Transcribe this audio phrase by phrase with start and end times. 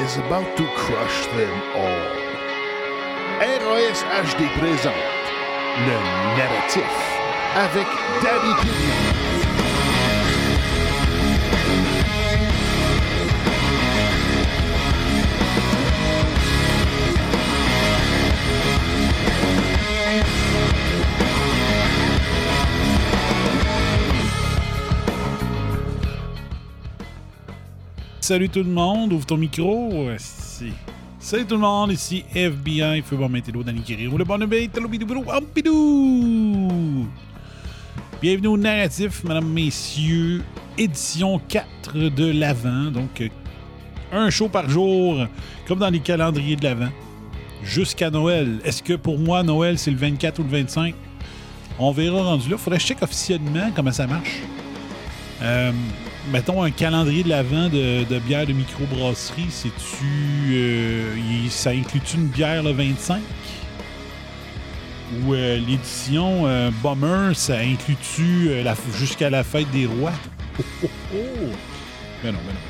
[0.00, 2.22] Is about to crush them all.
[3.40, 4.94] RAS HD présente
[5.86, 5.96] le
[6.38, 6.92] narratif
[7.56, 7.86] avec
[8.22, 9.21] Danny Killian.
[28.32, 30.08] Salut tout le monde, ouvre ton micro.
[31.18, 34.40] Salut tout le monde, ici FBI, Feu bon météo, Danny Kiriro, le bon
[35.30, 37.06] ampidou.
[38.22, 40.42] Bienvenue au narratif, mesdames, messieurs,
[40.78, 42.90] édition 4 de l'Avent.
[42.90, 43.28] Donc, euh,
[44.12, 45.26] un show par jour,
[45.68, 46.90] comme dans les calendriers de l'Avent,
[47.62, 48.60] jusqu'à Noël.
[48.64, 50.94] Est-ce que pour moi, Noël, c'est le 24 ou le 25?
[51.78, 52.56] On verra rendu là.
[52.56, 54.40] Faudrait que je check officiellement comment ça marche.
[55.42, 55.70] Euh,
[56.30, 60.06] mettons un calendrier de l'avant de, de bière de microbrasserie, c'est-tu.
[60.52, 61.14] euh,
[61.50, 63.20] ça inclut-tu une bière le 25?
[65.24, 70.12] Ou euh, l'édition euh, Bomber, ça inclut-tu euh, jusqu'à la fête des rois?
[70.58, 71.18] Oh, oh, oh!
[72.22, 72.60] Ben non, ben non.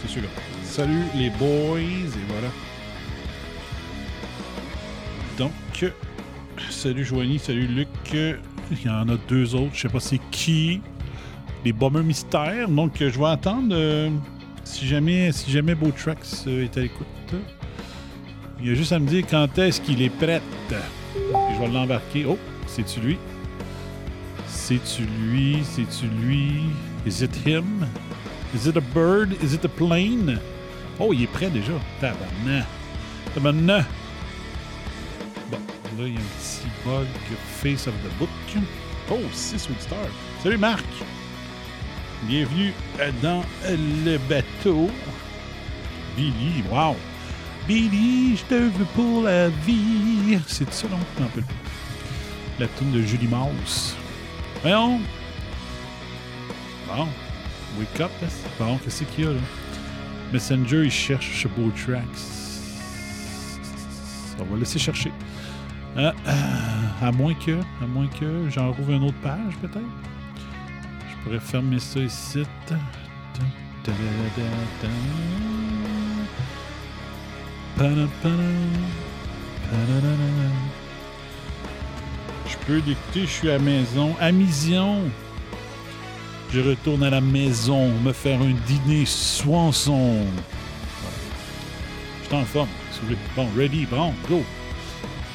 [0.00, 0.28] C'est celui-là.
[0.64, 2.48] Salut les boys, et voilà.
[5.38, 5.52] Donc,
[6.70, 7.88] salut Joanie, salut Luc.
[8.14, 10.80] Il y en a deux autres, je sais pas c'est qui
[11.64, 12.68] les bombers mystères.
[12.68, 14.10] Donc, euh, je vais attendre euh,
[14.64, 17.06] si jamais si jamais Beau euh, est à l'écoute.
[18.62, 20.40] Il a juste à me dire quand est-ce qu'il est prêt.
[20.70, 22.24] Je vais l'embarquer.
[22.28, 23.18] Oh, c'est-tu lui?
[24.46, 25.58] C'est-tu lui?
[25.64, 26.60] C'est-tu lui?
[27.06, 27.86] Is it him?
[28.54, 29.32] Is it a bird?
[29.42, 30.38] Is it a plane?
[31.00, 31.72] Oh, il est prêt déjà.
[32.00, 32.66] Tabarnak.
[33.34, 33.86] Tabarnak.
[35.50, 35.58] Bon,
[35.98, 37.06] là, il y a un petit bug
[37.60, 38.28] face of the book.
[39.10, 40.06] Oh, 6 Sweet Star.
[40.42, 40.84] Salut Marc!
[42.24, 44.88] Bienvenue euh, dans le bateau.
[46.16, 46.94] Billy, wow!
[47.66, 50.38] Billy, je te veux pour la vie.
[50.46, 50.98] C'est ça, non?
[51.20, 51.42] Un peu.
[52.60, 53.96] La tune de Julie Mouse.
[54.60, 55.00] Voyons!
[56.86, 57.08] Bon.
[57.80, 58.28] Wake up, là.
[58.56, 59.40] Bon, qu'est-ce qu'il y a, là?
[60.32, 62.04] Messenger, il cherche Beau Tracks.
[64.38, 65.10] On va laisser chercher.
[65.96, 70.11] Ah, ah, à moins que, à moins que j'en rouvre une autre page, peut-être?
[71.22, 72.42] Je pourrais fermer ça ici.
[82.46, 84.16] Je peux l'écouter, je suis à maison.
[84.20, 84.98] À Mission.
[86.52, 90.26] Je retourne à la maison me faire un dîner soinçon.
[91.02, 91.16] Voilà.
[92.20, 92.68] Je suis en forme.
[92.90, 93.18] si vous voulez.
[93.36, 94.42] Bon, ready, bon, go.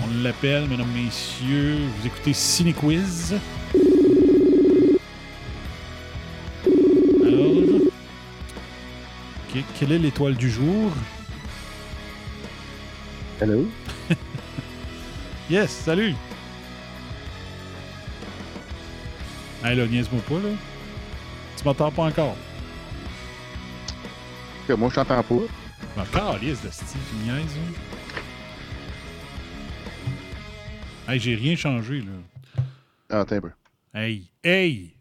[0.03, 1.77] On l'appelle, mesdames, messieurs.
[1.77, 3.35] Vous écoutez Cinequiz.
[9.77, 10.91] Quelle est l'étoile du jour?
[13.39, 13.67] Hello?
[15.49, 16.13] Yes, salut!
[19.63, 20.49] Hey là, niaise-moi pas, là.
[21.55, 22.35] Tu m'entends pas encore?
[24.67, 26.01] Moi, je t'entends pas.
[26.01, 27.73] Encore, yes, de style, tu niaises, hein?
[31.07, 32.63] Hey, j'ai rien changé, là.
[33.09, 33.51] Ah, attends un peu.
[33.93, 34.93] Hey, hey!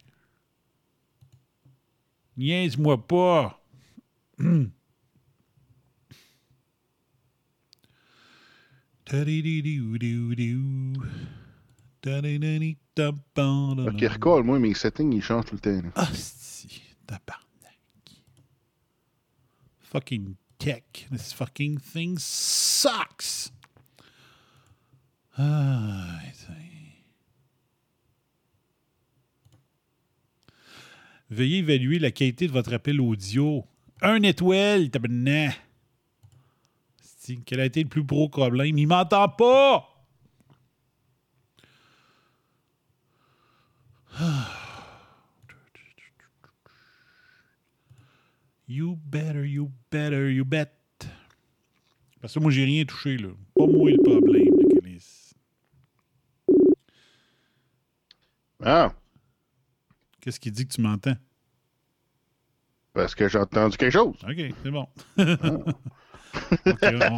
[2.36, 3.55] Niaise-moi pas!
[13.86, 15.90] Ok, recall, moi, mes settings, ils changent tout le temps.
[15.94, 17.42] Ah, si, tabarnak.
[19.80, 20.82] Fucking tech.
[21.10, 23.52] This fucking thing sucks.
[25.38, 26.20] Ah,
[31.28, 33.66] Veuillez évaluer la qualité de votre appel audio.
[34.08, 35.60] Un étoile, tabarnak.
[37.02, 38.78] Si, Quel a été le plus gros problème?
[38.78, 39.84] Il m'entend pas!
[48.68, 50.68] You better, you better, you bet.
[52.20, 53.28] Parce que moi, j'ai rien touché, là.
[53.54, 54.76] Pas moi le problème, là.
[58.64, 58.92] Ah,
[60.20, 61.16] Qu'est-ce qui dit que tu m'entends?
[62.96, 64.16] Parce que j'ai entendu quelque chose.
[64.28, 64.86] OK, c'est bon.
[66.66, 67.16] OK, on,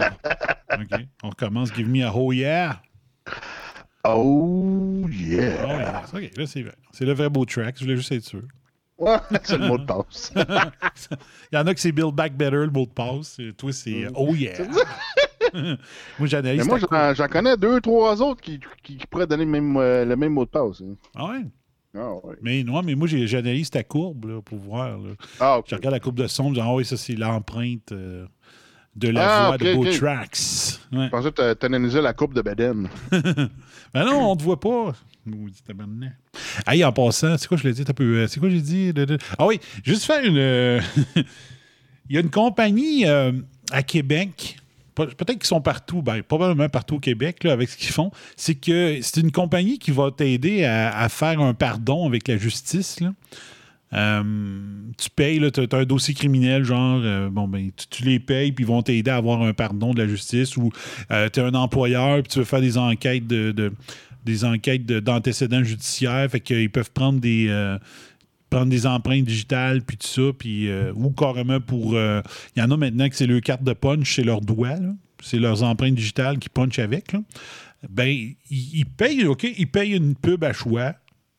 [0.80, 1.72] OK, on recommence.
[1.74, 2.80] Give me a oh yeah.
[4.04, 6.02] Oh, Oh yeah.
[6.02, 6.14] yes.
[6.14, 6.74] OK, là, c'est vrai.
[6.92, 7.76] C'est le vrai beau track.
[7.78, 8.42] Je voulais juste être sûr.
[8.96, 10.32] Ouais, c'est le mot de passe.
[11.52, 13.38] Il y en a qui c'est Build Back Better, le mot de passe.
[13.38, 14.54] Et Toi, c'est Oh yeah.
[15.54, 16.62] moi, j'analyse.
[16.62, 19.76] Mais moi, j'en j'en connais deux, trois autres qui, qui, qui pourraient donner le même,
[19.76, 20.80] euh, le même mot de passe.
[20.80, 20.94] hein.
[21.14, 21.44] Ah ouais?
[21.98, 22.36] Ah, ouais.
[22.42, 24.98] Mais non, mais moi, j'analyse ta courbe là, pour voir.
[24.98, 25.10] là.
[25.40, 25.60] Ah.
[25.66, 28.26] Je regarde la courbe de son, je dis, ah oui, ça, c'est l'empreinte euh,
[28.94, 29.96] de la Ah, de Beau ok.
[29.98, 30.38] Tracks.
[30.92, 31.04] Ouais.
[31.06, 32.88] Je pensais que tu analysais la coupe de Beden.
[33.94, 34.94] Ben non, on te voit pas.
[36.66, 37.84] Hey, en passant, c'est quoi je l'ai dit?
[38.00, 38.92] Euh, c'est quoi j'ai dit?
[39.38, 40.36] Ah oui, juste faire une.
[40.36, 40.80] euh,
[42.10, 43.32] Il y a une compagnie euh,
[43.70, 44.58] à Québec.
[45.06, 48.10] Pe- Peut-être qu'ils sont partout, ben, probablement partout au Québec là, avec ce qu'ils font.
[48.36, 53.00] C'est que c'est une compagnie qui va t'aider à, faire un pardon avec la justice.
[53.00, 53.12] là.
[53.94, 54.22] Euh,
[54.98, 58.64] tu payes, tu as, un dossier criminel, genre, euh, bon, ben, tu, les payes, puis
[58.64, 60.70] ils vont t'aider à avoir un pardon de la justice, ou
[61.08, 63.72] tu es un employeur, puis tu veux faire des enquêtes de, de-
[64.26, 67.48] des enquêtes de- d'antécédents judiciaires, fait qu'ils peuvent prendre des.
[68.50, 71.94] Prendre des empreintes digitales, puis tout ça, puis, euh, ou carrément pour...
[71.94, 72.22] euh,
[72.56, 74.90] Il y en a maintenant que c'est leur carte de punch, c'est leurs doigts, là.
[75.22, 77.12] c'est leurs empreintes digitales qui punchent avec.
[77.12, 77.20] là.
[77.88, 78.08] Ben,
[78.50, 80.94] ils, payent, OK, ils payent une pub à choix.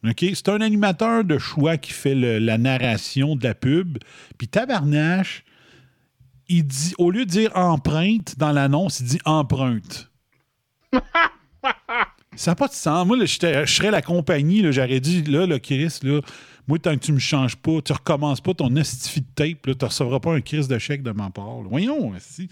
[0.07, 0.25] OK?
[0.33, 3.97] C'est un animateur de choix qui fait le- la narration de la pub.
[4.37, 5.43] Puis tabarnache,
[6.47, 10.09] il dit, au lieu de dire empreinte dans l'annonce, il dit empreinte.
[12.35, 13.05] Ça n'a pas de sens.
[13.05, 16.21] Moi, là, je serais la compagnie, j'aurais dit, là, le Chris, là,
[16.69, 19.73] moi, tant que tu me changes pas, tu recommences pas ton estifi de tape, là,
[19.73, 21.63] tu recevras pas un Chris de chèque de ma part.
[21.63, 21.67] là.
[21.69, 22.47] Voyons, si.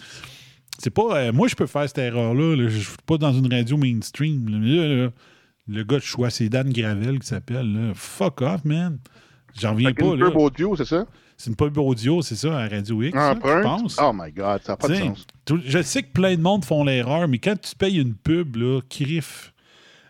[0.79, 1.17] C'est pas.
[1.17, 2.55] euh, moi, je peux faire cette erreur-là.
[2.55, 2.67] là.
[2.67, 4.49] Je suis pas dans une radio mainstream.
[4.49, 4.57] là.
[4.59, 5.09] Mais là, là,
[5.67, 7.91] le gars de choix, c'est Dan Gravel qui s'appelle.
[7.95, 8.97] Fuck off, man.
[9.59, 10.05] J'en reviens pas.
[10.05, 10.27] une là.
[10.31, 11.05] pub audio, c'est ça?
[11.35, 13.15] C'est une pub audio, c'est ça, à Radio X.
[13.15, 13.57] Empreinte?
[13.57, 13.97] je pense.
[14.01, 15.27] Oh my God, ça n'a pas de sens.
[15.65, 18.81] je sais que plein de monde font l'erreur, mais quand tu payes une pub, là,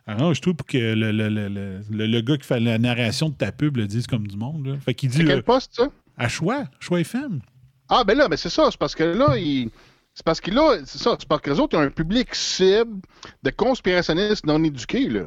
[0.07, 3.51] crif, arrange-toi pour que le, le- le- le- gars qui fait la narration de ta
[3.51, 4.65] pub le dise comme du monde.
[4.67, 4.77] Là.
[4.79, 5.87] Fait qu'il dit C'est quel euh, poste, ça?
[6.17, 7.41] à choix, choix FM.
[7.89, 8.67] Ah, ben là, ben c'est ça.
[8.71, 9.69] C'est parce que là, il...
[10.13, 11.15] c'est parce que là, c'est ça.
[11.19, 13.01] C'est parce que les autres ont un public cible
[13.43, 15.25] de conspirationnistes non éduqués, là.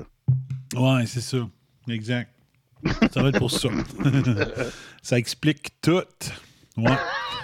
[0.74, 1.48] Ouais, c'est ça.
[1.88, 2.30] Exact.
[3.12, 3.68] Ça va être pour ça.
[5.02, 6.02] ça explique tout.
[6.76, 6.96] Ouais.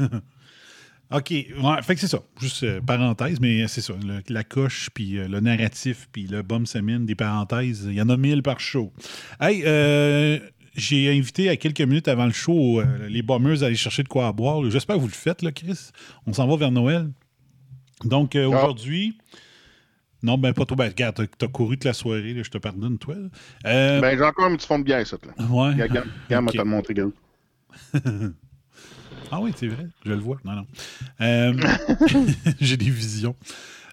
[1.12, 1.30] OK.
[1.30, 2.18] Ouais, fait que c'est ça.
[2.40, 3.94] Juste euh, parenthèse, mais c'est ça.
[4.04, 8.02] Le- la coche, puis euh, le narratif, puis le bum semaine, des parenthèses, il y
[8.02, 8.92] en a mille par show.
[9.40, 10.38] Hey, euh,
[10.74, 14.08] j'ai invité à quelques minutes avant le show euh, les bombers à aller chercher de
[14.08, 14.68] quoi à boire.
[14.68, 15.90] J'espère que vous le faites, là, Chris.
[16.26, 17.10] On s'en va vers Noël.
[18.04, 18.56] Donc, euh, Ah.
[18.58, 19.16] aujourd'hui.
[20.24, 20.74] Non, ben pas trop.
[20.74, 23.14] Ben, regarde, t'as- couru toute la soirée, là, je te pardonne, toi.
[23.64, 25.44] Euh, Ben, j'ai encore un petit fond de bière, ça, là.
[25.46, 25.70] ouais.
[25.72, 26.52] Regarde, regarde, regarde, Ok.
[26.52, 28.32] moi, te le montrer, gars.
[29.30, 30.38] Ah oui, c'est vrai, je le vois.
[30.44, 30.66] Non, non.
[31.20, 31.52] Euh,
[32.60, 33.34] j'ai des visions.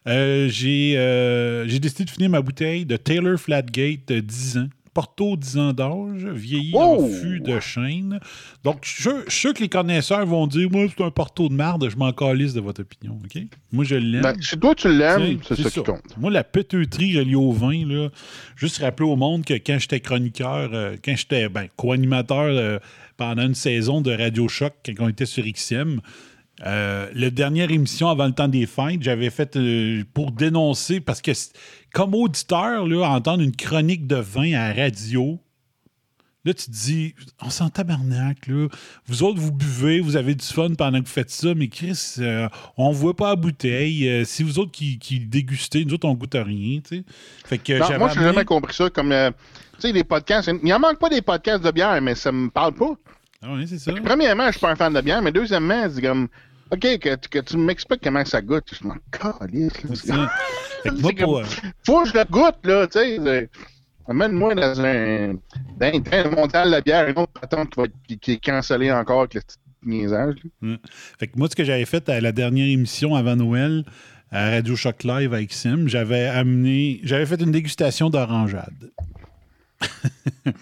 [0.07, 4.67] Euh, j'ai euh, j'ai décidé de finir ma bouteille de Taylor Flatgate de 10 ans.
[4.93, 7.09] Porto 10 ans d'âge, vieilli en Oh!
[7.09, 8.19] fût de chêne.
[8.63, 11.09] Donc, je suis sûr- je suis sûr que les connaisseurs vont dire Moi, c'est un
[11.09, 13.17] Porto de marde, je m'en calisse de votre opinion.
[13.23, 13.41] OK?
[13.71, 14.21] Moi, je l'aime.
[14.21, 16.15] Ben, si toi, tu l'aimes, c'est ça qui compte.
[16.17, 18.09] Moi, la péteuterie reliée au vin, là,
[18.55, 22.79] juste rappeler au monde que quand j'étais chroniqueur, euh, quand j'étais ben, co-animateur
[23.17, 25.99] pendant une saison de Radio Choc, quand on était sur XM,
[26.65, 31.21] euh, la dernière émission avant le temps des fêtes, j'avais fait euh, pour dénoncer, parce
[31.21, 31.31] que
[31.93, 35.39] comme auditeur, là, entendre une chronique de vin à la radio,
[36.45, 38.67] Là, tu te dis, on s'en tabarnak, là.
[39.05, 42.15] Vous autres, vous buvez, vous avez du fun pendant que vous faites ça, mais Chris,
[42.19, 44.25] euh, on ne voit pas la bouteille.
[44.25, 47.03] Si vous autres qui, qui dégustez, nous autres, on goûte à rien, tu sais.
[47.45, 48.89] Fait que Non, moi, je n'ai jamais compris ça.
[48.89, 49.13] Comme,
[49.83, 52.49] tu sais, les podcasts, il n'en manque pas des podcasts de bière, mais ça me
[52.49, 52.93] parle pas.
[53.41, 53.91] Ah oui, c'est ça.
[54.03, 56.27] Premièrement, je suis pas un fan de bière, mais deuxièmement, c'est comme,
[56.71, 58.73] OK, que, que tu m'expliques comment ça goûte.
[58.81, 59.73] Je m'en calisse.
[60.09, 60.25] euh,
[61.85, 63.49] Faut que je le goûte, là, tu sais.
[64.07, 65.33] Amène-moi dans un.
[65.79, 68.91] Dans un train de bière, une autre patente qui, va être- qui, qui est cancellée
[68.91, 70.35] encore avec le petit niaisage.
[71.19, 73.83] Fait que moi, ce que j'avais fait à la dernière émission avant Noël,
[74.31, 76.99] à Radio Choc Live avec Sim, j'avais amené.
[77.03, 78.91] J'avais fait une dégustation d'orangeade.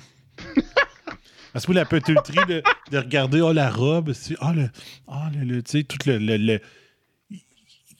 [1.53, 4.69] Parce que la petiterie de, de regarder oh, la robe, ah, le,
[5.07, 6.61] ah, le, tout le, le-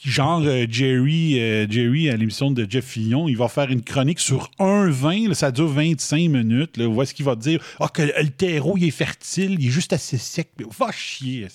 [0.04, 4.20] genre euh, Jerry, euh, Jerry à l'émission de Jeff Fillon, il va faire une chronique
[4.20, 6.78] sur 1,20, là, ça dure 25 minutes.
[6.78, 9.72] Là, où est-ce qu'il va dire Ah, que le terreau il est fertile, il est
[9.72, 10.50] juste assez sec.
[10.60, 11.48] Mais Va chier?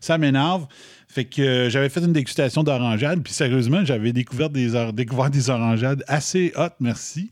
[0.00, 0.66] Ça m'énerve.
[1.08, 5.50] Fait que euh, j'avais fait une dégustation d'orangeade, puis sérieusement, j'avais découvert des, découvert des
[5.50, 7.30] orangeades assez hot, merci.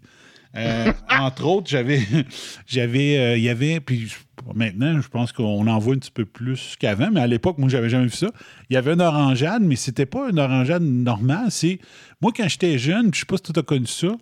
[0.54, 2.00] Euh, entre autres, j'avais,
[2.66, 4.12] j'avais, euh, il y avait, puis
[4.54, 7.68] maintenant, je pense qu'on en voit un petit peu plus qu'avant, mais à l'époque, moi,
[7.68, 8.30] j'avais jamais vu ça.
[8.68, 11.50] Il y avait une orangeade, mais c'était pas une orangeade normale.
[11.50, 11.78] C'est,
[12.20, 14.14] moi, quand j'étais jeune, je sais pas si tu as connu ça,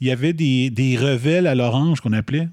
[0.00, 2.48] il y avait des, des revelles à l'orange qu'on appelait.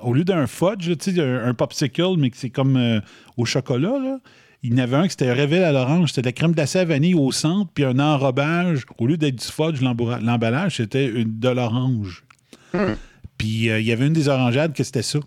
[0.00, 3.00] Au lieu d'un fudge, tu sais, un, popsicle, mais c'est comme euh,
[3.36, 4.18] au chocolat, là.
[4.64, 6.10] Il y en avait un qui c'était révèle à l'orange.
[6.10, 8.84] C'était de la crème glacée à vanille au centre, puis un enrobage.
[8.98, 12.24] Au lieu d'être du fudge, l'emballage, c'était une- de l'orange.
[13.38, 15.18] Puis euh, il y avait une des orangeades que c'était ça.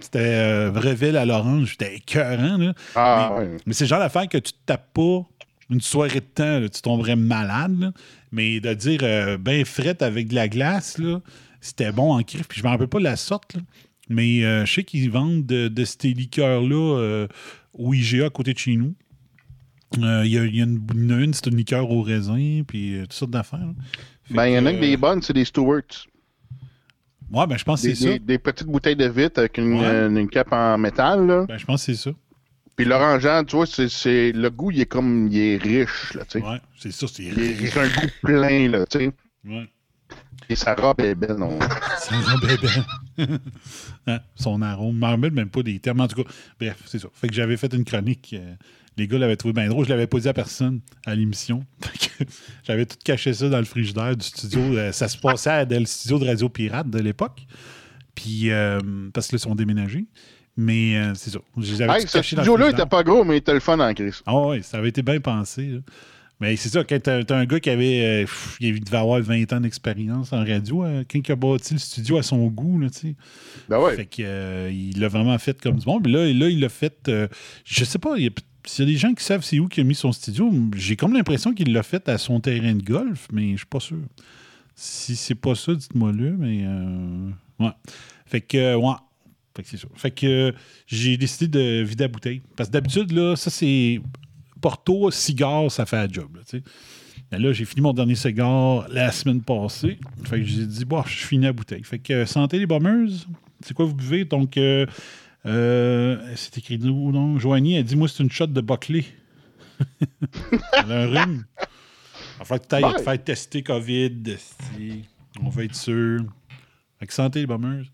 [0.00, 1.72] C'était euh, à l'orange.
[1.72, 2.72] C'était écœurant, là.
[2.94, 3.34] Ah,
[3.66, 5.22] mais c'est le genre d'affaire que tu te tapes pas
[5.70, 7.78] une soirée de temps, là, tu tomberais malade.
[7.78, 7.92] là.
[8.32, 11.20] Mais de dire euh, ben frette avec de la glace, là,
[11.60, 12.46] c'était bon en crif.
[12.48, 13.60] Puis je me rappelle pas de la sorte, là.
[14.08, 17.26] mais euh, je sais qu'ils vendent de, de ces liqueurs-là euh,
[17.78, 18.94] au IGA à côté de chez nous.
[20.02, 22.02] Euh, Il y, a, il y a une, il a une, c'est une liqueur au
[22.02, 23.72] raisin, puis euh, toutes sortes d'affaires.
[24.30, 26.06] Ben, il y en a que, des bonnes, c'est des Stewarts.
[27.30, 28.10] Ouais, ben je pense que c'est ça.
[28.12, 29.84] des- des petites bouteilles de vitre avec une, Ouais.
[29.84, 31.44] euh, une cape en métal, là.
[31.46, 32.10] Ben, je pense que c'est ça.
[32.76, 36.38] Puis l'orangeade, tu vois, c'est, le goût, il est comme, il est riche, là, tu
[36.38, 36.44] sais.
[36.46, 39.10] Ouais, c'est ça, c'est Il est- C'est un goût plein, là, tu sais.
[39.44, 39.68] Ouais.
[40.50, 41.58] Et sa robe est belle, non?
[41.98, 42.68] Ça rend bébé.
[44.06, 44.98] Hein, Son arôme.
[45.00, 46.00] Je rappelle même pas des termes.
[46.00, 47.08] En tout cas, bref, c'est ça.
[47.12, 48.34] Fait que j'avais fait une chronique.
[48.38, 48.54] euh,
[48.96, 49.84] les gars l'avaient trouvé bien drôle.
[49.84, 51.64] Je l'avais pas dit à personne à l'émission.
[52.64, 54.60] J'avais tout caché ça dans le frigidaire du studio.
[54.60, 57.46] Euh, Ça se passait à- dans le studio de Radio Pirate de l'époque.
[58.16, 58.80] Puis, euh,
[59.14, 60.06] parce que là, ils sont déménagés.
[60.56, 61.38] Mais euh, c'est ça.
[61.56, 62.80] Je les avais Hey, tout ce studio-là frigidaire.
[62.86, 64.20] était pas gros, mais il était le fun en crise.
[64.26, 65.66] Ah ouais, ça avait été bien pensé.
[65.68, 65.78] là.
[66.40, 69.52] Mais c'est ça, quand t'as un gars qui avait, euh, pff, il devait avoir 20
[69.52, 72.88] ans d'expérience en radio, euh, quand il a bâti le studio à son goût, là,
[72.90, 73.14] tu sais.
[73.68, 73.96] Ben ouais.
[73.96, 76.02] Fait que, euh, il l'a vraiment fait comme du monde.
[76.06, 77.08] Mais là, là il l'a fait.
[77.08, 77.26] euh,
[77.64, 78.30] je sais pas, il y a-
[78.66, 80.94] s'il y a des gens qui savent c'est où qu'il a mis son studio, j'ai
[80.94, 83.98] comme l'impression qu'il l'a fait à son terrain de golf, mais je suis pas sûr.
[84.76, 87.30] Si c'est pas ça, dites-moi le, mais euh,
[87.60, 87.72] ouais.
[88.26, 88.94] Fait que ouais.
[89.56, 89.88] Fait que c'est ça.
[89.96, 90.54] Fait que
[90.86, 92.42] j'ai décidé de vider la bouteille.
[92.56, 94.00] Parce que d'habitude, là, ça c'est.
[94.60, 96.36] Porto, cigare, ça fait la job.
[96.36, 96.60] Là.
[97.30, 99.98] Mais là, j'ai fini mon dernier cigare la semaine passée.
[100.24, 101.84] Fait que j'ai dit, bon, je finis la bouteille.
[101.84, 103.08] Fait que euh, santé les bombers.
[103.60, 104.24] C'est quoi vous buvez?
[104.24, 104.86] Donc, euh,
[105.46, 107.38] euh, c'est écrit où, non?
[107.38, 109.04] Joanie, elle dit, moi, c'est une shot de Buckley.
[110.72, 111.44] Elle a un rhume.
[112.40, 114.36] Il va que tu ailles te faire tester COVID.
[115.40, 116.22] On va être sûr.
[116.98, 117.84] Fait que santé les bombers.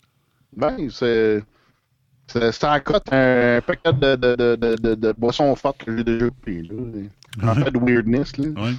[0.57, 1.43] Ben, c'est.
[2.27, 6.31] C'est c'est en cote un paquet de, de, de, de, boissons fortes que j'ai déjà
[6.43, 6.75] pris, là.
[7.43, 8.49] En fait, de weirdness, là.
[8.49, 8.73] Ouais.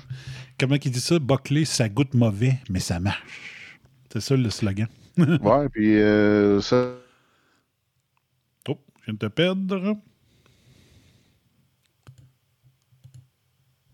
[0.59, 1.19] Comment il dit ça?
[1.19, 3.69] Buckley, ça goûte mauvais, mais ça marche.
[4.11, 4.87] C'est ça le slogan.
[5.17, 6.91] Ouais, puis euh, ça.
[8.67, 9.97] Oh, je viens de te perdre.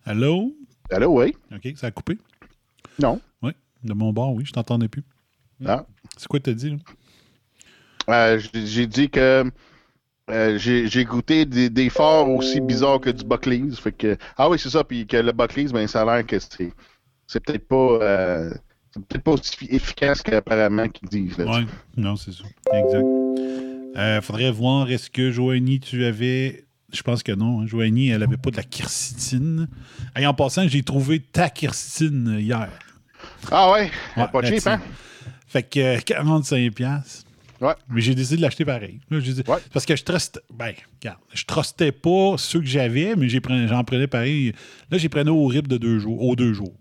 [0.03, 0.55] Allô?
[0.89, 1.35] Allô, oui?
[1.55, 2.17] OK, ça a coupé?
[2.99, 3.21] Non.
[3.43, 3.51] Oui,
[3.83, 5.03] de mon bord, oui, je t'entendais plus.
[5.65, 5.85] Ah.
[6.17, 6.77] C'est quoi que t'as dit, là?
[8.09, 9.49] Euh, j'ai dit que
[10.29, 13.79] euh, j'ai goûté des, des forts aussi bizarres que du Buckley's.
[13.79, 14.83] Fait que, ah oui, c'est ça.
[14.83, 16.71] Puis que le Buckley's, ben, ça a l'air que c'est
[17.27, 18.51] c'est peut-être pas, euh,
[18.93, 21.35] c'est peut-être pas aussi efficace qu'apparemment qu'ils disent.
[21.39, 21.65] Oui,
[21.95, 22.43] non, c'est ça.
[22.73, 23.05] Exact.
[23.97, 26.65] Euh, faudrait voir, est-ce que Joanie, tu avais.
[26.93, 27.61] Je pense que non.
[27.61, 27.67] hein.
[27.67, 29.69] Joanie, elle avait pas de la quercétine.
[30.17, 32.69] Et en passant, j'ai trouvé ta quercétine hier.
[33.49, 33.89] Ah ouais?
[34.17, 34.81] Ouais, pas cheap, hein?
[35.47, 37.23] Fait que euh, 45$.
[37.61, 37.73] Ouais.
[37.89, 38.99] Mais j'ai décidé de l'acheter pareil.
[39.11, 39.57] Dit- Ouais.
[39.71, 40.39] Parce que je trustais.
[40.53, 44.53] Ben, regarde, je trustais pas ceux que j'avais, mais j'en prenais pareil.
[44.89, 46.73] Là, j'ai prenais au RIP de deux jours, aux deux jours.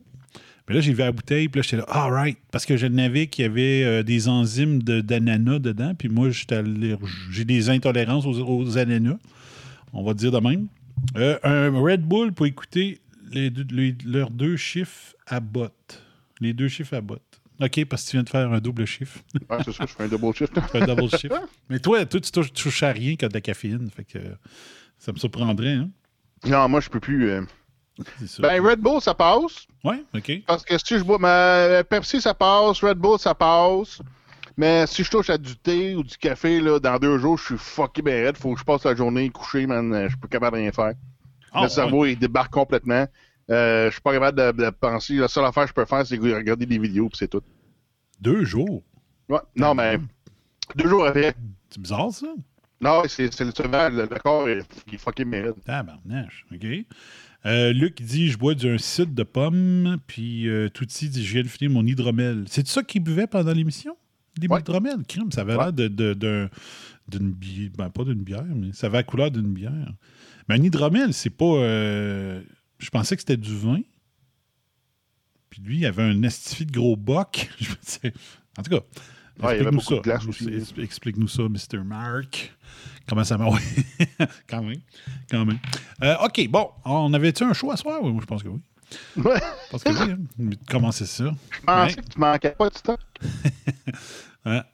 [0.68, 2.38] Mais là, j'ai vu la bouteille, puis là, j'étais là, all right.
[2.52, 6.28] Parce que je n'avais qu'il y avait euh, des enzymes de- d'ananas dedans, puis moi,
[6.30, 9.18] j'ai des intolérances aux, aux ananas.
[9.92, 10.68] On va dire de même.
[11.16, 13.00] Euh, un Red Bull pour écouter
[13.32, 16.02] les deux- les- leurs deux chiffres à botte.
[16.40, 17.39] Les deux chiffres à botte.
[17.62, 19.18] OK, parce que tu viens de faire un double chiffre.
[19.50, 20.62] Ouais, c'est ça, je fais un double là.
[20.74, 21.42] un double chiffre.
[21.68, 23.90] Mais toi, toi tu touches, touches à rien que de la caféine.
[23.94, 24.34] Fait que euh,
[24.98, 25.90] ça me surprendrait, hein?
[26.46, 27.30] Non, moi, je peux plus.
[27.30, 27.42] euh.
[28.38, 29.66] Ben, Red Bull, ça passe.
[29.84, 30.32] Ouais, OK.
[30.46, 31.18] Parce que si je bois.
[31.18, 32.82] ma Pepsi, ça passe.
[32.82, 34.00] Red Bull, ça passe.
[34.56, 37.44] Mais si je touche à du thé ou du café, là, dans deux jours, je
[37.44, 38.36] suis fucké ben raide.
[38.38, 39.92] Faut que je passe la journée couché, man.
[39.92, 40.92] euh, Je suis pas capable de rien faire.
[41.52, 43.06] Ah, le cerveau, il débarque complètement.
[43.50, 45.14] Euh, je suis pas capable de, de penser.
[45.14, 47.42] La seule affaire que je peux faire, c'est regarder des vidéos, puis c'est tout.
[48.20, 48.82] Deux jours?
[49.28, 49.38] Ouais.
[49.56, 49.98] Non, mais
[50.76, 51.34] deux jours après.
[51.70, 52.26] C'est bizarre, ça?
[52.80, 55.62] Non, c'est le cheval, le, corps, il il est fucking mérite.
[55.64, 56.66] Tabarnache, OK.
[57.46, 61.42] Euh, Luc dit Je bois d'un site de pommes, puis euh, Touti dit Je viens
[61.42, 62.44] de finir mon hydromel.
[62.48, 63.96] C'est ça qu'il buvait pendant l'émission?
[64.38, 64.60] Des Ouais.
[64.60, 65.64] hydromel Crime, ça avait Ouais.
[65.64, 66.48] l'air de- de- d'un-
[67.08, 67.70] d'une bière.
[67.76, 69.92] Ben, pas d'une bière, mais ça avait la couleur d'une bière.
[70.48, 71.44] Mais un hydromel, c'est pas.
[71.44, 72.40] euh,
[72.80, 73.80] Je pensais que c'était du vin.
[75.50, 77.48] Puis lui, il avait un estifi de gros boc.
[78.58, 78.80] En tout cas.
[79.42, 80.82] Ouais, avait explique-nous de ça.
[80.82, 81.84] Explique-nous ça, Mr.
[81.84, 82.52] Mark.
[83.08, 83.38] Comment ça?
[83.38, 83.60] Ouais.
[84.48, 84.80] quand même.
[85.30, 85.58] Quand même.
[86.02, 86.68] Euh, OK, bon.
[86.84, 88.00] On avait-tu un show à soir?
[88.02, 88.60] Oui, moi, je pense que oui.
[89.16, 89.40] Ouais.
[89.66, 90.12] Je pense que oui.
[90.12, 90.50] Hein.
[90.68, 91.32] Comment c'est ça?
[91.52, 93.00] Je pensais que tu manquais pas de stock.
[94.44, 94.64] Hein?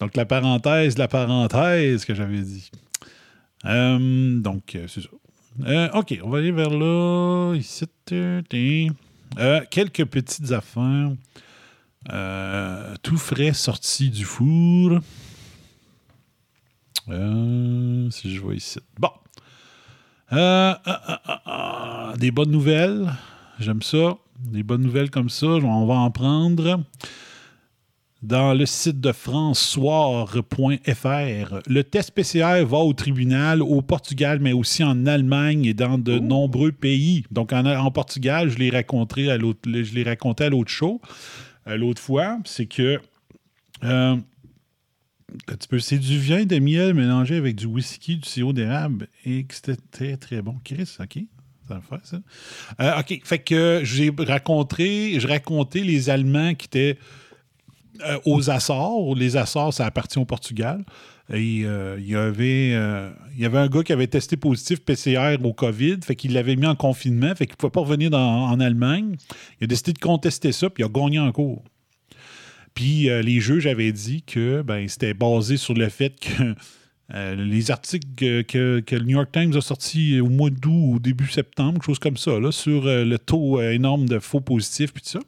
[0.00, 2.70] Donc, la parenthèse, la parenthèse que j'avais dit.
[3.64, 5.08] Euh, donc, euh, c'est ça.
[5.62, 7.54] Euh, OK, on va aller vers là.
[7.54, 7.84] Ici.
[9.38, 11.12] euh, quelques petites affaires.
[12.12, 14.98] Euh, tout frais sorti du four.
[17.06, 18.80] Si je vois ici.
[18.98, 19.10] Bon.
[22.18, 23.12] Des bonnes nouvelles.
[23.58, 24.16] J'aime ça.
[24.40, 25.46] Des bonnes nouvelles comme ça.
[25.46, 26.82] On va en prendre
[28.24, 30.38] dans le site de francesoir.fr.
[31.66, 36.18] Le test PCR va au tribunal au Portugal, mais aussi en Allemagne et dans de
[36.18, 37.24] nombreux pays.
[37.30, 41.02] Donc, en, en Portugal, je l'ai raconté à l'autre, je l'ai raconté à l'autre show,
[41.66, 42.98] l'autre fois, c'est que
[43.82, 44.16] euh,
[45.78, 49.76] c'est du vin de miel mélangé avec du whisky, du sirop d'érable et que c'était
[49.90, 50.56] très, très bon.
[50.64, 51.18] Chris, OK?
[51.68, 52.18] Ça faire, ça.
[52.80, 53.20] Euh, OK.
[53.24, 56.98] Fait que j'ai raconté, je racontais les Allemands qui étaient
[58.06, 59.14] euh, aux Açores.
[59.14, 60.84] Les Açores, ça appartient au Portugal.
[61.32, 65.36] Euh, il, y avait, euh, il y avait un gars qui avait testé positif PCR
[65.42, 68.60] au COVID, fait qu'il l'avait mis en confinement, fait qu'il ne pouvait pas revenir en
[68.60, 69.16] Allemagne.
[69.60, 71.64] Il a décidé de contester ça, puis il a gagné en cours.
[72.74, 76.54] Puis les juges avaient dit que ben, c'était basé sur le fait que
[77.36, 81.28] les articles que, que- le New York Times a sortis au mois d'août ou début
[81.28, 85.08] septembre, quelque chose comme ça, là, sur le taux énorme de faux positifs, puis tout
[85.10, 85.20] ça.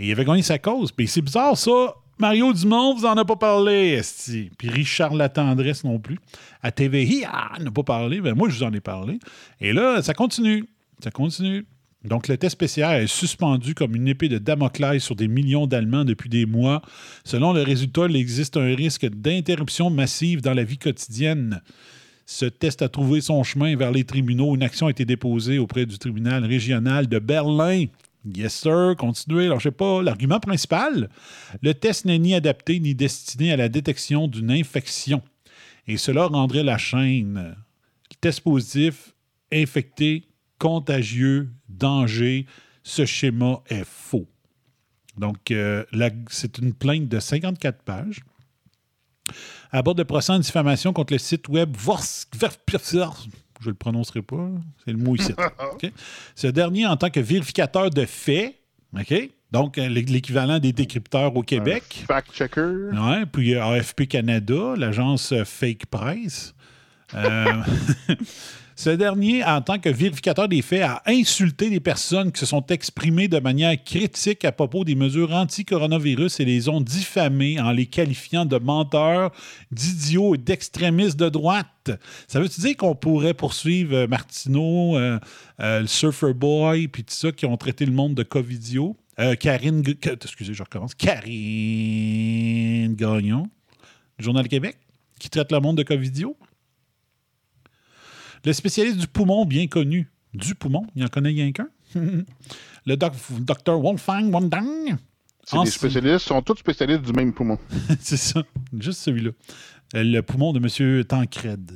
[0.00, 0.90] Et il avait gagné sa cause.
[0.92, 1.94] Puis c'est bizarre, ça.
[2.18, 4.00] Mario Dumont, vous en a pas parlé.
[4.58, 6.18] Puis Richard Latendresse non plus.
[6.62, 8.22] À TVI, ah, n'a pas parlé.
[8.22, 9.18] Ben moi, je vous en ai parlé.
[9.60, 10.64] Et là, ça continue.
[11.04, 11.66] Ça continue.
[12.02, 16.06] Donc, le test PCR est suspendu comme une épée de Damoclès sur des millions d'Allemands
[16.06, 16.80] depuis des mois.
[17.24, 21.60] Selon le résultat, il existe un risque d'interruption massive dans la vie quotidienne.
[22.24, 24.54] Ce test a trouvé son chemin vers les tribunaux.
[24.54, 27.84] Une action a été déposée auprès du tribunal régional de Berlin.
[28.24, 28.94] Yes, sir.
[28.98, 29.46] Continuez.
[29.46, 30.02] Alors, je sais pas.
[30.02, 31.08] L'argument principal,
[31.62, 35.22] le test n'est ni adapté ni destiné à la détection d'une infection.
[35.86, 37.56] Et cela rendrait la chaîne
[38.20, 39.14] test positif,
[39.52, 40.24] infecté,
[40.58, 42.46] contagieux, danger.
[42.82, 44.26] Ce schéma est faux.
[45.16, 45.84] Donc, euh,
[46.28, 48.20] c'est une plainte de 54 pages
[49.72, 52.02] aborde le procès en diffamation contre le site web Vors...
[53.60, 54.48] Je le prononcerai pas,
[54.84, 55.32] c'est le mot ici.
[56.34, 58.54] Ce dernier, en tant que vérificateur de faits,
[58.98, 59.14] OK?
[59.52, 62.90] donc euh, l'é- l'équivalent des décrypteurs au Québec, Fact-checker.
[62.92, 66.54] Ouais, puis euh, AFP Canada, l'agence euh, Fake Press.
[67.14, 67.44] Euh,
[68.80, 72.64] ce dernier, en tant que vérificateur des faits, a insulté les personnes qui se sont
[72.68, 77.84] exprimées de manière critique à propos des mesures anti-coronavirus et les ont diffamées en les
[77.84, 79.32] qualifiant de menteurs,
[79.70, 81.90] d'idiots et d'extrémistes de droite.
[82.26, 85.18] Ça veut-tu dire qu'on pourrait poursuivre euh, Martineau, euh,
[85.60, 88.96] euh, le Surfer Boy, puis tout ça, qui ont traité le monde de Covidio?
[89.38, 90.54] Karine, excusez.
[90.96, 93.50] Karine Gagnon,
[94.18, 94.78] du Journal Québec,
[95.18, 96.34] qui traite le monde de Covidio?
[98.44, 100.08] Le spécialiste du poumon bien connu.
[100.32, 101.68] Du poumon, il en connaît rien qu'un?
[102.86, 104.96] le doc- docteur Wolfgang Wondang.
[105.44, 107.58] C'est des spécialistes, sont tous spécialistes du même poumon.
[108.00, 108.42] C'est ça,
[108.78, 109.30] juste celui-là.
[109.96, 111.04] Euh, Le poumon de M.
[111.04, 111.72] Tancred.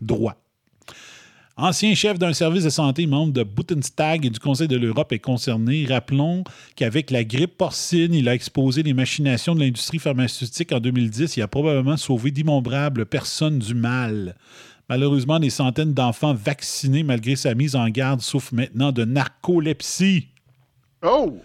[0.00, 0.36] Droit.
[1.56, 5.18] Ancien chef d'un service de santé, membre de Bundestag et du Conseil de l'Europe est
[5.18, 5.86] concerné.
[5.86, 6.44] Rappelons
[6.76, 11.36] qu'avec la grippe porcine, il a exposé les machinations de l'industrie pharmaceutique en 2010.
[11.36, 14.36] Il a probablement sauvé d'innombrables personnes du mal.
[14.88, 20.28] Malheureusement, des centaines d'enfants vaccinés, malgré sa mise en garde, souffrent maintenant de narcolepsie.
[21.02, 21.38] Oh!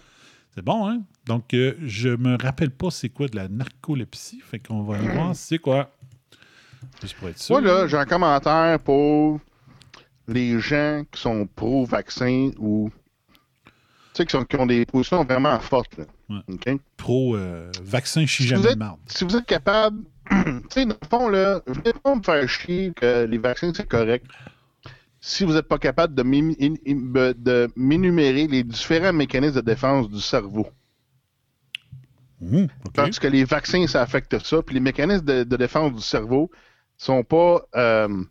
[0.54, 1.02] C'est bon, hein?
[1.26, 4.40] Donc, euh, je me rappelle pas c'est quoi de la narcolepsie.
[4.40, 5.90] Fait qu'on va aller voir c'est quoi.
[7.02, 7.54] Juste pour être sûr.
[7.54, 9.40] Moi, là, j'ai un commentaire pour
[10.28, 12.90] les gens qui sont pro-vaccin ou.
[13.66, 13.70] Tu
[14.22, 15.98] sais, qui, sont- qui ont des positions vraiment fortes.
[15.98, 16.04] Là.
[16.30, 16.78] Ouais.
[16.96, 18.78] Pro-vaccin, chie Si jamais êtes-.
[19.06, 19.98] Si vous êtes capable.
[20.30, 20.36] Tu
[20.70, 24.26] sais, dans le fond, là, venez pas me faire chier que les vaccins, c'est correct.
[25.20, 30.66] Si vous n'êtes pas capable de de m'énumérer les différents mécanismes de défense du cerveau.
[32.86, 32.92] OK.
[32.94, 34.62] Parce que les vaccins, ça affecte ça.
[34.62, 36.50] Puis les mécanismes de, de défense du cerveau
[36.96, 38.22] sont pas euh,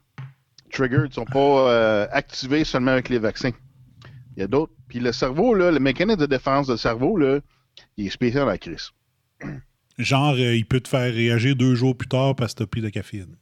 [0.72, 1.40] triggered, sont pas
[1.72, 3.52] euh, activés seulement avec les vaccins.
[4.36, 4.74] Il y a d'autres.
[4.88, 7.40] Puis le cerveau, là, le mécanisme de défense du cerveau, là,
[7.98, 8.92] il est spécial à la crise.
[9.98, 12.82] Genre, euh, il peut te faire réagir deux jours plus tard parce que t'as pris
[12.82, 13.36] de caféine.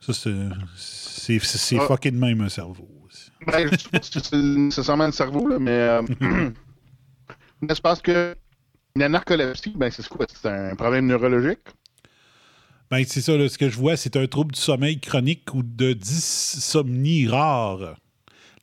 [0.00, 1.76] Ça, c'est.
[1.78, 1.86] Ah.
[1.86, 2.88] fucking de même un cerveau.
[3.06, 3.30] aussi.
[3.46, 6.02] Ben, je pas si c'est nécessairement le cerveau, là, mais euh,
[7.60, 8.36] mais c'est parce que
[8.96, 10.26] la narcolepsie, ben c'est quoi?
[10.32, 11.60] C'est un problème neurologique?
[12.90, 15.62] Ben, c'est ça, là, ce que je vois, c'est un trouble du sommeil chronique ou
[15.62, 17.96] de dysomnie rare.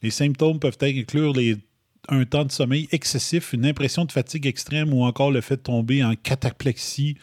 [0.01, 1.57] Les symptômes peuvent inclure les-
[2.09, 5.61] un temps de sommeil excessif, une impression de fatigue extrême ou encore le fait de
[5.61, 7.17] tomber en cataplexie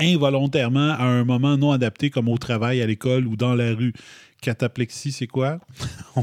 [0.00, 3.92] involontairement à un moment non adapté comme au travail, à l'école ou dans la rue.
[4.40, 5.58] Cataplexie, c'est quoi?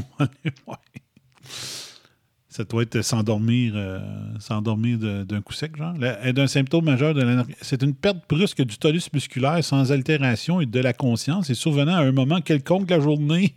[2.48, 4.00] Ça doit être s'endormir euh,
[4.40, 5.94] s'endormir d'un coup sec, genre.
[5.98, 9.92] La- est un symptôme majeur de la C'est une perte brusque du tonus musculaire sans
[9.92, 13.54] altération et de la conscience et survenant à un moment quelconque de la journée.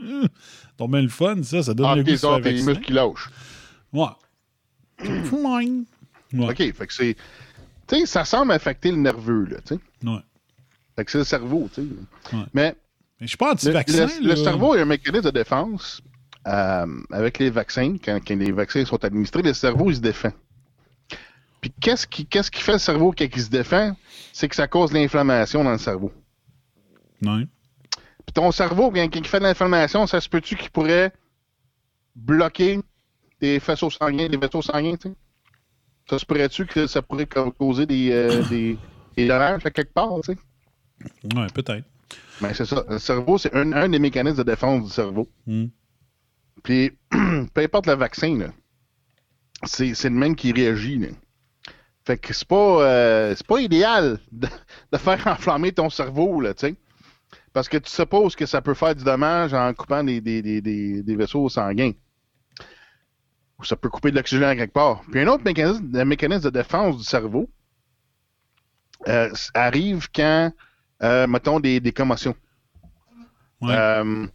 [0.78, 2.40] Donc, ben, le fun, ça, ça donne Ah, le goût de se faire
[3.92, 4.16] lâchent.
[6.32, 6.48] Ouais.
[6.50, 7.16] OK, fait que c'est.
[7.88, 9.80] Tu sais, ça semble affecter le nerveux, là, tu sais.
[10.06, 10.20] Ouais.
[10.96, 12.36] Fait que c'est le cerveau, tu sais.
[12.36, 12.44] Ouais.
[12.54, 12.76] Mais
[13.20, 14.06] Mais je suis pas le, anti-vaccin.
[14.20, 16.00] le- le cerveau a un mécanisme de défense
[16.46, 17.96] euh, avec les vaccins.
[18.04, 20.32] Quand, quand les vaccins sont administrés, le cerveau, il se défend.
[21.60, 23.94] Puis qu'est-ce qui, qu'est-ce qui fait le cerveau quand il se défend?
[24.32, 26.12] C'est que ça cause de l'inflammation dans le cerveau.
[27.22, 27.46] Ouais.
[28.24, 31.12] Puis ton cerveau, quand il fait de l'inflammation, ça se peut-tu qu'il pourrait
[32.14, 32.80] bloquer
[33.40, 35.14] des faisceaux sanguins, des vaisseaux sanguins, tu sais?
[36.08, 38.76] Ça se pourrait-tu que ça pourrait ca- causer des, euh, des,
[39.16, 40.38] des dommages à quelque part, tu sais?
[41.36, 41.84] Ouais, peut-être.
[42.40, 42.84] Ben, c'est ça.
[42.88, 45.28] Le cerveau, c'est un, un des mécanismes de défense du cerveau.
[45.46, 45.66] Hmm.
[46.62, 48.46] Puis, peu importe le vaccin, là,
[49.64, 50.98] c'est, c'est le même qui réagit.
[50.98, 51.08] Là.
[52.04, 54.48] Fait que c'est pas, euh, c'est pas idéal de,
[54.92, 56.74] de faire enflammer ton cerveau, là, tu sais.
[57.52, 61.02] Parce que tu supposes que ça peut faire du dommage en coupant des, des, des,
[61.02, 61.92] des vaisseaux sanguins.
[63.60, 65.02] Ou ça peut couper de l'oxygène à quelque part.
[65.10, 67.48] Puis un autre mécanisme, le mécanisme de défense du cerveau
[69.06, 70.52] euh, arrive quand,
[71.02, 72.34] euh, mettons, des, des commotions.
[73.60, 73.74] Ouais.
[73.74, 74.26] Euh,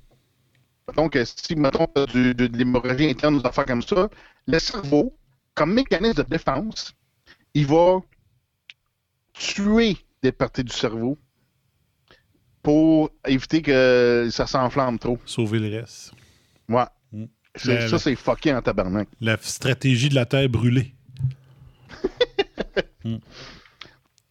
[0.87, 4.09] mettons que si, mettons, du- de, de l'hémorragie interne ou des affaires comme ça,
[4.47, 5.17] le cerveau,
[5.55, 6.93] comme mécanisme de défense,
[7.55, 7.99] il va
[9.33, 11.17] tuer des parties du cerveau
[12.61, 15.19] pour éviter que ça s'enflamme trop.
[15.25, 16.11] Sauver le reste.
[16.69, 16.85] Ouais.
[17.65, 19.07] Le- ça, c'est fucké en tabarnak.
[19.21, 20.93] La stratégie de la terre brûlée.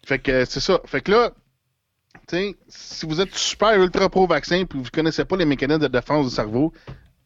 [0.06, 0.80] Fait que c'est ça.
[0.84, 1.32] Fait que là,
[2.68, 6.34] si vous êtes super ultra pro-vaccin puis vous connaissez pas les mécanismes de défense du
[6.34, 6.72] cerveau,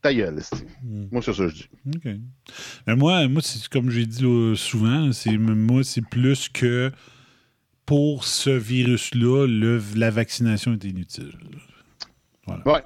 [0.03, 0.39] ta gueule.
[0.39, 0.63] esti.
[0.85, 1.69] Moi, c'est ça que je dis.
[1.97, 2.05] OK.
[2.87, 6.93] Mais moi, moi c'est comme j'ai dit là, souvent, c'est moi, c'est plus que
[7.87, 11.33] pour ce virus-là, le- la vaccination est inutile.
[12.47, 12.63] Voilà.
[12.67, 12.83] Ouais.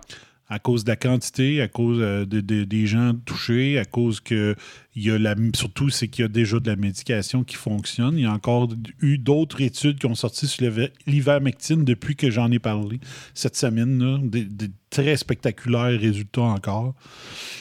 [0.55, 4.21] À cause de la quantité, à cause euh, de- de- des gens touchés, à cause
[4.21, 4.55] que
[4.95, 8.19] il y a la, surtout c'est qu'il y a déjà de la médication qui fonctionne.
[8.19, 8.69] Il y a encore
[9.01, 10.71] eu d'autres études qui ont sorti sur
[11.07, 13.01] l'ivermectine depuis que j'en ai parlé
[13.35, 13.99] cette semaine.
[14.03, 14.19] là.
[14.23, 16.95] Des, des très spectaculaires résultats encore.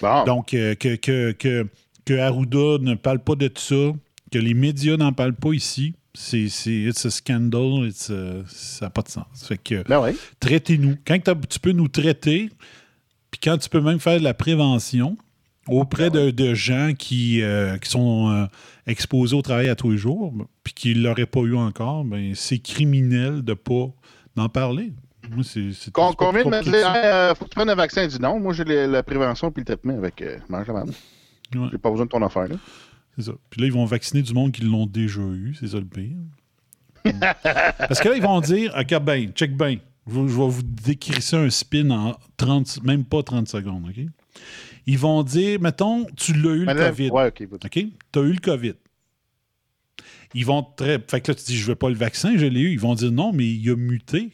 [0.02, 0.26] Bon.
[0.26, 1.68] Donc, euh, que, que, que,
[2.06, 3.94] que Arruda ne parle pas de ça,
[4.32, 8.90] que les médias n'en parlent pas ici, c'est it's a scandal, it's a- ça n'a
[8.90, 9.26] pas de sens.
[9.48, 10.14] Fait que Ben ouais.
[10.42, 10.98] traitez-nous.
[11.08, 11.18] Quand
[11.50, 12.50] tu peux nous traiter,
[13.32, 15.18] puis quand tu peux même faire de la prévention
[15.68, 18.46] auprès de, de gens qui, euh, qui sont euh,
[18.88, 22.34] exposés au travail à tous les jours, puis qui ne l'auraient pas eu encore, ben,
[22.36, 23.88] c'est criminel de ne pas
[24.38, 24.92] en parler.
[25.30, 27.00] Moi, c'est c'est- Con- c'est pas Combien plus de me compliqué dire, que ça.
[27.00, 28.08] Hey, euh, faut que tu prennes un vaccin?
[28.08, 30.94] Dit non, moi j'ai la prévention puis le traitement avec mange la merde.
[31.56, 31.68] Ouais.
[31.72, 32.48] J'ai pas besoin de ton affaire.
[32.48, 32.56] Là.
[33.16, 33.32] C'est ça.
[33.50, 35.56] Puis là, ils vont vacciner du monde qui l'ont déjà eu.
[35.60, 36.18] C'est ça le pire.
[37.78, 39.78] Parce que là, ils vont dire OK, ben, check ben.
[40.08, 43.86] Je vais je vais vous décrire ça un spin en 30, même pas 30 secondes.
[43.88, 44.04] OK?
[44.88, 47.10] Ils vont dire mettons, tu l'as eu le COVID.
[47.12, 47.32] Ouais,
[47.66, 47.72] ok.
[48.12, 48.74] Tu as eu le COVID.
[50.34, 50.98] Ils vont très.
[51.08, 52.72] Fait que là, tu dis, je veux pas le vaccin, je l'ai eu.
[52.72, 54.32] Ils vont dire non, mais il a muté.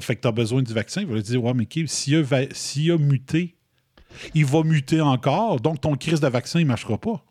[0.00, 1.02] Fait que tu as besoin du vaccin.
[1.02, 3.56] Ils vont te dire, ouais, mais OK, s'il a, va- s'il a muté,
[4.34, 5.60] il va muter encore.
[5.60, 7.22] Donc, ton crise de vaccin, il ne marchera pas.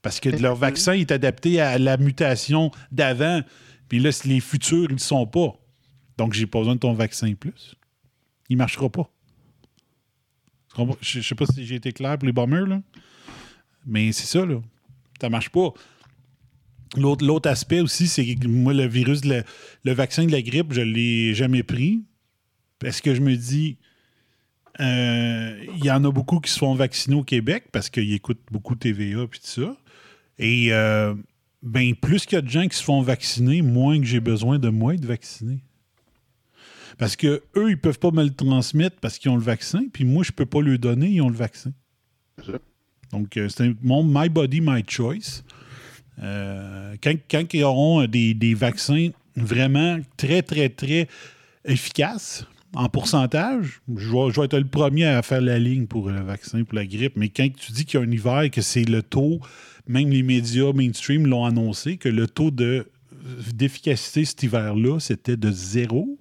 [0.00, 3.42] Parce que leur vaccin est adapté à la mutation d'avant.
[3.88, 5.54] Puis là, les futurs, ils ne sont pas.
[6.16, 7.74] Donc, j'ai pas besoin de ton vaccin plus.
[8.48, 9.10] Il marchera pas.
[11.00, 12.82] Je ne sais pas si j'ai été clair pour les bombers, là.
[13.86, 14.60] Mais c'est ça, là.
[15.20, 15.72] Ça marche pas.
[16.96, 20.86] L'autre, aspect aussi, c'est que moi, le virus, le vaccin de la grippe, je ne
[20.86, 22.04] l'ai jamais pris.
[22.78, 23.78] Parce que je me dis,
[24.80, 28.42] euh, il y en a beaucoup qui se font vacciner au Québec parce qu'ils écoutent
[28.50, 29.76] beaucoup TVA et tout ça.
[30.38, 31.14] Et euh,
[31.62, 34.58] ben plus qu'il y a de gens qui se font vacciner, moins que j'ai besoin
[34.58, 35.60] de moi être vacciné.
[36.98, 40.04] Parce que eux, ils peuvent pas me le transmettre parce qu'ils ont le vaccin, puis
[40.04, 41.72] moi, je peux pas le donner, ils ont le vaccin.
[43.12, 45.42] Donc, euh, c'est un- mon My Body, My Choice.
[46.22, 51.06] Euh, quand, quand ils auront des, des vaccins vraiment très, très, très
[51.66, 56.08] efficaces en pourcentage, je vais, je vais être le premier à faire la ligne pour
[56.10, 57.14] le vaccin, pour la grippe.
[57.16, 59.40] Mais quand tu dis qu'il y a un hiver et que c'est le taux,
[59.86, 62.86] même les médias mainstream l'ont annoncé, que le taux de-
[63.54, 66.18] d'efficacité cet hiver-là, c'était de zéro.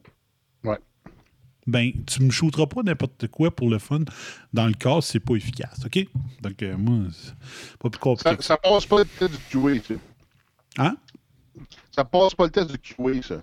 [1.67, 4.01] Ben, tu me shooteras pas n'importe quoi pour le fun.
[4.53, 6.05] Dans le cas, c'est pas efficace, OK?
[6.41, 8.35] Donc, euh, moi, c'est pas plus compliqué.
[8.41, 9.93] Ça, passe pas le test du QA, ça.
[10.77, 10.97] Hein?
[11.91, 13.41] Ça passe pas le test du QA, ça.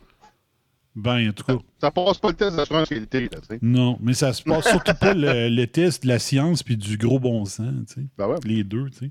[0.95, 3.59] Ben, en tout cas, Ça passe pas le test d'assurance qualité, là, tu sais.
[3.63, 3.99] non.
[4.01, 7.19] Mais ça se passe surtout pas le, le test de la science puis du gros
[7.19, 8.07] bon sens, tu sais.
[8.19, 8.37] Ben ouais.
[8.45, 9.11] Les deux, tu sais.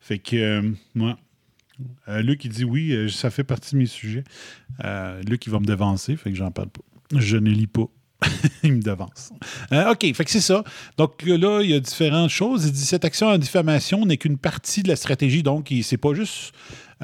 [0.00, 1.14] Fait que, euh, ouais.
[2.08, 4.24] Euh, Luc, il dit oui, euh, ça fait partie de mes sujets.
[4.84, 6.80] Euh, Luc, il va me devancer, fait que j'en parle pas.
[7.16, 7.86] Je ne lis pas.
[8.62, 9.32] il me devance.
[9.72, 10.64] Euh, OK, fait que c'est ça.
[10.96, 12.66] Donc là, il y a différentes choses.
[12.66, 15.42] Il dit cette action en diffamation n'est qu'une partie de la stratégie.
[15.42, 16.52] Donc, c'est pas juste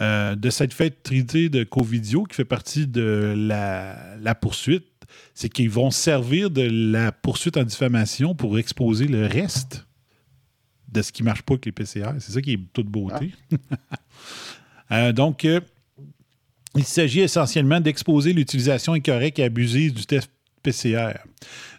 [0.00, 4.86] euh, de cette fête traitée de Covidio qui fait partie de la, la poursuite.
[5.34, 9.86] C'est qu'ils vont servir de la poursuite en diffamation pour exposer le reste
[10.90, 12.10] de ce qui marche pas avec les PCR.
[12.18, 13.32] C'est ça qui est toute beauté.
[14.92, 15.48] Euh, donc,
[16.76, 20.30] il s'agit essentiellement d'exposer l'utilisation incorrecte et abusive du test
[20.64, 21.18] PCR.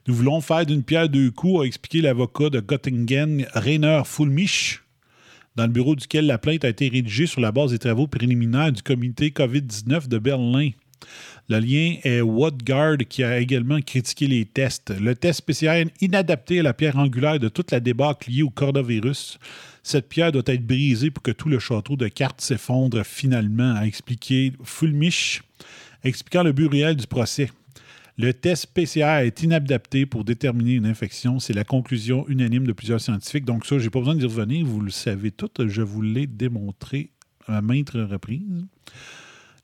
[0.07, 4.81] Nous voulons faire d'une pierre deux coups, a expliqué l'avocat de Göttingen, Rainer Fulmich,
[5.55, 8.71] dans le bureau duquel la plainte a été rédigée sur la base des travaux préliminaires
[8.71, 10.69] du comité COVID-19 de Berlin.
[11.47, 14.93] Le lien est Watgard qui a également critiqué les tests.
[14.99, 18.49] Le test PCR est inadapté à la pierre angulaire de toute la débâcle liée au
[18.49, 19.39] coronavirus.
[19.83, 23.85] Cette pierre doit être brisée pour que tout le château de cartes s'effondre finalement, a
[23.85, 25.41] expliqué Fulmich,
[26.03, 27.49] expliquant le but réel du procès.
[28.17, 31.39] Le test PCR est inadapté pour déterminer une infection.
[31.39, 33.43] C'est la conclusion unanime de plusieurs scientifiques.
[33.43, 34.65] Donc ça, j'ai pas besoin d'y revenir.
[34.65, 35.49] Vous le savez tout.
[35.67, 37.09] Je vous l'ai démontré
[37.47, 38.65] à maintes reprises.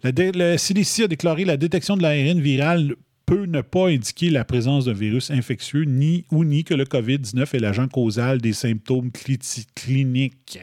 [0.04, 4.44] La le CDC a déclaré la détection de l'ARN viral peut ne pas indiquer la
[4.44, 9.10] présence d'un virus infectieux ni ou ni que le COVID-19 est l'agent causal des symptômes
[9.10, 10.60] cli- cliniques.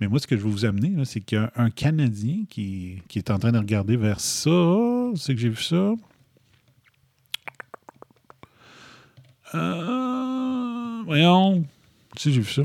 [0.00, 2.96] Mais moi, ce que je veux vous amener, c'est qu'il y a un Canadien qui,
[3.08, 4.50] qui est en train de regarder vers ça.
[5.14, 5.94] C'est que j'ai vu ça.
[9.54, 11.64] Euh, voyons.
[12.16, 12.62] Tu j'ai vu ça.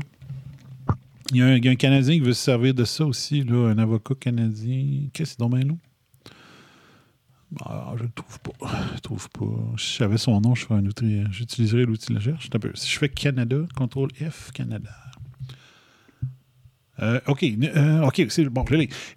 [1.30, 4.14] Il y, a un, Canadien qui veut se servir de ça aussi, là, un avocat
[4.18, 5.08] canadien.
[5.12, 5.78] Qu'est-ce que c'est mes long?
[7.60, 8.70] Ah, je le trouve pas.
[8.88, 9.76] Je le trouve pas.
[9.76, 11.24] Si j'avais son nom, je ferais un outil.
[11.30, 12.48] J'utiliserais l'outil de recherche.
[12.54, 12.70] Un peu.
[12.74, 14.90] Si je fais Canada, CTRL F, Canada.
[17.00, 17.44] Euh, OK.
[17.44, 18.64] euh, OK, c'est bon.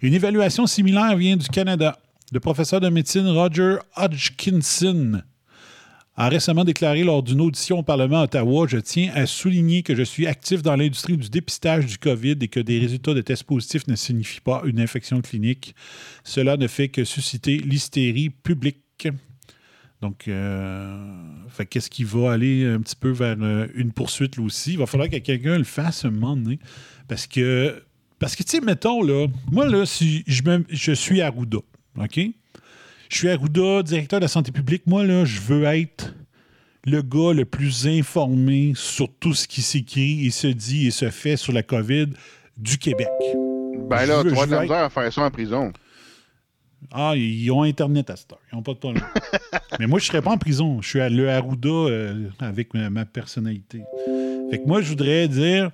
[0.02, 1.98] Une évaluation similaire vient du Canada.
[2.30, 5.22] Le professeur de médecine Roger Hodgkinson
[6.16, 9.94] a récemment déclaré lors d'une audition au Parlement à Ottawa Je tiens à souligner que
[9.94, 13.44] je suis actif dans l'industrie du dépistage du COVID et que des résultats de tests
[13.44, 15.74] positifs ne signifient pas une infection clinique.
[16.22, 19.08] Cela ne fait que susciter l'hystérie publique.
[20.02, 21.16] Donc, euh,
[21.70, 24.72] qu'est-ce qui va aller un petit peu vers euh, une poursuite là aussi?
[24.72, 26.58] Il va falloir que quelqu'un le fasse un moment donné.
[27.08, 27.82] Parce que,
[28.18, 31.58] parce que tu sais, mettons, là, moi, là, si je, je suis Arruda,
[31.98, 32.20] OK?
[33.12, 34.86] Je suis Arruda, directeur de la santé publique.
[34.86, 36.14] Moi, là, je veux être
[36.86, 41.10] le gars le plus informé sur tout ce qui s'écrit et se dit et se
[41.10, 42.06] fait sur la COVID
[42.56, 43.10] du Québec.
[43.90, 45.74] Ben là, tu vas de la misère à faire ça en prison.
[46.90, 48.40] Ah, ils ont Internet à cette heure.
[48.50, 49.04] Ils n'ont pas de problème.
[49.78, 50.80] Mais moi, je ne serais pas en prison.
[50.80, 53.82] Je suis à le Arruda euh, avec ma, ma personnalité.
[54.50, 55.70] Fait que moi, je voudrais dire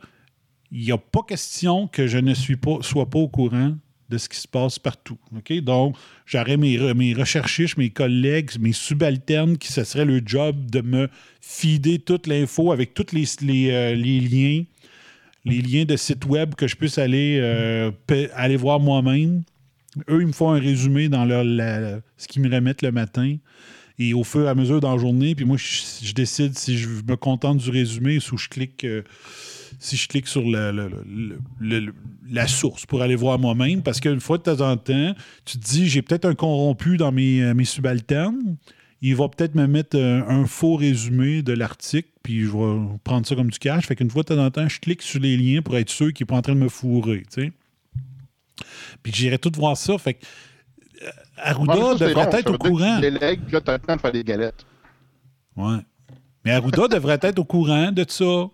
[0.72, 3.74] il n'y a pas question que je ne suis pas, sois pas au courant
[4.09, 5.18] de ce qui se passe partout.
[5.62, 10.81] Donc, j'aurais mes, mes recherchistes, mes collègues, mes subalternes qui ce serait le job de
[10.81, 11.09] me
[11.40, 14.64] fider toute l'info avec tous les, euh, liens,
[15.44, 17.90] les liens de sites web que je puisse aller, euh,
[18.35, 19.42] aller voir moi-même.
[20.09, 23.37] Eux, ils me font un résumé dans leur, la- ce qu'ils me remettent le matin.
[23.99, 26.88] Et au fur et à mesure dans la journée, puis moi, je, décide si je
[26.88, 29.03] me contente du résumé ou je clique, euh,
[29.78, 31.94] si je clique sur le- le- le- le- le-
[32.30, 33.82] la source pour aller voir moi-même.
[33.82, 35.14] Parce qu'une fois de temps en temps,
[35.44, 38.56] tu te dis, j'ai peut-être un corrompu dans mes, euh, mes subalternes.
[39.00, 43.24] Il va peut-être me mettre euh, un, faux résumé de l'article, puis je vais prendre
[43.26, 43.86] ça comme du cash.
[43.86, 46.12] Fait qu'une fois de temps en temps, je clique sur les liens pour être sûr
[46.12, 47.52] qu'il n'est pas en train de me fourrer, tu sais.
[49.02, 49.96] Puis j'irai tout voir ça.
[49.98, 50.24] Fait que
[51.04, 52.98] euh, Arruda devrait être au courant.
[52.98, 54.66] Délègues, puis là, t'as le temps de faire des galettes.
[55.56, 55.78] Ouais.
[56.44, 58.48] Mais Arruda devrait être au courant de ça.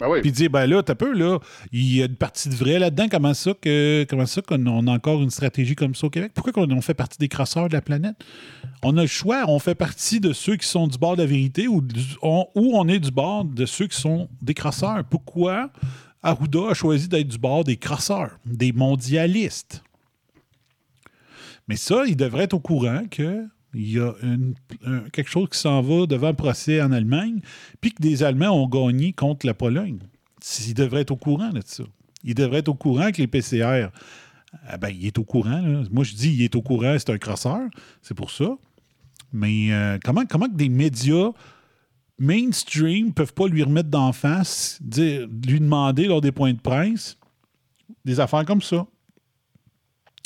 [0.00, 0.20] Ben.
[0.20, 1.38] Puis dire, ben là, t'as peu, là,
[1.72, 3.06] il y a une partie de vrai là-dedans.
[3.10, 6.32] Comment ça que comment qu'on on a encore une stratégie comme ça au Québec?
[6.34, 8.14] Pourquoi qu'on on fait partie des crosseurs de la planète?
[8.84, 11.26] On a le choix, on fait partie de ceux qui sont du bord de la
[11.26, 15.02] vérité ou, du- on, ou on est du bord de ceux qui sont des crosseurs.
[15.04, 15.70] Pourquoi
[16.22, 19.82] Arruda a choisi d'être du bord des crosseurs, des mondialistes?
[21.66, 24.14] Mais ça, il devrait être au courant que il y a
[25.12, 27.40] quelque chose qui s'en va devant le procès en Allemagne,
[27.80, 29.98] puis que des Allemands ont gagné contre la Pologne.
[30.66, 31.84] Il devrait être au courant de ça.
[32.24, 33.88] Il devrait être au courant que les PCR,
[34.66, 35.62] ah ben, il est au courant.
[35.90, 37.68] Moi, je dis, il est au courant, c'est un crosseur.
[38.02, 38.56] C'est pour ça.
[39.32, 41.30] Mais euh, comment, comment que des médias
[42.18, 47.16] mainstream peuvent pas lui remettre d'en face, lui demander lors des points de presse
[48.04, 48.86] des affaires comme ça?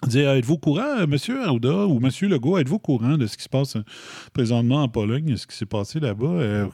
[0.06, 3.44] Dire, êtes-vous au courant, monsieur Arruda ou monsieur Legault, êtes-vous au courant de ce qui
[3.44, 3.84] se passe euh,
[4.32, 6.26] présentement en Pologne, ce qui s'est passé là-bas?
[6.26, 6.66] Euh,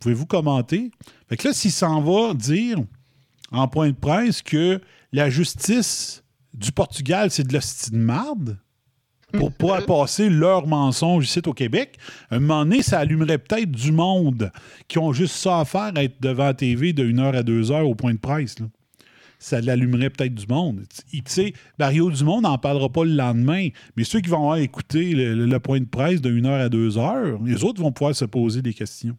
[0.00, 0.90] Pouvez-vous commenter?
[1.28, 2.78] Fait que là, s'il s'en va dire
[3.52, 4.80] en point de presse que
[5.12, 8.58] la justice du Portugal, c'est de la de marde
[9.32, 11.98] pour pas passer leur mensonge ici au Québec,
[12.30, 14.50] à un moment donné, ça allumerait peut-être du monde
[14.88, 17.70] qui ont juste ça à faire, être devant la TV de 1 heure à 2
[17.70, 18.58] heures au point de presse.
[18.60, 18.66] là
[19.44, 20.84] ça l'allumerait peut-être du monde.
[21.10, 25.12] Tu sais, Mario Dumont n'en parlera pas le lendemain, mais ceux qui vont avoir écouté
[25.14, 28.24] le, point de presse de 1 heure à 2 heures, les autres vont pouvoir se
[28.24, 29.18] poser des questions.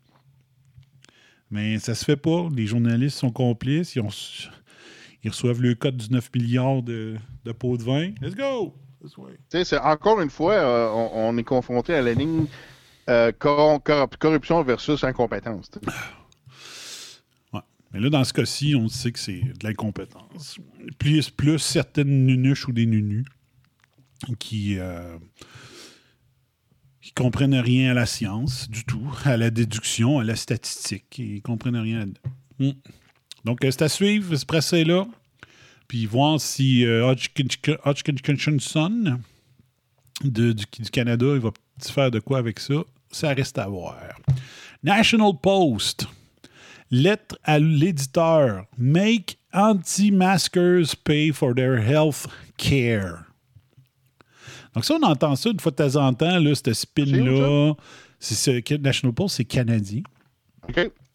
[1.52, 2.50] Mais ça se fait pas.
[2.56, 3.96] Les journalistes sont complices.
[3.96, 4.10] Ils, ont-
[5.24, 7.18] ils reçoivent le code du 9 milliards de,
[7.60, 8.12] pots de vin.
[8.20, 8.74] Let's go!
[9.50, 12.48] C'est encore une fois, euh, on, est confronté à la ligne
[13.10, 15.70] euh, cor- cor- corruption versus incompétence.
[17.96, 20.58] Mais là, dans ce cas-ci, on sait que c'est de l'incompétence.
[21.00, 23.26] Plus, plus certaines nunuches ou des nunus
[24.38, 25.18] qui, euh,
[27.02, 31.20] qui comprennent rien à la science du tout, à la déduction, à la statistique.
[31.20, 32.22] Ils comprennent rien là-dedans.
[32.60, 32.72] Hmm.
[33.46, 35.08] Donc, euh, c'est à suivre, ce procès-là.
[35.88, 39.20] Puis voir si euh, Hodgkin- Hodgkinson
[40.22, 42.84] du, du Canada, il va faire de quoi avec ça.
[43.10, 43.98] Ça reste à voir.
[44.84, 46.08] National Post.
[46.92, 48.66] Lettre à l'éditeur.
[48.78, 53.26] Make anti-maskers pay for their health care.
[54.74, 57.74] Donc, ça, on entend ça une fois de temps en temps, là, ce spin-là.
[58.20, 60.02] C'est ce- National Post, c'est canadien.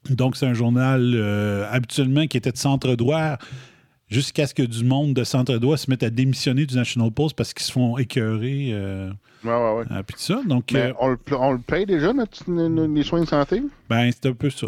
[0.08, 3.36] Donc, c'est un journal euh, habituellement qui était de centre-droit
[4.08, 7.52] jusqu'à ce que du monde de centre-droit se mette à démissionner du National Post parce
[7.52, 8.70] qu'ils se font écœurer.
[8.72, 9.10] Euh,
[9.42, 9.84] Ouais, ouais, ouais.
[9.92, 10.42] euh, puis tout ça.
[10.46, 13.26] Donc, Mais euh, on, le, on le paye déjà, notre, nos- nos- les soins de
[13.26, 13.62] santé?
[13.88, 14.66] Ben, c'est un peu ça.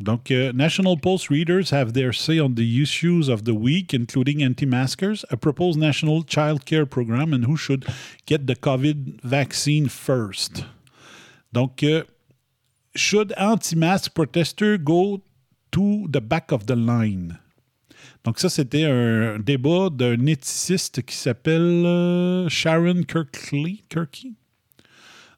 [0.00, 4.42] Donc, euh, National Post readers have their say on the issues of the week, including
[4.42, 7.84] anti-maskers, a proposed national child care program, and who should
[8.26, 10.64] get the COVID vaccine first.
[11.52, 12.04] Donc, euh,
[12.94, 15.20] should anti-mask protester go
[15.72, 17.38] to the back of the line?
[18.24, 23.82] Donc, ça, c'était un débat d'un éthiciste qui s'appelle euh, Sharon Kirkley.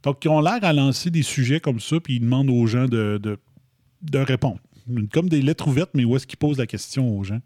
[0.02, 2.86] Donc, ils ont l'air à lancer des sujets comme ça, puis ils demandent aux gens
[2.86, 3.38] de,
[4.02, 4.58] de répondre.
[5.12, 7.40] Comme des lettres ouvertes, mais où est-ce qu'ils posent la question aux gens,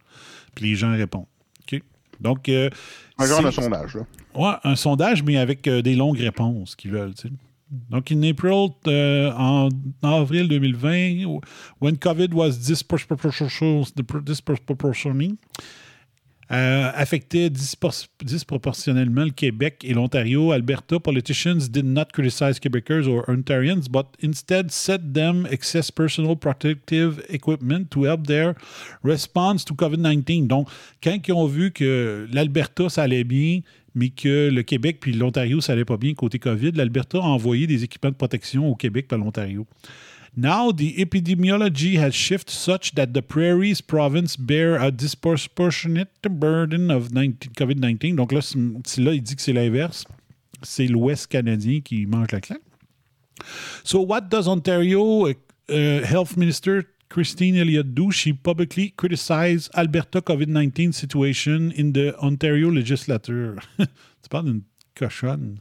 [0.55, 1.27] puis les gens répondent.
[1.71, 1.83] OK?
[2.21, 2.71] Donc, euh,
[3.19, 4.03] Un genre c'est- de sondage, là.
[4.35, 7.15] Ouais, un sondage, mais avec euh, des longues réponses qu'ils veulent.
[7.15, 7.35] tu sais.
[7.91, 9.69] Donc, in April, euh, en,
[10.03, 11.25] en avril 2020,
[11.81, 12.53] when COVID was
[14.27, 15.37] disproportionally,
[16.53, 20.53] euh, affectait disproportionnellement le Québec et l'Ontario.
[20.53, 27.25] Alberta politicians did not criticize Quebecers or Ontarians, but instead set them excess personal protective
[27.29, 28.55] equipment to help their
[29.03, 30.47] response to COVID-19.
[30.47, 30.69] Donc,
[31.03, 33.61] quand ils ont vu que l'Alberta, ça allait bien,
[33.97, 37.67] mais que le Québec puis l'Ontario, ça allait pas bien côté COVID, l'Alberta a envoyé
[37.67, 39.67] des équipements de protection au Québec à l'Ontario.
[40.39, 47.11] Now, the epidemiology has shifted such that the Prairies province bear a disproportionate burden of
[47.11, 48.17] 19 COVID-19.
[48.17, 48.41] Donc là,
[48.99, 50.05] là, il dit que c'est l'inverse.
[50.63, 52.61] C'est l'Ouest canadien qui mange la claque.
[53.83, 55.33] So, what does Ontario uh,
[55.69, 58.11] Health Minister Christine Elliott do?
[58.11, 63.57] She publicly criticized Alberta COVID-19 situation in the Ontario legislature.
[63.79, 64.63] tu parles d'une
[64.95, 65.61] cochonne.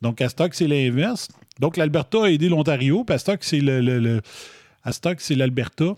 [0.00, 1.28] Donc, à Stock, c'est l'inverse.
[1.62, 3.60] Donc, l'Alberta a aidé l'Ontario, puis c'est
[5.36, 5.94] l'Alberta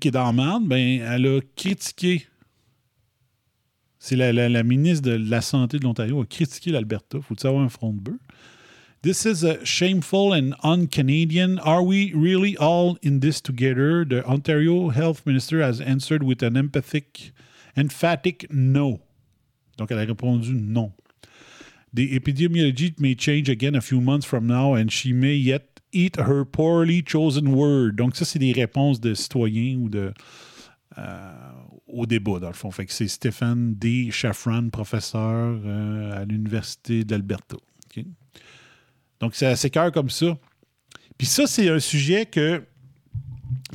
[0.00, 0.66] qui est dans merde.
[0.66, 2.26] Ben, elle a critiqué.
[4.00, 7.20] C'est la, la- ministre de la Santé de l'Ontario a critiqué l'Alberta.
[7.20, 8.18] Faut-il avoir un front de bœuf?
[9.02, 11.58] This is uh, shameful and un-Canadian.
[11.58, 14.04] Are we really all in this together?
[14.04, 17.32] The Ontario Health Minister has answered with an empathic,
[17.76, 18.98] emphatic no.
[19.78, 20.90] Donc, elle a répondu non.
[21.94, 26.16] The epidemiology may change again a few months from now, and she may yet eat
[26.16, 27.96] her poorly chosen word.
[27.96, 30.12] Donc, ça, c'est des réponses de citoyens ou de.
[30.98, 31.32] euh,
[31.86, 32.70] au débat, dans le fond.
[32.70, 34.10] Fait que c'est Stephen D.
[34.10, 37.56] Chaffran, professeur euh, à l'Université d'Alberta.
[37.56, 38.04] OK?
[39.20, 40.38] Donc, c'est assez cœur comme ça.
[41.16, 42.62] Puis ça, c'est un sujet que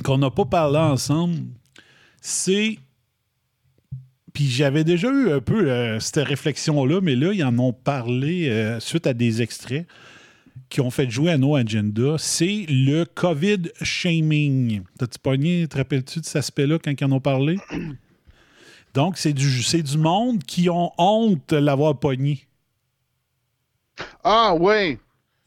[0.04, 1.38] qu'on n'a pas parlé ensemble.
[2.20, 2.78] C'est.
[4.32, 8.48] Puis j'avais déjà eu un peu euh, cette réflexion-là, mais là, ils en ont parlé
[8.48, 9.86] euh, suite à des extraits
[10.68, 12.16] qui ont fait jouer à nos agendas.
[12.18, 14.82] C'est le COVID shaming.
[14.98, 17.56] T'as-tu pogné, te rappelles-tu de cet aspect-là quand ils en ont parlé?
[18.94, 19.48] Donc, c'est du,
[19.82, 22.46] du monde qui ont honte de l'avoir pogné.
[24.22, 24.98] Ah, ouais.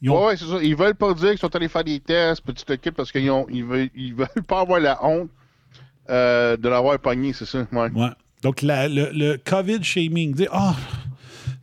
[0.02, 0.60] Ils ont- Ouais, ouais, c'est ça.
[0.62, 3.46] Ils veulent pas dire qu'ils sont allés faire des tests, petit équipe, parce qu'ils ont,
[3.50, 5.30] ils veulent, ils veulent pas avoir la honte
[6.10, 7.66] euh, de l'avoir pogné, c'est ça.
[7.72, 7.90] Ouais.
[7.92, 8.10] Ouais.
[8.44, 10.76] Donc, la- le, COVID shaming, dire Ah,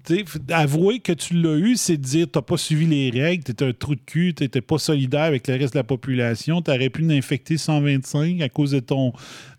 [0.08, 3.72] f- avouer que tu l'as eu, c'est dire t'as pas suivi les règles, t'étais un
[3.72, 7.56] trou de cul, t'étais pas solidaire avec le reste de la population, t'aurais pu infecter
[7.58, 9.12] 125 à cause de ton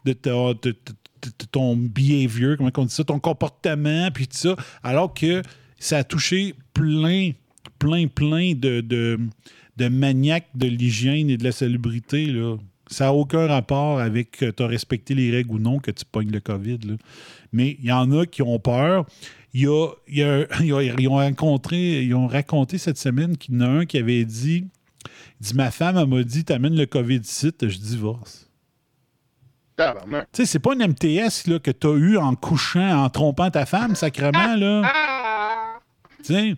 [0.06, 0.54] de, ta-
[1.52, 5.44] ton behavior, comment on dit ça, ton comportement, puis tout ça, alors que
[5.78, 7.32] ça a touché plein,
[7.78, 9.20] plein, plein de, de,
[9.78, 12.58] de maniaques de l'hygiène et de la salubrité, là.
[12.92, 16.04] Ça n'a aucun rapport avec que tu as respecté les règles ou non que tu
[16.06, 16.80] pognes le COVID.
[16.84, 16.94] là.
[17.54, 19.06] Mais il y en a qui ont peur.
[19.54, 22.78] Il y a, il y a- il y a- ils, ont rencontré, ils ont raconté
[22.78, 24.66] cette semaine qu'il y en a un qui avait dit,
[25.40, 28.48] il dit Ma femme, m'a dit T'amènes le COVID ici, je divorce.
[30.32, 33.50] Tu sais, c'est pas une MTS là, que tu as eu en couchant, en trompant
[33.50, 34.94] ta femme, sacrément, là.
[36.24, 36.56] Tu sais,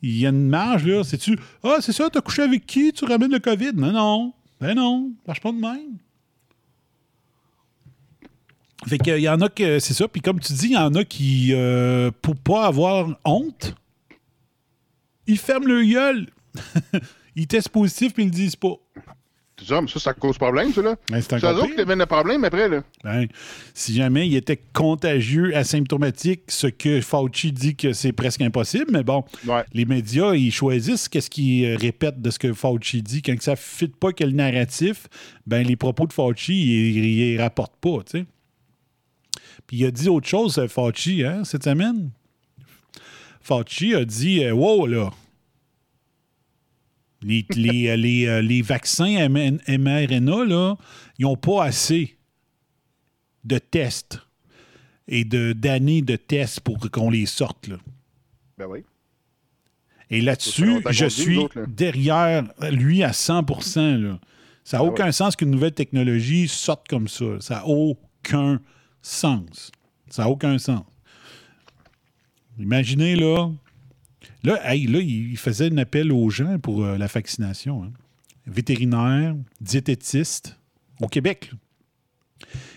[0.00, 1.04] il y a une marge, là.
[1.04, 2.92] C'est-tu, ah, c'est ça, t'as couché avec qui?
[2.92, 3.72] Tu ramènes le COVID?
[3.74, 4.32] Non, non.
[4.62, 5.98] Ben non, marche pas de même.
[8.86, 10.06] Fait qu'il y en a que, c'est ça.
[10.06, 13.74] Puis comme tu dis, il y en a qui, euh, pour pas avoir honte,
[15.26, 16.30] ils ferment le gueule.
[17.34, 18.76] ils testent positif, puis ils le disent pas.
[19.64, 20.96] Ça, mais ça, ça cause problème, ça, là.
[21.10, 22.82] Ben, c'est eux autres qui deviennent le problème après, là.
[23.04, 23.26] Ben,
[23.74, 29.02] si jamais il était contagieux, asymptomatique, ce que Fauci dit que c'est presque impossible, mais
[29.02, 29.64] bon, Ouais.
[29.72, 33.22] les médias, ils choisissent qu'est-ce qu'ils répètent de ce que Fauci dit.
[33.22, 35.06] Quand ça ne fit pas que le narratif,
[35.46, 38.26] ben les propos de Fauci, ils les rapportent pas, tu sais.
[39.66, 42.10] Puis il a dit autre chose, euh, Fauci, hein, cette semaine?
[43.40, 45.10] Fauci a dit euh, Wow, là,
[47.22, 50.76] les, les, euh, les, euh, les vaccins mRNA, là,
[51.18, 52.18] ils n'ont pas assez
[53.44, 54.20] de tests
[55.08, 57.68] et d'années de tests pour qu'on les sorte.
[57.68, 57.76] Là.
[58.58, 58.84] Ben oui.
[60.10, 61.66] Et là-dessus, je suis nous autres, là.
[61.66, 63.46] derrière lui à 100
[63.76, 64.20] là.
[64.64, 67.40] Ça n'a Ah aucun sens qu'une nouvelle technologie sorte comme ça.
[67.40, 68.60] Ça n'a aucun
[69.00, 69.72] sens.
[70.08, 70.84] Ça n'a aucun sens.
[72.58, 73.50] Imaginez, là.
[74.44, 77.84] Là, hey, là, il faisait un appel aux gens pour euh, la vaccination.
[77.84, 77.92] hein.
[78.46, 80.58] Vétérinaires, diététistes,
[81.00, 81.50] au Québec.
[81.52, 81.58] là.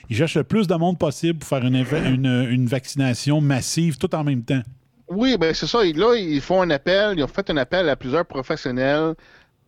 [0.09, 3.97] Ils cherchent le plus de monde possible pour faire une, inv- une- une vaccination massive
[3.97, 4.61] tout en même temps.
[5.09, 5.83] Oui, ben c'est ça.
[5.83, 9.15] Là, ils font un appel, ils ont fait un appel à plusieurs professionnels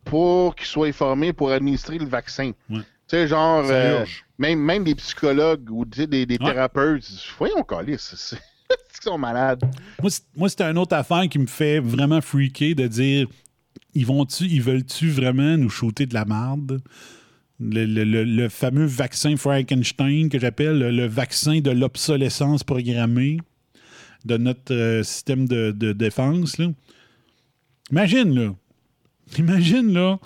[0.05, 2.51] pour qu'ils soient formés pour administrer le vaccin.
[2.69, 2.79] Ouais.
[2.79, 4.05] Tu sais, genre, euh,
[4.37, 6.51] même, même des psychologues ou des, des Ouais.
[6.51, 7.05] thérapeutes.
[7.39, 7.65] Voyons,
[7.97, 8.37] c'est-
[8.99, 9.61] ils sont malades.
[10.01, 13.27] Moi, c'est- une autre affaire qui me fait vraiment freaker de dire
[13.93, 16.81] ils vont-tu, ils veulent-tu vraiment nous shooter de la marde?
[17.59, 23.37] Le, le- le- le fameux vaccin Frankenstein que j'appelle le, le vaccin de l'obsolescence programmée
[24.25, 26.57] de notre euh, système de, de défense.
[26.59, 26.67] Là.
[27.91, 28.53] Imagine, là.
[29.39, 30.19] Imagine, là,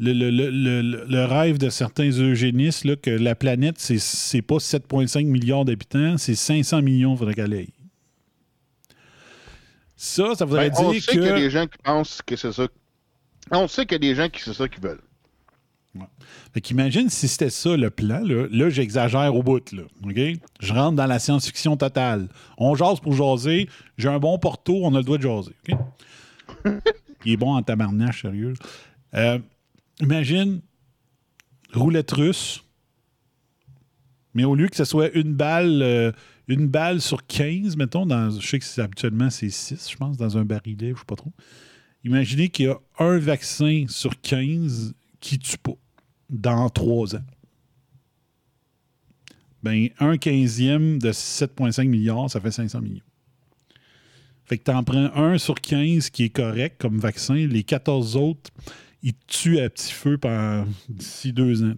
[0.00, 0.50] le, le- le-
[0.82, 5.64] le- le rêve de certains eugénistes là, que la planète, c'est, c'est pas 7,5 milliards
[5.64, 7.72] d'habitants, c'est 500 millions, faudrait qu'elle aille.
[9.96, 11.38] Ça, ça voudrait Ben, on dire sait qu'il y a que.
[11.38, 12.66] des gens qui pensent que c'est ça.
[13.50, 15.00] On sait qu'il y a des gens qui c'est ça qu'ils veulent.
[16.52, 19.82] Fait qu'imagine si c'était ça le plan, là, là j'exagère au bout, là?
[20.60, 22.28] Je rentre dans la science-fiction totale.
[22.58, 25.54] On jase pour jaser, j'ai un bon porto, on a le droit de jaser?
[27.24, 28.54] Il est bon en tabarnache, sérieux.
[29.14, 29.38] Euh,
[30.00, 30.60] imagine,
[31.72, 32.64] roulette russe,
[34.34, 36.12] mais au lieu que ce soit une balle, euh,
[36.48, 40.36] une balle sur 15, mettons, dans, je sais que habituellement c'est 6, je pense, dans
[40.36, 41.32] un barillet, je sais pas trop.
[42.04, 45.76] Imaginez qu'il y a un vaccin sur 15 qui tue pas
[46.28, 47.24] dans trois ans.
[49.62, 53.04] Ben, un quinzième de 7,5 milliards, ça fait 500 millions.
[54.44, 57.34] Fait que tu en prends un sur 15 qui est correct comme vaccin.
[57.34, 58.50] Les 14 autres,
[59.04, 61.74] ils te tuent à petit feu pendant d'ici deux ans.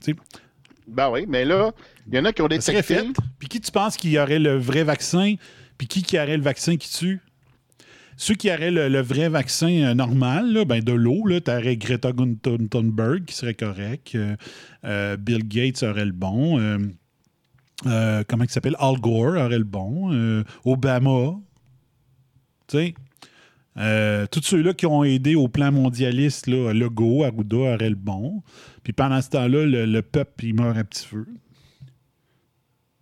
[0.86, 1.72] Ben oui, mais là,
[2.06, 3.04] il y en a qui ont Ça serait fait.
[3.38, 5.34] Puis qui tu penses qu'il y aurait le vrai vaccin?
[5.76, 7.20] Puis qui qui aurait le vaccin qui tue?
[8.16, 11.76] ceux qui auraient le, le vrai vaccin euh, normal, là, ben de l'eau, tu aurais
[11.76, 14.14] Greta Thunberg qui serait correct.
[14.14, 14.36] euh,
[14.84, 16.58] euh, Bill Gates aurait le bon.
[17.84, 18.76] comment il s'appelle?
[18.78, 20.44] Al Gore aurait le bon.
[20.64, 21.38] Obama.
[22.68, 22.94] Tu sais.
[23.78, 28.42] Euh, tous ceux-là qui ont aidé au plan mondialiste, là, Legault, Arruda aurait le bon.
[28.82, 31.26] Puis pendant ce temps-là, le, le peuple, il meurt à petit feu.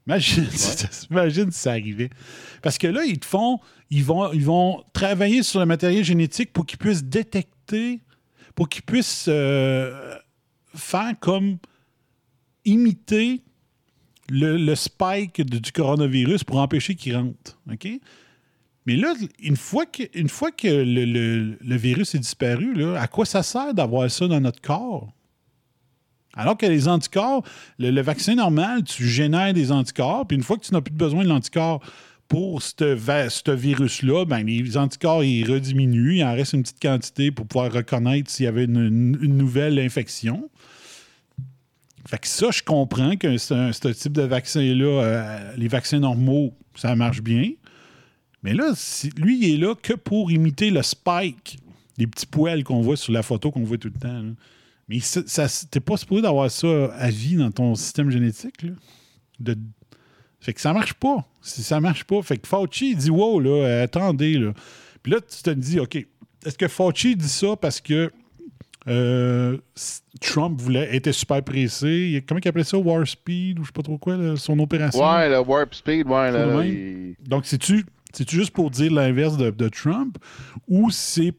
[0.07, 0.47] Imagine,
[1.11, 2.11] imagine si ça arrivait.
[2.63, 3.59] Parce que là, ils te font.
[3.91, 8.01] Ils vont, ils vont travailler sur le matériel génétique pour qu'ils puissent détecter,
[8.55, 10.17] pour qu'ils puissent euh,
[10.75, 11.59] faire comme
[12.65, 13.43] imiter
[14.31, 17.59] le, le spike de- du coronavirus pour empêcher qu'il rentre.
[17.71, 17.89] OK?
[18.87, 21.05] Mais là, une fois que, une fois que le,
[21.61, 25.11] le- virus est disparu, là, à quoi ça sert d'avoir ça dans notre corps?
[26.37, 27.45] Alors que les anticorps,
[27.79, 31.23] le, vaccin normal, tu génères des anticorps, puis une fois que tu n'as plus besoin
[31.25, 31.81] de l'anticorps
[32.29, 37.47] pour ce virus-là, ben, les anticorps, ils rediminuent, il en reste une petite quantité pour
[37.47, 40.51] pouvoir reconnaître s'il y avait une, nouvelle infection.
[42.07, 46.95] Fait que ça, je comprends que ce type de vaccin-là, euh, les vaccins normaux, ça
[46.97, 47.53] marche bien.
[48.45, 48.73] Mais là,
[49.17, 51.59] lui, il est là que pour imiter le spike,
[51.99, 54.23] les petits poils qu'on voit sur la photo qu'on voit tout le temps.
[54.23, 54.31] là.
[54.89, 58.63] Mais ça, ça- t'es pas supposé d'avoir ça à vie dans ton système génétique.
[58.63, 58.71] Là.
[59.41, 59.57] De-
[60.41, 61.25] Fait que ça marche pas.
[61.41, 62.21] Si ça marche pas.
[62.21, 64.35] Fait que Fauci il dit Wow, là, euh, attendez.
[64.35, 64.53] Là.
[65.03, 65.97] Puis là, tu te dis OK,
[66.45, 68.13] est-ce que Fauci dit ça parce que
[68.87, 69.57] euh,
[70.21, 72.23] Trump voulait, était super pressé?
[72.29, 72.77] Comment il appelait ça?
[72.77, 75.03] War Speed ou je sais pas trop quoi, là, son opération?
[75.03, 79.51] Ouais, le Warp Speed, ouais, là, il- Donc, c'est-tu c'est-tu juste pour dire l'inverse de,
[79.51, 80.19] de Trump
[80.69, 81.35] ou c'est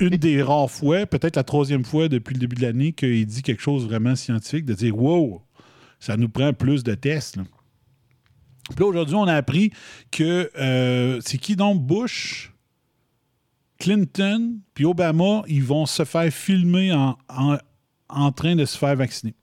[0.00, 3.42] une des rares fois, peut-être la troisième fois depuis le début de l'année, qu'il dit
[3.42, 5.42] quelque chose vraiment scientifique, de dire Wow,
[5.98, 7.36] ça nous prend plus de tests.
[7.36, 7.44] là.
[8.70, 9.72] Puis là, aujourd'hui, on a appris
[10.10, 12.52] que euh, c'est qui donc Bush,
[13.78, 17.58] Clinton, puis Obama, ils vont se faire filmer en, en,
[18.08, 19.34] en train de se faire vacciner.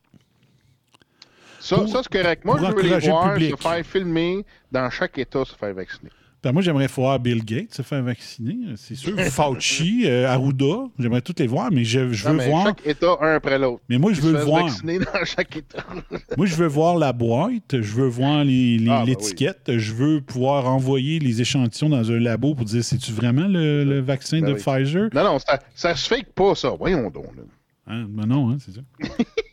[1.60, 2.46] Ça, ça c'est correct.
[2.46, 6.10] Moi, je veux les voir se faire filmer dans chaque État se faire vacciner.
[6.42, 9.14] Ben, moi, j'aimerais voir Bill Gates se faire vacciner, c'est sûr.
[9.30, 12.66] Fauci, euh, Arruda, j'aimerais tous les voir, mais je, je Non, veux mais voir.
[12.68, 13.82] Chaque État, un après l'autre.
[13.90, 14.66] Mais moi, je veux voir.
[14.68, 15.86] vacciner dans chaque État.
[16.38, 19.94] Moi, je veux voir la boîte, je veux voir les- les- Ah, ben l'étiquette, je
[19.94, 24.40] veux pouvoir envoyer les échantillons dans un labo pour dire c'est-tu vraiment le, le vaccin
[24.40, 24.60] Ben de oui.
[24.60, 25.10] Pfizer?
[25.14, 26.70] Non, non, ça, ça se fake pas, ça.
[26.70, 27.36] Voyons donc.
[27.36, 27.44] là.
[27.88, 28.06] Hein?
[28.08, 28.82] Ben non, hein, c'est ça.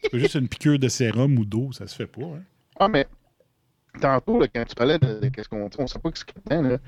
[0.02, 2.22] c'est pas juste une piqûre de sérum ou d'eau, ça se fait pas.
[2.22, 2.42] hein.
[2.78, 3.06] Ah, mais
[4.00, 6.56] tantôt, là, quand tu parlais de, qu'est-ce qu'on on sait pas ce qu'il y a
[6.56, 6.78] dedans, là.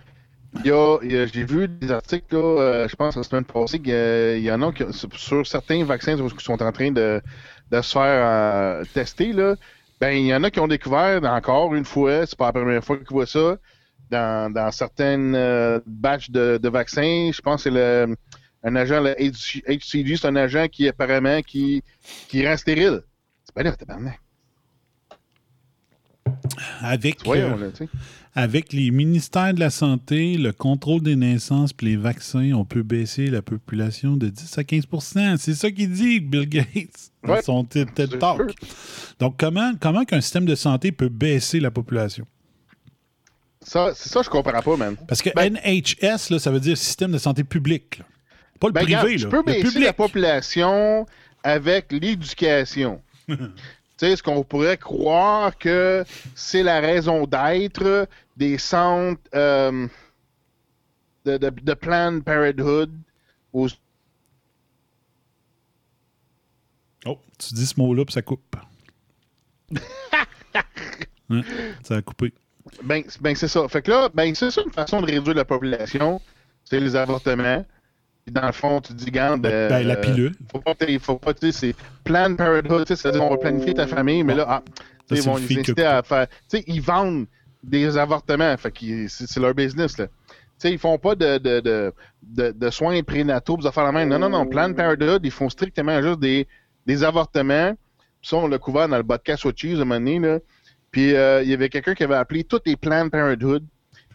[0.64, 4.50] Il j'ai vu des articles, là, euh, je pense la semaine passée, qu'il il y
[4.50, 7.20] en a qui, sur, certains vaccins qui sont en train de,
[7.70, 9.32] de se faire euh, tester.
[9.32, 9.56] Là,
[10.00, 12.84] ben, il y en a qui ont découvert encore une fois, c'est pas la première
[12.84, 13.59] fois qu'ils voient ça,
[14.11, 17.30] dans, dans certaines euh, batches de, vaccins.
[17.32, 18.16] Je pense que c'est le
[18.64, 21.82] un agent, le c'est un agent qui apparemment qui,
[22.28, 23.02] qui rend stérile.
[23.44, 24.20] C'est pas là, tabarnak.
[26.80, 27.70] Avec, euh,
[28.34, 32.82] avec les ministères de la Santé, le contrôle des naissances et les vaccins, on peut
[32.82, 37.42] baisser la population de 10 à 15% C'est ça qu'il dit, Bill Gates, dans Ouais,
[37.42, 38.55] son TED Talk.
[39.18, 42.26] Donc, comment, comment qu'un système de santé peut baisser la population?
[43.61, 44.96] Ça, c'est ça, je comprends pas, man.
[45.07, 47.99] Parce que Ben- NHS, là, ça veut dire système de santé public.
[47.99, 48.05] là.
[48.61, 49.18] Pas le Ben, privé, regarde, là.
[49.24, 49.84] tu peux le baisser public.
[49.84, 51.07] la population
[51.42, 53.01] avec l'éducation.
[53.99, 59.86] tu sais, est-ce qu'on pourrait croire que c'est la raison d'être des centres euh,
[61.24, 62.92] de, de, de Planned Parenthood
[63.53, 63.68] aux
[67.07, 68.57] Oh, tu dis ce mot-là, puis ça coupe.
[71.30, 71.42] Hein,
[71.84, 72.32] ça a coupé.
[72.82, 73.68] Ben, c'est- ben, c'est ça.
[73.68, 76.22] Fait que là, ben, c'est ça une façon de réduire la population.
[76.64, 77.66] C'est les avortements.
[78.28, 79.40] Puis dans le fond, tu dis, garde.
[79.40, 80.34] Ben, ben, la pilule.
[80.52, 81.74] Faut pas, faut pas, tu sais, c'est
[82.04, 84.62] Planned Parenthood, tu sais, c'est-à-dire, on va planifier ta famille, mais là, ah,
[85.08, 86.28] tu sais, ils vont le les inciter à faire.
[86.28, 87.24] Tu sais, ils vendent
[87.62, 88.54] des avortements.
[88.58, 90.08] Fait que c'est leur business, là.
[90.08, 90.12] Tu
[90.58, 94.10] sais, ils font pas de, de, de, de, de soins prénataux, pour faire la même.
[94.10, 94.44] Non, non, non.
[94.44, 96.46] Planned Parenthood, ils font strictement juste des,
[96.84, 97.72] des avortements.
[98.20, 100.38] Puis ça, on l'a couvert dans le podcast What Cheese, à un moment donné, là.
[100.90, 103.64] Puis euh, il y avait quelqu'un qui avait appelé tous les Planned Parenthood.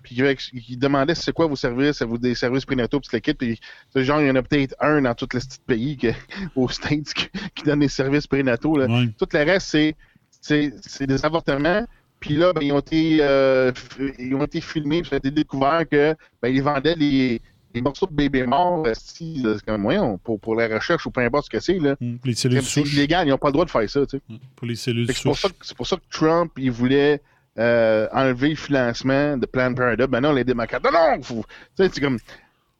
[0.03, 3.37] Puis qui, avait- qui demandait c'est quoi vos services, vous des services prénataux, puis l'équipe.
[3.37, 3.59] Puis
[3.95, 6.07] genre, il y en a peut-être un dans les petits pays que,
[6.55, 8.77] aux States qui, qui donne des services prénataux.
[8.77, 8.85] Là.
[8.87, 9.09] Ouais.
[9.17, 9.95] Tout le reste, c'est,
[10.41, 11.85] c'est, c'est des avortements.
[12.19, 13.71] Puis là, ben, ils, ont été, euh,
[14.19, 17.41] ils ont été filmés, puis ça a été découvert que ben, ils vendaient les,
[17.73, 21.19] les morceaux de bébés morts, euh, si, comme moyen, pour, pour la recherche ou peu
[21.21, 21.79] importe ce que c'est.
[21.79, 21.95] Là.
[22.01, 22.93] Hum, Les cellules c'est souches.
[22.93, 24.05] illégal, ils n'ont pas le droit de faire ça.
[24.05, 24.23] Tu sais.
[24.55, 27.21] Pour les cellules pour, ça c'est pour ça que Trump, il voulait
[27.59, 30.09] euh, enlever le financement de Planned Parenthood.
[30.09, 31.45] Maintenant, les démocrates, non, non, faut-
[31.77, 32.17] tu sais, c'est comme,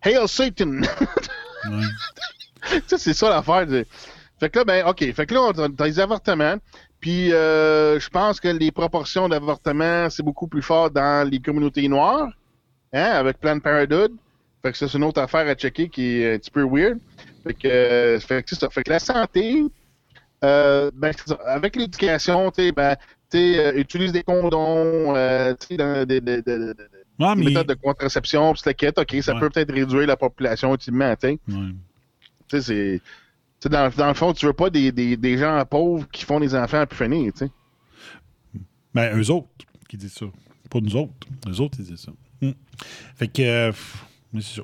[0.04, 0.82] Hail Satan!
[1.70, 1.84] Ouais.
[2.88, 3.66] ça, c'est ça l'affaire.
[3.68, 3.86] de-
[4.40, 5.14] Fait que là, ben, OK.
[5.14, 6.56] Fait que là, on a dans les avortements.
[7.00, 11.88] Puis, euh, je pense que les proportions d'avortements, c'est beaucoup plus fort dans les communautés
[11.90, 12.30] noires,
[12.94, 14.14] hein, avec Planned Parenthood.
[14.62, 16.98] Fait que ça, c'est une autre affaire à checker qui est un petit peu weird.
[17.44, 18.70] Fait que, euh, fait que c'est ça.
[18.70, 19.66] Fait que la santé,
[20.46, 21.12] euh, ben,
[21.46, 23.06] avec l'éducation, tu sais, ben, tu sais,
[23.76, 26.74] utilise des condoms, euh, tu sais, dans des, des- des-
[27.20, 29.40] mais- méthodes de contraception, quête, OK, ça Ouais.
[29.40, 31.40] peut peut-être réduire la population ultimement, tu
[32.50, 32.62] sais.
[32.62, 33.70] C'est.
[33.70, 36.54] dans, dans le fond, tu veux pas des, des, des gens pauvres qui font des
[36.56, 37.52] enfants à plus finir, tu sais.
[38.94, 39.48] Ben, eux autres
[39.90, 40.26] qui disent ça.
[40.70, 41.14] Pas nous autres.
[41.48, 42.12] Eux autres, ils disent ça.
[42.42, 42.52] Hmm.
[43.16, 43.72] Fait que, euh,
[44.36, 44.62] c'est ça.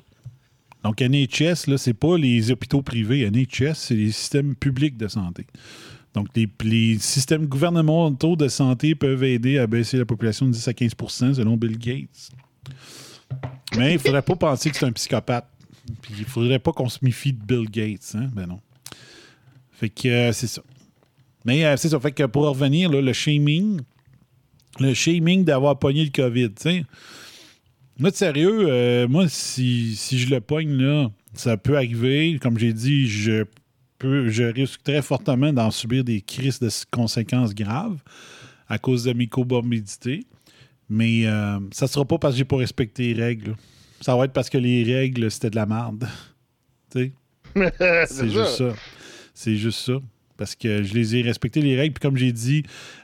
[0.84, 3.28] Donc, NHS, là, c'est pas les hôpitaux privés.
[3.30, 5.46] NHS, c'est les systèmes publics de santé.
[6.14, 6.28] Donc,
[6.64, 11.34] les, systèmes gouvernementaux de santé peuvent aider à baisser la population de 10 à 15%
[11.34, 12.30] selon Bill Gates.
[13.76, 15.46] Mais il faudrait pas penser que c'est un psychopathe.
[16.02, 18.14] Puis il faudrait pas qu'on se méfie de Bill Gates.
[18.14, 18.28] Hein?
[18.34, 18.60] Ben non.
[19.72, 20.62] Fait que euh, c'est ça.
[21.44, 21.98] Mais euh, c'est ça.
[21.98, 23.80] Que pour revenir, le shaming,
[24.78, 26.84] le shaming d'avoir pogné le COVID, tu.
[27.98, 32.38] Moi, de sérieux, euh, moi, si, si je le pogne, là, ça peut arriver.
[32.40, 33.44] Comme j'ai dit, je
[34.00, 37.98] peux, je risque très fortement d'en subir des crises de conséquences graves
[38.68, 40.26] à cause de mes comorbidités.
[40.88, 43.54] Mais euh, ça sera pas parce que j'ai pas respecté les règles.
[44.00, 46.08] Ça va être parce que les règles, c'était de la merde.
[46.90, 47.12] tu sais?
[48.08, 48.74] C'est juste ça.
[49.34, 49.92] C'est juste ça.
[50.40, 51.92] Parce que je les ai respectées, les règles.
[51.92, 52.62] Puis comme j'ai dit,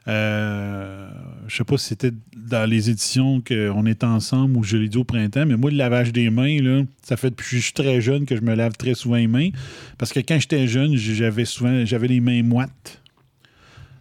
[0.08, 1.06] euh,
[1.46, 4.96] je sais pas si c'était dans les éditions qu'on était ensemble ou je l'ai dit
[4.96, 7.72] au printemps, mais moi, le lavage des mains, là, ça fait depuis que je suis
[7.74, 9.50] très jeune que je me lave très souvent les mains.
[9.98, 13.02] Parce que quand j'étais jeune, j'avais souvent j'avais les mains moites.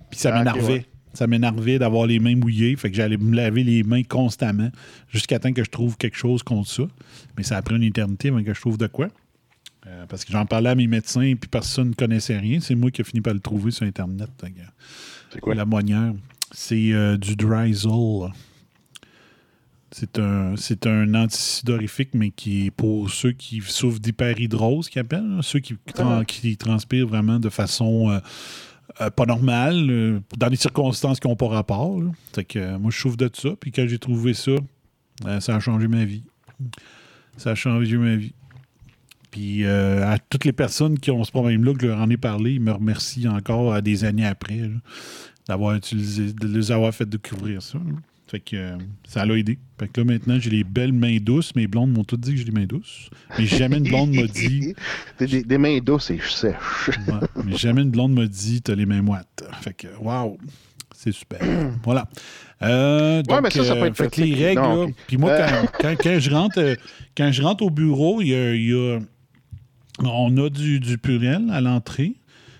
[0.09, 0.63] Puis ça Ah, m'énervait.
[0.73, 0.85] ouais.
[1.13, 2.75] Ça m'énervait d'avoir les mains mouillées.
[2.77, 4.69] Fait que j'allais me laver les mains constamment
[5.11, 6.83] jusqu'à temps que je trouve quelque chose contre ça.
[7.37, 9.09] Mais ça a pris une éternité avant que je trouve de quoi.
[9.87, 12.59] Euh, parce que j'en parlais à mes médecins puis personne ne connaissait rien.
[12.59, 14.29] C'est moi qui ai fini par le trouver sur Internet.
[15.31, 15.53] C'est quoi?
[15.55, 16.13] La moinière.
[16.51, 18.31] C'est euh, du Dryzol.
[19.91, 25.35] C'est un, c'est un anticidorifique, mais qui est pour ceux qui souffrent d'hyperhydrose, qu'ils appellent,
[25.37, 28.19] là, ceux qui, tran- qui transpirent vraiment de façon euh,
[28.99, 32.01] euh, pas normale, euh, dans des circonstances qui n'ont pas rapport.
[32.01, 32.11] là.
[32.33, 33.49] Fait que, euh, moi, je souffre de ça.
[33.59, 34.51] Puis quand j'ai trouvé ça,
[35.25, 36.23] euh, ça a changé ma vie.
[37.37, 38.33] Ça a changé ma vie.
[39.35, 42.15] Puis euh, à toutes les personnes qui ont ce problème-là, que je leur en ai
[42.15, 44.67] parlé, ils me remercient encore des années après là,
[45.49, 47.77] d'avoir utilisé, de les avoir fait découvrir ça.
[47.79, 47.95] là.
[48.27, 49.59] Fait que euh, ça l'a aidé.
[49.77, 51.53] Fait que là, maintenant, j'ai les belles mains douces.
[51.53, 53.09] Mes blondes m'ont toutes dit que j'ai les mains douces.
[53.37, 54.73] Mais jamais une blonde m'a dit.
[55.19, 56.89] Des, des- des mains douces et sèches.
[57.07, 59.43] Ouais, mais jamais une blonde m'a dit t'as les mains moites.
[59.61, 60.37] Fait que, waouh,
[60.95, 61.39] c'est super.
[61.83, 62.07] voilà.
[62.61, 64.93] Euh, donc, mais ça, ça peut être fait que les règles, Non, là, ok.
[65.07, 65.47] puis moi, Euh.
[65.47, 66.77] quand, quand- quand je rentre,
[67.17, 68.99] quand je rentre au bureau, il y a, il y a-
[69.99, 72.13] on a du, du purel à l'entrée.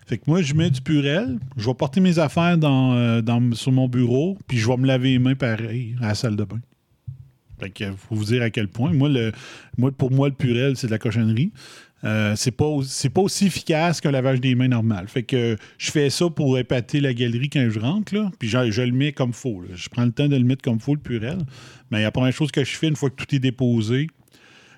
[0.07, 3.53] Fait que moi, je mets du purel, je vais porter mes affaires dans, euh, dans-
[3.53, 6.43] sur mon bureau, puis je vais me laver les mains pareil à la salle de
[6.43, 6.59] bain.
[7.59, 8.93] Fait que faut vous dire à quel point.
[8.93, 9.31] Moi, le,
[9.97, 11.51] pour moi, le purel, c'est de la cochonnerie.
[12.03, 12.65] Euh, c'est pas,
[13.13, 15.07] pas aussi efficace qu'un lavage des mains normal.
[15.07, 18.81] Fait que je fais ça pour épater la galerie quand je rentre, puis je, je
[18.83, 19.61] le mets comme faut.
[19.61, 19.69] là.
[19.73, 21.39] Je prends le temps de le mettre comme faut, le purel.
[21.89, 24.07] Mais la première chose que je fais, une fois que tout est déposé,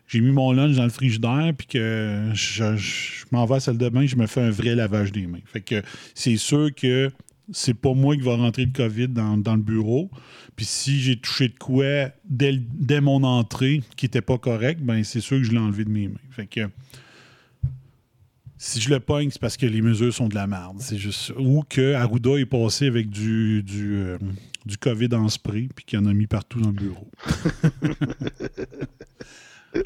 [0.08, 3.78] j'ai mis mon lunch dans le frigidaire, puis que je, m'en vais à la salle
[3.78, 5.41] de bain, je me fais un vrai lavage des mains.
[5.45, 5.82] Fait que
[6.16, 7.12] c'est sûr que
[7.51, 10.10] c'est pas moi qui va rentrer le COVID dans, dans le bureau.
[10.55, 15.03] Puis si j'ai touché de quoi dès, dès mon entrée qui était pas correct, ben
[15.03, 16.20] c'est sûr que je l'ai enlevé de mes mains.
[16.32, 16.70] Fait que
[18.58, 20.78] si je le pogne, c'est parce que les mesures sont de la merde.
[20.80, 21.32] C'est juste.
[21.38, 24.18] Ou que Arruda est passé avec du, du, euh,
[24.66, 27.08] du COVID en spray, puis qu'il en a mis partout dans le bureau.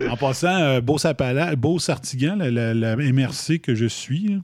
[0.10, 4.38] En passant, Beau-Sartigan, la, la- la MRC que je suis,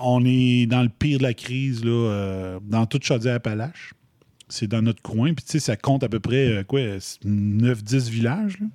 [0.00, 3.92] on est dans le pire de la crise, là, euh, dans toute Chaudière-Appalaches.
[4.48, 5.32] C'est dans notre coin.
[5.34, 6.80] Puis, tu sais, ça compte à peu près, euh, quoi,
[7.24, 8.66] 9-10 villages, là,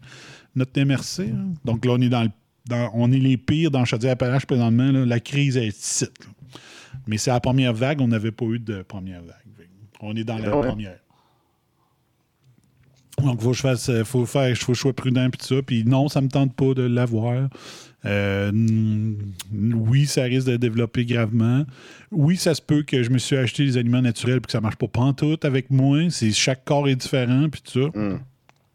[0.56, 1.28] notre MRC.
[1.28, 1.40] là.
[1.66, 2.30] Donc, là, on est dans le
[2.70, 4.92] dans- on est les pires dans Chaudière-Appalaches présentement.
[4.92, 5.06] là.
[5.06, 6.04] La crise est ici.
[6.06, 6.58] là.
[7.08, 8.02] Mais c'est la première vague.
[8.02, 9.68] On n'avait pas eu de première vague.
[10.02, 10.68] On est dans la ouais.
[10.68, 10.98] première.
[13.24, 15.56] Donc, faut que je fasse, euh, faut faire, faut que je sois prudent puis tout
[15.56, 15.62] ça.
[15.62, 17.50] Puis non, ça me tente pas de l'avoir.
[18.06, 18.52] Euh,
[19.52, 21.66] oui, ça risque de développer gravement.
[22.12, 24.62] Oui, ça se peut que je me suis acheté des aliments naturels puis que ça
[24.62, 26.10] marche pas pantoute avec moi.
[26.10, 28.00] C'est chaque corps est différent puis tout ça.
[28.00, 28.20] Mm.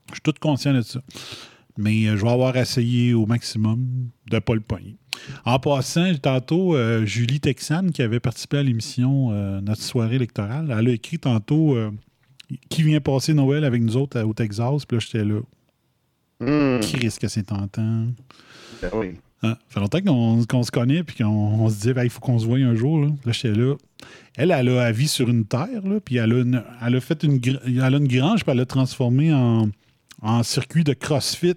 [0.09, 1.01] Je suis tout conscient de ça.
[1.79, 3.87] Mais euh, je vais avoir essayé au maximum
[4.29, 4.97] de ne pas le pogner.
[5.45, 9.31] En passant, tantôt, euh, Julie Texane, qui avait participé à l'émission
[9.63, 11.77] Notre soirée électorale, elle a écrit tantôt
[12.69, 15.41] Qui vient passer Noël avec nous autres euh, au Texas Puis là, j'étais là.
[16.41, 18.07] Hmm, Qu'est-ce que c'est tentant?
[18.81, 19.13] ben oui.
[19.45, 22.39] Ah, ça fait longtemps qu'on se connaît puis qu'on on se dit, il faut qu'on
[22.39, 23.01] se voie un jour.
[23.01, 23.75] Là, là j'étais là.
[24.37, 27.01] Elle, elle a la vie sur une terre, là, puis elle a, une- elle a
[27.01, 29.69] fait une, elle a une grange, puis elle l'a transformée en,
[30.23, 31.55] en circuit de CrossFit.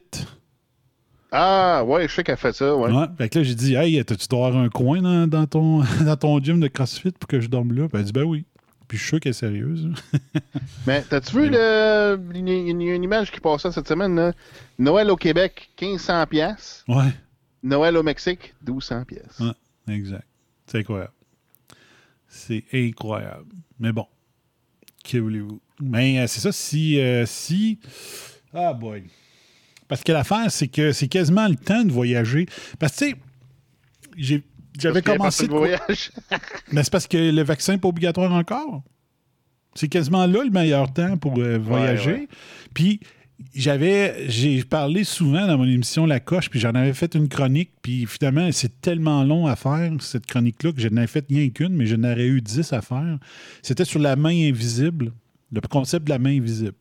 [1.32, 2.92] Ah, ouais, je sais qu'elle fait ça, ouais.
[2.92, 3.06] Ouais.
[3.18, 6.18] Fait que là, j'ai dit, hey, t'as-tu dois avoir un coin dans, dans ton, dans
[6.18, 7.88] ton gym de CrossFit pour que je dorme là?
[7.88, 8.46] Puis elle dit, ben oui.
[8.88, 9.90] Puis je suis sûr qu'elle est sérieuse.
[10.88, 14.34] Mais t'as-tu vu le, une, une- une image qui passait cette semaine, là?
[14.78, 16.84] Noël au Québec, 1500 pièces.
[16.88, 17.12] Ouais.
[17.64, 19.40] Noël au Mexique, 1200 pièces.
[19.40, 20.26] Ouais, exact.
[20.68, 21.14] C'est incroyable.
[22.28, 23.46] C'est incroyable.
[23.80, 24.06] Mais bon,
[25.04, 25.62] que voulez-vous?
[25.82, 27.80] Mais euh, c'est ça, si, euh, si...
[28.54, 29.04] Ah boy.
[29.88, 32.48] Parce que l'affaire, c'est que c'est quasiment le temps de voyager.
[32.80, 33.18] Parce que, tu sais,
[34.18, 34.44] j'ai-
[34.80, 35.48] j'avais commencé...
[35.48, 36.12] de voyage.
[36.72, 38.84] Mais c'est parce que le vaccin n'est pas obligatoire encore.
[39.76, 42.12] C'est quasiment là le meilleur temps pour euh, voyager.
[42.12, 42.28] ouais.
[42.74, 43.00] Puis
[43.54, 47.72] j'avais, j'ai parlé souvent dans mon émission La Coche, puis j'en avais fait une chronique,
[47.82, 51.50] puis finalement, c'est tellement long à faire, cette chronique-là, que je n'en ai fait rien
[51.50, 53.18] qu'une, mais je n'aurais eu dix à faire.
[53.62, 55.12] C'était sur la main invisible,
[55.52, 56.76] le concept de la main invisible,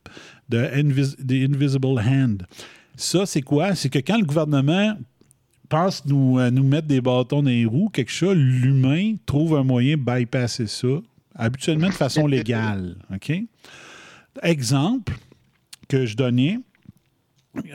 [0.47, 2.45] de invis- the invisible hand.
[2.95, 3.75] Ça, c'est quoi?
[3.75, 4.97] C'est que quand le gouvernement
[5.65, 9.63] pense nous, euh, nous mettre des bâtons dans les roues, quelque chose, l'humain trouve un
[9.63, 10.87] moyen de bypasser ça,
[11.35, 12.95] habituellement de façon légale.
[13.13, 13.31] OK?
[14.43, 15.13] Exemple
[15.87, 16.59] que je donnais,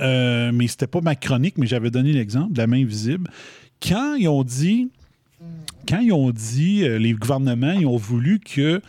[0.01, 3.31] euh, mais c'était pas ma chronique, mais j'avais donné l'exemple de la main visible.
[3.83, 4.91] Quand ils ont dit,
[5.89, 8.83] quand ils ont dit, euh, les gouvernements, ils ont voulu que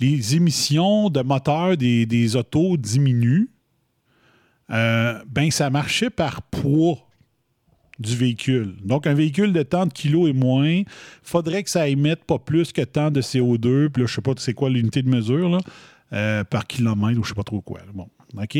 [0.00, 3.48] les émissions de moteurs des, des autos diminuent,
[4.70, 7.03] euh, ben ça marchait par poids
[7.98, 8.76] du véhicule.
[8.84, 10.82] Donc, un véhicule de tant de kilos et moins,
[11.22, 13.88] faudrait que ça émette pas plus que tant de CO2.
[13.88, 15.58] Puis là, je sais pas c'est quoi l'unité de mesure, là,
[16.12, 17.80] euh, par kilomètre ou je sais pas trop quoi.
[17.92, 18.08] Bon,
[18.40, 18.58] OK?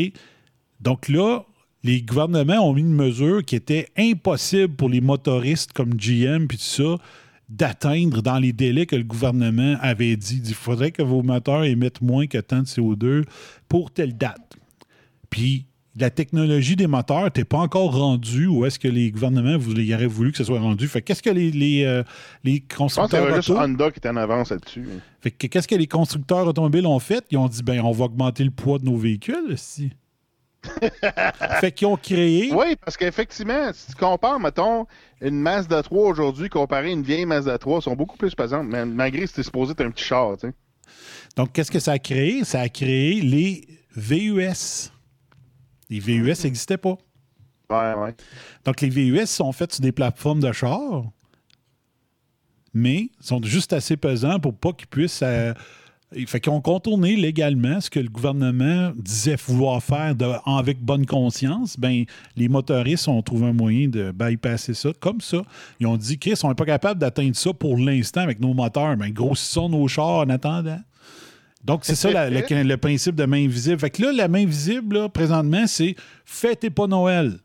[0.79, 1.43] Donc là,
[1.83, 6.57] les gouvernements ont mis une mesure qui était impossible pour les motoristes comme GM puis
[6.57, 6.97] tout ça
[7.47, 10.41] d'atteindre dans les délais que le gouvernement avait dit.
[10.43, 13.23] Il faudrait que vos moteurs émettent moins que tant de CO2
[13.69, 14.57] pour telle date.
[15.29, 15.67] Puis
[15.97, 19.93] la technologie des moteurs n'était pas encore rendue où est-ce que les gouvernements vous, y
[19.95, 20.87] auraient voulu que ce soit rendu.
[20.87, 22.03] Fait que qu'est-ce que les, les, euh,
[22.43, 24.85] les Je pense constructeurs avait juste auto- Honda qui était en avance là-dessus.
[25.21, 27.23] fait que qu'est-ce que les constructeurs automobiles ont fait?
[27.31, 29.91] Ils ont dit, ben, on va augmenter le poids de nos véhicules, si.
[31.61, 32.51] fait qu'ils ont créé.
[32.51, 34.87] Oui, parce qu'effectivement, si tu compares, mettons,
[35.21, 38.67] une Mazda 3 aujourd'hui comparée à une vieille Mazda 3, elles sont beaucoup plus pesantes,
[38.67, 40.53] mais malgré que c'était supposé être un petit char, tu sais.
[41.37, 42.43] Donc, qu'est-ce que ça a créé?
[42.43, 44.91] Ça a créé les VUS.
[45.89, 46.97] Les VUS n'existaient pas.
[47.69, 48.15] Ouais, ouais.
[48.63, 51.03] Donc, les VUS sont faits sur des plateformes de char,
[52.73, 55.21] mais sont juste assez pesants pour pas qu'ils puissent.
[55.23, 55.53] euh,
[56.27, 61.05] fait qu'ils ont contourné légalement ce que le gouvernement disait vouloir faire de- avec bonne
[61.05, 61.77] conscience.
[61.77, 62.05] Ben,
[62.37, 65.41] les motoristes ont trouvé un moyen de bypasser ça comme ça.
[65.79, 68.95] Ils ont dit, on n'est pas capable d'atteindre ça pour l'instant avec nos moteurs.
[68.95, 70.79] Ben, grossissons nos chars en attendant.
[71.65, 73.79] Donc, c'est ça la- le, le principe de main invisible.
[73.79, 77.39] Fait que là, la main visible, là, présentement, c'est fêtez pas Noël.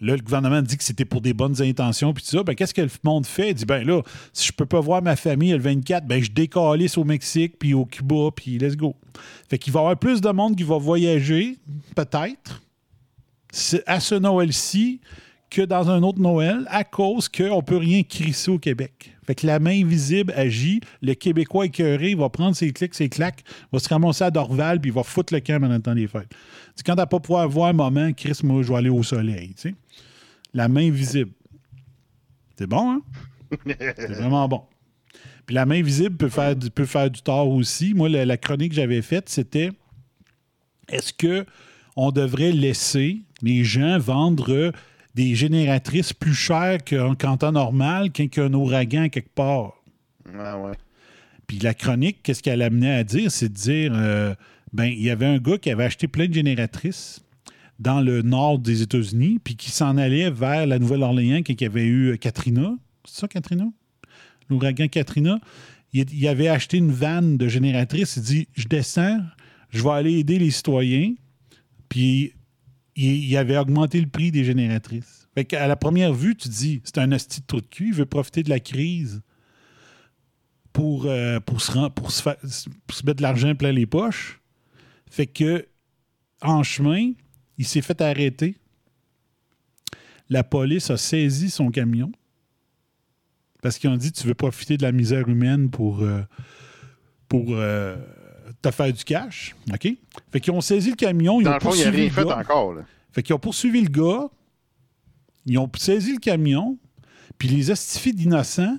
[0.00, 2.42] Là, le gouvernement dit que c'était pour des bonnes intentions, puis tout ça.
[2.42, 3.50] Ben, qu'est-ce que le monde fait?
[3.50, 4.02] Il dit, ben là,
[4.32, 7.72] si je peux pas voir ma famille le 24, ben je décalisse au Mexique, puis
[7.72, 8.96] au Cuba, puis let's go.
[9.48, 11.56] Fait qu'il va y avoir plus de monde qui va voyager,
[11.94, 12.60] peut-être,
[13.86, 15.00] à ce Noël-ci
[15.52, 19.14] que dans un autre Noël, à cause qu'on ne peut rien crisser au Québec.
[19.26, 23.44] Fait que la main invisible agit, le Québécois écœuré, va prendre ses clics, ses claques,
[23.70, 26.08] va se ramasser à Dorval, puis il va foutre le camp pendant le temps des
[26.08, 26.32] fêtes.
[26.74, 29.54] C'est quand t'as pas pouvoir voir un moment, Chris, moi, je vais aller au soleil.
[30.54, 31.32] La main visible.
[32.58, 33.02] C'est bon, hein?
[33.66, 34.62] C'est vraiment bon.
[35.44, 36.70] Puis la main visible peut faire, du-
[37.22, 37.92] tort aussi.
[37.92, 39.70] Moi, la, la chronique que j'avais faite, c'était
[40.88, 41.44] est-ce que
[41.94, 44.72] on devrait laisser les gens vendre
[45.14, 49.72] des génératrices plus chères qu'en temps normal quand il y a un ouragan quelque part?
[50.26, 50.76] Ouais, ouais.
[51.46, 53.30] Puis la chronique, qu'est-ce qu'elle amenait à dire?
[53.30, 54.34] C'est de dire, euh,
[54.72, 57.24] ben, il y avait un gars qui avait acheté plein de génératrices
[57.78, 61.66] dans le nord des États-Unis, puis qui s'en allait vers la Nouvelle-Orléans quand il y
[61.66, 62.74] avait eu euh, Katrina.
[63.04, 63.66] C'est ça, Katrina?
[64.48, 65.40] L'ouragan Katrina?
[65.92, 68.16] Il, il avait acheté une vanne de génératrices.
[68.16, 69.18] Il dit, je descends,
[69.70, 71.12] je vais aller aider les citoyens.
[71.88, 72.32] Puis
[72.96, 75.28] il, avait augmenté le prix des génératrices.
[75.34, 77.94] Fait qu'à la première vue, tu dis, c'est un hostie de trou de cul, il
[77.94, 79.22] veut profiter de la crise
[80.72, 82.28] pour, euh, pour, se, pour se
[83.06, 84.40] mettre de l'argent plein les poches.
[85.10, 85.66] Fait que,
[86.42, 87.12] en chemin,
[87.58, 88.56] il s'est fait arrêter.
[90.28, 92.12] La police a saisi son camion
[93.62, 96.22] parce qu'ils ont dit tu veux profiter de la misère humaine pour, euh,
[97.28, 97.96] pour euh,
[98.62, 99.54] te faire du cash.
[99.72, 99.88] OK?
[100.30, 101.40] Fait qu'ils ont saisi le camion.
[101.40, 102.38] Ils Dans ont le fond, il n'a poursuivi rien le fait gars.
[102.38, 102.82] encore, là.
[103.12, 104.28] Fait qu'ils ont poursuivi le gars,
[105.46, 106.78] ils ont saisi le camion,
[107.38, 108.78] puis les astifiés d'innocents,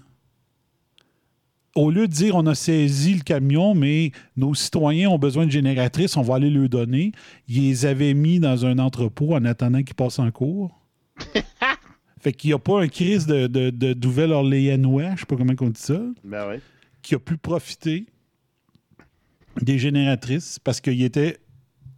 [1.75, 5.51] au lieu de dire on a saisi le camion, mais nos citoyens ont besoin de
[5.51, 7.11] génératrices, on va aller leur donner,
[7.47, 10.79] ils les avaient mis dans un entrepôt en attendant qu'ils passent en cours.
[12.21, 15.53] fait qu'il n'y a pas un crise de, de, de Nouvelle-Orléanois, je sais pas comment
[15.59, 16.55] on dit ça, Ben oui.
[17.01, 18.05] qui a pu profiter
[19.61, 21.37] des génératrices parce qu'il était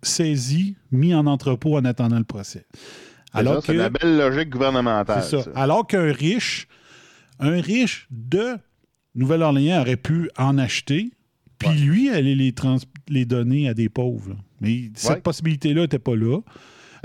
[0.03, 2.65] saisi, mis en entrepôt en attendant le procès.
[3.33, 5.23] Alors c'est que- la belle logique gouvernementale.
[5.23, 5.43] c'est ça.
[5.43, 5.51] ça.
[5.55, 6.67] Alors qu'un riche,
[7.39, 8.55] un riche de
[9.15, 11.11] Nouvelle-Orléans aurait pu en acheter,
[11.57, 12.77] puis lui aller les, trans-
[13.09, 14.29] les donner à des pauvres.
[14.29, 14.35] là.
[14.61, 15.21] Mais cette Ouais.
[15.21, 16.39] possibilité-là n'était pas là.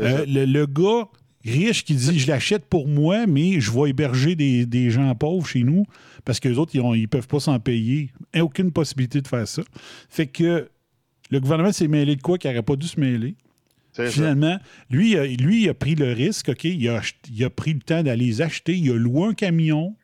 [0.01, 1.09] Euh, le, le gars
[1.45, 5.47] riche qui dit Je l'achète pour moi, mais je vais héberger des, des gens pauvres
[5.47, 5.85] chez nous
[6.25, 8.11] parce que les autres, ils ne peuvent pas s'en payer.
[8.35, 9.63] Il aucune possibilité de faire ça.
[10.09, 10.69] Fait que
[11.31, 13.35] le gouvernement s'est mêlé de quoi qu'il n'aurait pas dû se mêler?
[13.93, 14.07] Ça.
[14.07, 14.57] Finalement,
[14.91, 16.65] lui, il a- lui, il a pris le risque, OK?
[16.65, 18.77] Il a, ach- il a pris le temps d'aller les acheter.
[18.77, 19.97] Il a loué un camion.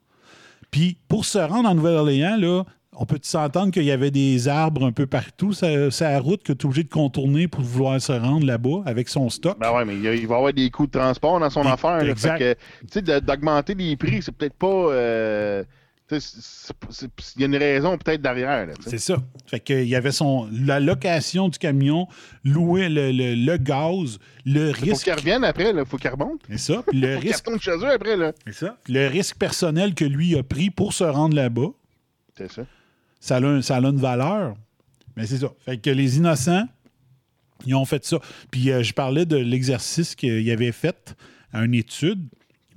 [0.71, 2.65] Puis, pour se rendre en Nouvelle-Orléans, là,
[2.99, 5.53] on peut s'entendre qu'il y avait des arbres un peu partout.
[5.53, 8.83] C'est c'est la route que tu es obligé de contourner pour vouloir se rendre là-bas
[8.87, 9.59] avec son stock.
[9.61, 12.01] Ben ouais, mais il, il va y avoir des coûts de transport dans son affaire.
[12.01, 12.39] exact.
[12.39, 14.67] Fait que, tu sais, de- d'augmenter les prix, c'est peut-être pas.
[14.67, 15.63] euh,
[16.11, 18.69] Il y a une raison peut-être derrière.
[18.87, 19.17] C'est ça.
[19.47, 22.07] Fait que, il y avait son, la location du camion,
[22.45, 25.05] louer le, le- le gaz, le Faut risque.
[25.05, 26.45] qu'ils reviennent après, il faut qu'ils remontent.
[26.49, 26.85] C'est ça.
[26.87, 28.17] Puis le Faut risque, chez eux après.
[28.17, 28.33] là.
[28.47, 28.79] c'est ça.
[28.89, 31.69] Le risque personnel que lui a pris pour se rendre là-bas.
[32.37, 32.63] C'est ça.
[33.21, 34.55] ça a, un- ça a une valeur.
[35.17, 35.49] Mais c'est ça.
[35.65, 36.69] Fait que les innocents,
[37.65, 38.19] ils ont fait ça.
[38.51, 41.17] Puis euh, je parlais de l'exercice qu'ils avaient fait
[41.53, 42.21] à une étude,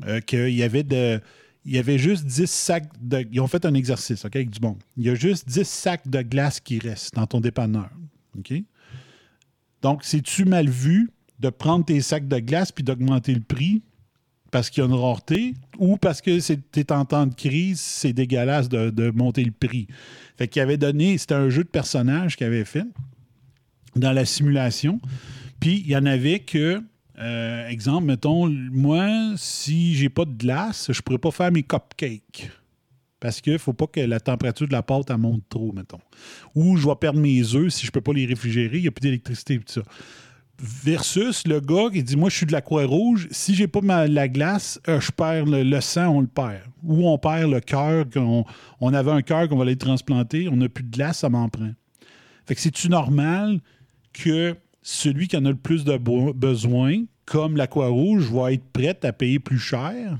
[0.07, 1.21] euh, qu'il y avait de.
[1.69, 3.23] Il y avait juste 10 sacs de.
[3.31, 4.75] Ils ont fait un exercice, OK, avec du bon.
[4.97, 7.89] Il y a juste 10 sacs de glace qui restent dans ton dépanneur.
[8.37, 8.53] OK?
[9.83, 13.83] Donc, c'est-tu mal vu de prendre tes sacs de glace puis d'augmenter le prix
[14.51, 18.13] parce qu'il y a une rareté ou parce que c'est- en temps de crise, c'est
[18.13, 19.85] dégueulasse de, de monter le prix?
[20.37, 22.85] Fait qu'il avait donné, c'était un jeu de personnages qu'il avait fait
[23.95, 24.99] dans la simulation.
[25.59, 26.81] Puis il y en avait que,
[27.19, 32.49] euh, exemple, mettons, moi, si j'ai pas de glace, je pourrais pas faire mes cupcakes.
[33.19, 35.99] Parce qu'il faut pas que la température de la pâte elle monte trop, mettons.
[36.55, 38.91] Ou je vais perdre mes œufs si je peux pas les réfrigérer, il n'y a
[38.91, 39.81] plus d'électricité et tout ça.
[40.61, 44.07] Versus le gars qui dit Moi, je suis de la Croix-Rouge, si j'ai pas ma-
[44.07, 46.63] la glace, euh, je perds le, le sang, on le perd.
[46.83, 48.45] Ou on perd le cœur, qu'on
[48.79, 51.47] on avait un cœur qu'on va aller transplanter, on n'a plus de glace, ça m'en
[51.49, 51.71] prend.
[52.45, 53.59] Fait que c'est-tu normal
[54.13, 59.05] que celui qui en a le plus de besoin, comme la Croix-Rouge, va être prête
[59.05, 60.17] à payer plus cher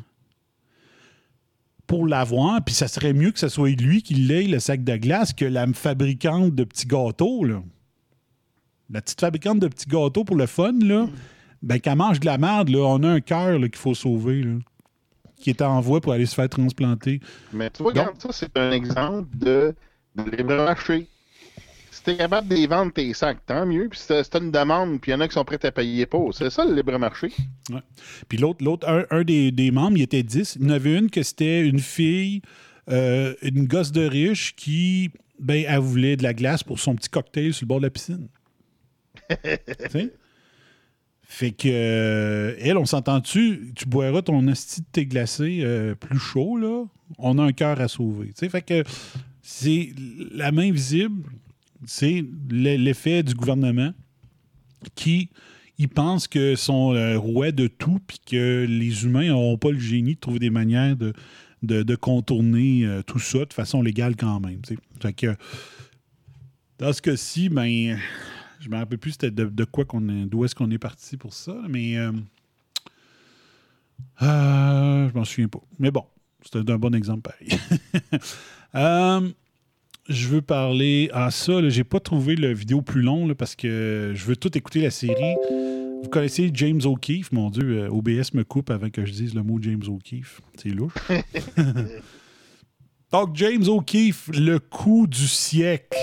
[1.90, 4.96] pour l'avoir, puis ça serait mieux que ce soit lui qui l'ait, le sac de
[4.96, 7.64] glace, que la fabricante de petits gâteaux, là.
[8.92, 11.08] La petite fabricante de petits gâteaux pour le fun, là,
[11.64, 12.86] ben, qu'elle mange de la merde, là.
[12.86, 14.58] On a un cœur, qu'il faut sauver, là,
[15.38, 17.22] qui est en voie pour aller se faire transplanter.
[17.54, 19.74] Mais tu vois, regarde, ça, c'est un exemple de,
[20.16, 21.08] de libre marché.
[22.10, 23.88] T'es capable de les vendre tes sacs, tant mieux.
[23.88, 26.34] Puis t'as une demande, puis il y en a qui sont prêts à payer pour.
[26.34, 27.32] C'est ça le libre marché.
[27.70, 27.82] Ouais.
[28.28, 30.56] Puis l'autre, l'autre un, un des, des membres, il était 10.
[30.56, 32.42] Il y en avait une que c'était une fille,
[32.90, 37.10] euh, une gosse de riche qui, ben, elle voulait de la glace pour son petit
[37.10, 38.28] cocktail sur le bord de la piscine.
[39.30, 40.14] Tu sais?
[41.22, 46.18] Fait que, euh, elle, on s'entend-tu, tu boiras ton esti de thé glacé euh, plus
[46.18, 46.86] chaud, là.
[47.20, 48.30] On a un cœur à sauver.
[48.30, 48.84] Tu sais, fait que
[49.44, 49.94] c'est
[50.32, 51.24] la main visible,
[51.86, 53.94] c'est l'e- l'effet du gouvernement
[54.96, 55.30] qui
[55.78, 59.80] ils pensent que sont euh, rois de tout puis que les humains n'auront pas le
[59.80, 61.14] génie de trouver des manières de,
[61.64, 64.62] de, contourner euh, tout ça de façon légale quand même.
[65.16, 65.36] que
[66.80, 67.98] dans ce cas-ci, ben
[68.60, 71.34] je me rappelle plus de, de quoi qu'on est, d'où est-ce qu'on est parti pour
[71.34, 72.12] ça, mais euh,
[74.22, 75.62] euh, je m'en souviens pas.
[75.78, 76.04] Mais bon,
[76.42, 77.50] c'était un bon exemple pareil.
[80.10, 81.68] Euh, je veux parler à ça.
[81.70, 84.92] J'ai pas trouvé le vidéo plus long là, parce que je veux tout écouter la
[84.92, 85.36] série.
[86.02, 89.44] Vous connaissez James O'Keefe, mon Dieu, euh, OBS me coupe avant que je dise le
[89.44, 90.42] mot James O'Keefe.
[90.56, 90.94] C'est louche.
[93.12, 95.98] Donc, James O'Keefe, le coup du siècle.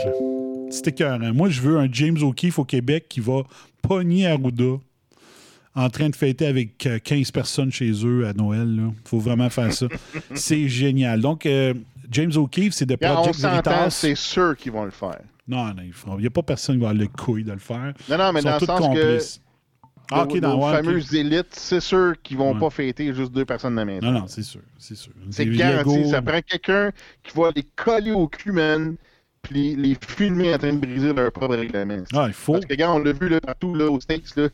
[0.71, 1.33] C'était écœurant.
[1.33, 3.45] Moi, je veux un James O'Keefe au Québec qui va
[3.81, 4.81] pogner Arruda
[5.77, 8.79] en train de fêter avec euh, 15 personnes chez eux à Noël.
[8.79, 9.87] Il faut vraiment faire ça.
[10.35, 11.21] c'est génial.
[11.21, 11.75] Donc, euh,
[12.11, 13.91] James O'Keefe, c'est de Regarde, on Project Veritas.
[13.91, 15.21] c'est sûr qu'ils vont le faire.
[15.49, 17.95] Non, non, il n'y a pas personne qui va avoir le couille de le faire.
[18.09, 19.41] Non, non, mais Ils sont dans le sens complices.
[20.11, 22.61] Ah, Nos, ok, dans nos fameuses élites, c'est sûr qu'ils vont Ouais.
[22.61, 24.07] pas fêter juste deux personnes de la maison.
[24.13, 24.61] Non, non, c'est sûr.
[24.79, 25.13] C'est sûr.
[25.31, 25.97] C'est Des garanti.
[25.99, 26.93] Lego, Ça prend quelqu'un
[27.25, 28.97] qui va les coller au cul, man.
[29.49, 32.03] Puis les filmer en train de briser leur propre règlement.
[32.15, 32.53] Ah, il faut.
[32.55, 34.49] Parce que, gars, on l'a vu là, partout là, aux States, là.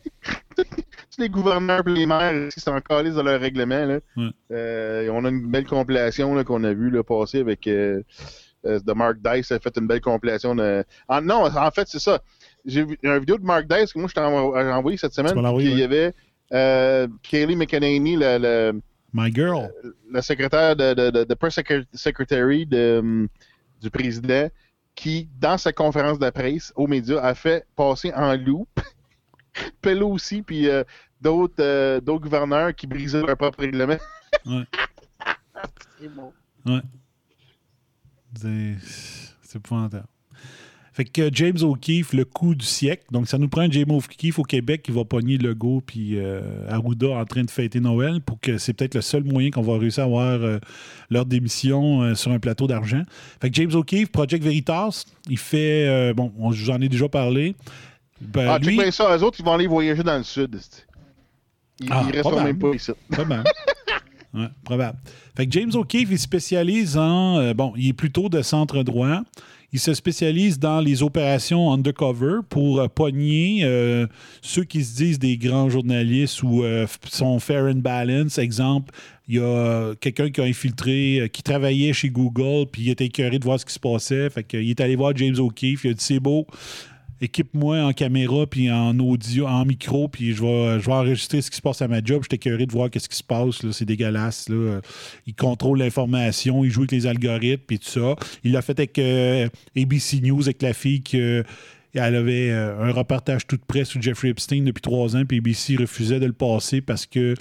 [0.56, 0.64] Tous
[1.18, 3.84] les gouverneurs et les maires qui sont calés dans leur règlement.
[3.86, 3.98] Là.
[4.50, 8.02] Euh, on a une belle compilation là, qu'on a vue là, passer avec euh,
[8.66, 10.54] euh, de Mark Dice a fait une belle compilation.
[10.54, 10.84] De...
[11.08, 12.20] Ah, non, en fait, c'est ça.
[12.64, 15.34] J'ai vu une vidéo de Mark Dice que moi je t'ai envoyé cette semaine.
[15.56, 16.12] Puis Il y avait
[16.52, 18.72] euh, Kaylee McEnany, le,
[19.14, 19.70] My girl.
[20.10, 23.28] le secrétaire de, de, de, de press secre- secretary de, hum,
[23.80, 24.48] du président,
[24.94, 28.68] qui, dans sa conférence de presse aux médias, a fait passer en loop
[29.82, 30.84] Pelosi puis euh,
[31.20, 33.98] d'autres euh, d'autres gouverneurs qui brisaient leur propre règlement.
[34.46, 34.64] Ouais.
[35.98, 36.32] C'est bon.
[36.66, 36.80] Ouais.
[38.34, 38.76] C'est
[39.42, 40.06] c'est épouvantable.
[40.94, 43.04] Fait que James O'Keefe, le coup du siècle.
[43.12, 47.08] Donc, ça nous prend James O'Keefe au Québec qui va pogner Legault puis euh, Arruda
[47.08, 50.02] en train de fêter Noël pour que c'est peut-être le seul moyen qu'on va réussir
[50.02, 50.58] à avoir euh,
[51.08, 53.02] leur démission euh, sur un plateau d'argent.
[53.40, 55.86] Fait que James O'Keefe, Project Veritas, il fait.
[55.88, 57.54] euh, bon, on- je vous en ai déjà parlé.
[58.20, 59.16] Ben, ah, lui- bien ça.
[59.16, 60.60] Eux autres, ils vont aller voyager dans le sud.
[61.80, 62.44] Ils, Ah, ils probable.
[62.44, 62.92] même pas ici.
[63.10, 63.44] Probable.
[64.34, 64.96] Ouais, probable.
[65.36, 67.52] Fait que James O'Keefe, il spécialise en.
[67.52, 69.20] bon, il est plutôt de centre droit.
[69.74, 74.06] Il se spécialise dans les opérations undercover pour euh, pogner euh,
[74.42, 78.36] ceux qui se disent des grands journalistes ou euh, sont fair and balance.
[78.36, 78.92] Exemple,
[79.28, 83.38] il y a quelqu'un qui a infiltré, qui travaillait chez Google, puis il était écœuré
[83.38, 84.28] de voir ce qui se passait.
[84.28, 85.84] Fait qu'il est allé voir James O'Keefe.
[85.84, 86.46] Il a dit C'est beau,
[87.22, 91.50] équipe-moi en caméra puis en audio, en micro, puis je vais, je vais enregistrer ce
[91.50, 92.22] qui se passe à ma job.
[92.22, 93.70] J'étais curieux de voir qu'est-ce qui se passe.
[93.70, 94.48] C'est dégueulasse.
[94.48, 94.80] Là.
[95.26, 98.16] Il contrôle l'information, il joue avec les algorithmes puis tout ça.
[98.44, 101.44] Il l'a fait avec euh, ABC News, avec la fille que.
[101.94, 105.76] Elle avait euh, un reportage tout près sur Jeffrey Epstein depuis trois ans, puis ABC
[105.76, 107.34] refusait de le passer parce que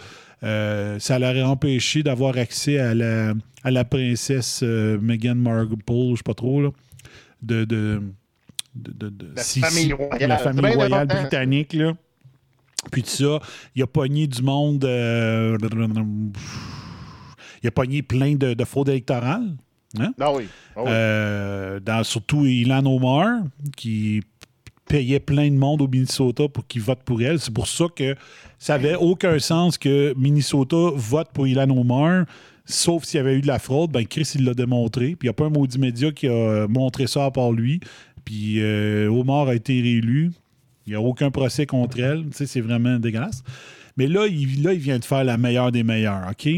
[0.43, 6.15] euh, ça l'aurait empêché d'avoir accès à la, à la princesse euh, Meghan Markle, je
[6.17, 6.69] sais pas trop, là,
[7.43, 8.01] de,
[8.75, 10.29] de, de- de- La famille royale.
[10.29, 11.73] la famille britannique.
[11.73, 11.93] Là.
[12.91, 13.39] Puis tout ça,
[13.75, 14.83] il a pogné du monde.
[14.85, 15.57] euh,
[17.63, 19.55] il a pogné plein de, de fraudes électorales.
[19.99, 20.13] Hein?
[20.19, 20.47] Ah oui.
[20.75, 20.89] Ah oui.
[20.89, 23.43] Euh, dans, surtout Ilan Omar,
[23.75, 24.21] qui
[24.87, 27.39] payait plein de monde au Minnesota pour qu'ils votent pour elle.
[27.39, 28.15] C'est pour ça que
[28.57, 32.25] ça n'avait aucun sens que Minnesota vote pour Ilan Omar,
[32.65, 33.91] sauf s'il y avait eu de la fraude.
[33.91, 35.15] Ben Chris, il l'a démontré.
[35.15, 37.79] Puis il n'y a pas un maudit média qui a montré ça à part lui.
[38.25, 40.31] Puis euh, Omar a été réélu.
[40.85, 42.25] Il n'y a aucun procès contre elle.
[42.25, 43.43] Tu sais, c'est vraiment dégueulasse.
[43.97, 46.49] Mais là il, vient de faire la meilleure des meilleures, OK?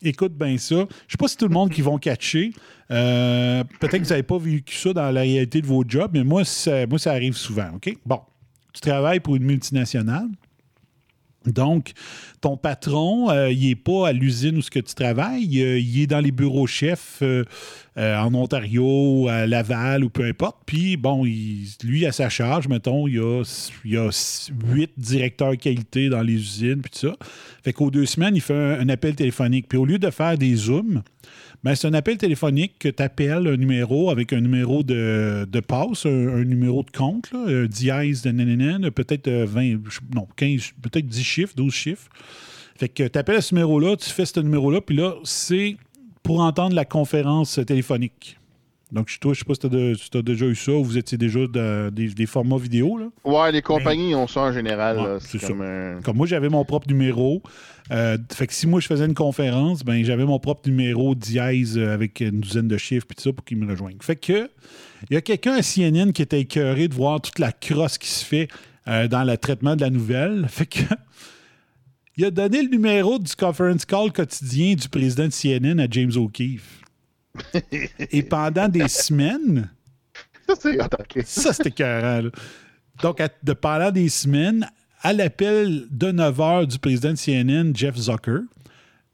[0.00, 0.86] Écoute bien ça.
[1.06, 2.52] Je sais pas si tout le monde qui vont catcher.
[2.90, 6.24] Euh, Peut-être que vous n'avez pas vécu ça dans la réalité de vos jobs, mais
[6.24, 7.96] moi, ça, moi, ça arrive souvent, OK?
[8.06, 8.20] Bon,
[8.72, 10.28] tu travailles pour une multinationale.
[11.52, 11.92] Donc,
[12.40, 16.02] ton patron, euh, il n'est pas à l'usine où ce que tu travailles, euh, il
[16.02, 17.44] est dans les bureaux chefs euh,
[17.96, 20.58] en Ontario, à Laval ou peu importe.
[20.66, 23.42] Puis, bon, lui, à sa charge, mettons, il y a,
[23.84, 27.16] il a s- huit directeurs qualité dans les usines, puis tout ça.
[27.64, 29.66] Fait qu'aux deux semaines, il fait un appel téléphonique.
[29.68, 31.02] Puis au lieu de faire des zooms,
[31.64, 35.60] ben, c'est un appel téléphonique que tu appelles un numéro avec un numéro de, de
[35.60, 39.78] passe, un, un numéro de compte, là, un dièse de nanana, peut-être euh, 20,
[40.14, 42.08] non, 15, peut-être 10 chiffres, 12 chiffres.
[42.76, 45.76] Fait que tu appelles à ce numéro-là, tu fais ce numéro-là, puis là, c'est
[46.22, 48.38] pour entendre la conférence téléphonique.
[48.90, 51.40] Donc, toi, je sais pas si tu as, déjà eu ça ou vous étiez déjà
[51.46, 52.96] dans des, des formats vidéo.
[52.96, 53.08] Là.
[53.24, 54.96] Ouais, les compagnies ont ça en général.
[54.96, 55.18] Ouais, là.
[55.20, 56.00] c'est C'est comme un...
[56.02, 57.42] Comme moi, j'avais mon propre numéro.
[57.90, 61.78] Euh, fait que si moi, je faisais une conférence, ben j'avais mon propre numéro dièse
[61.78, 63.98] euh, avec une douzaine de chiffres puis tout ça pour qu'ils me rejoignent.
[64.02, 64.50] Fait que
[65.10, 68.08] il y a quelqu'un à CNN qui était écœuré de voir toute la crosse qui
[68.08, 68.48] se fait
[68.88, 70.46] euh, dans le traitement de la nouvelle.
[70.50, 70.80] Fait que
[72.16, 76.10] il a donné le numéro du conference call quotidien du président de CNN à James
[76.16, 76.82] O'Keefe.
[78.10, 79.70] Et pendant des semaines,
[80.48, 82.30] Ça, c'est ça, c'était écœurant, là.
[83.02, 84.68] Donc, à- de, pendant des semaines,
[85.02, 88.40] à l'appel de 9 h du président de CNN, Jeff Zucker,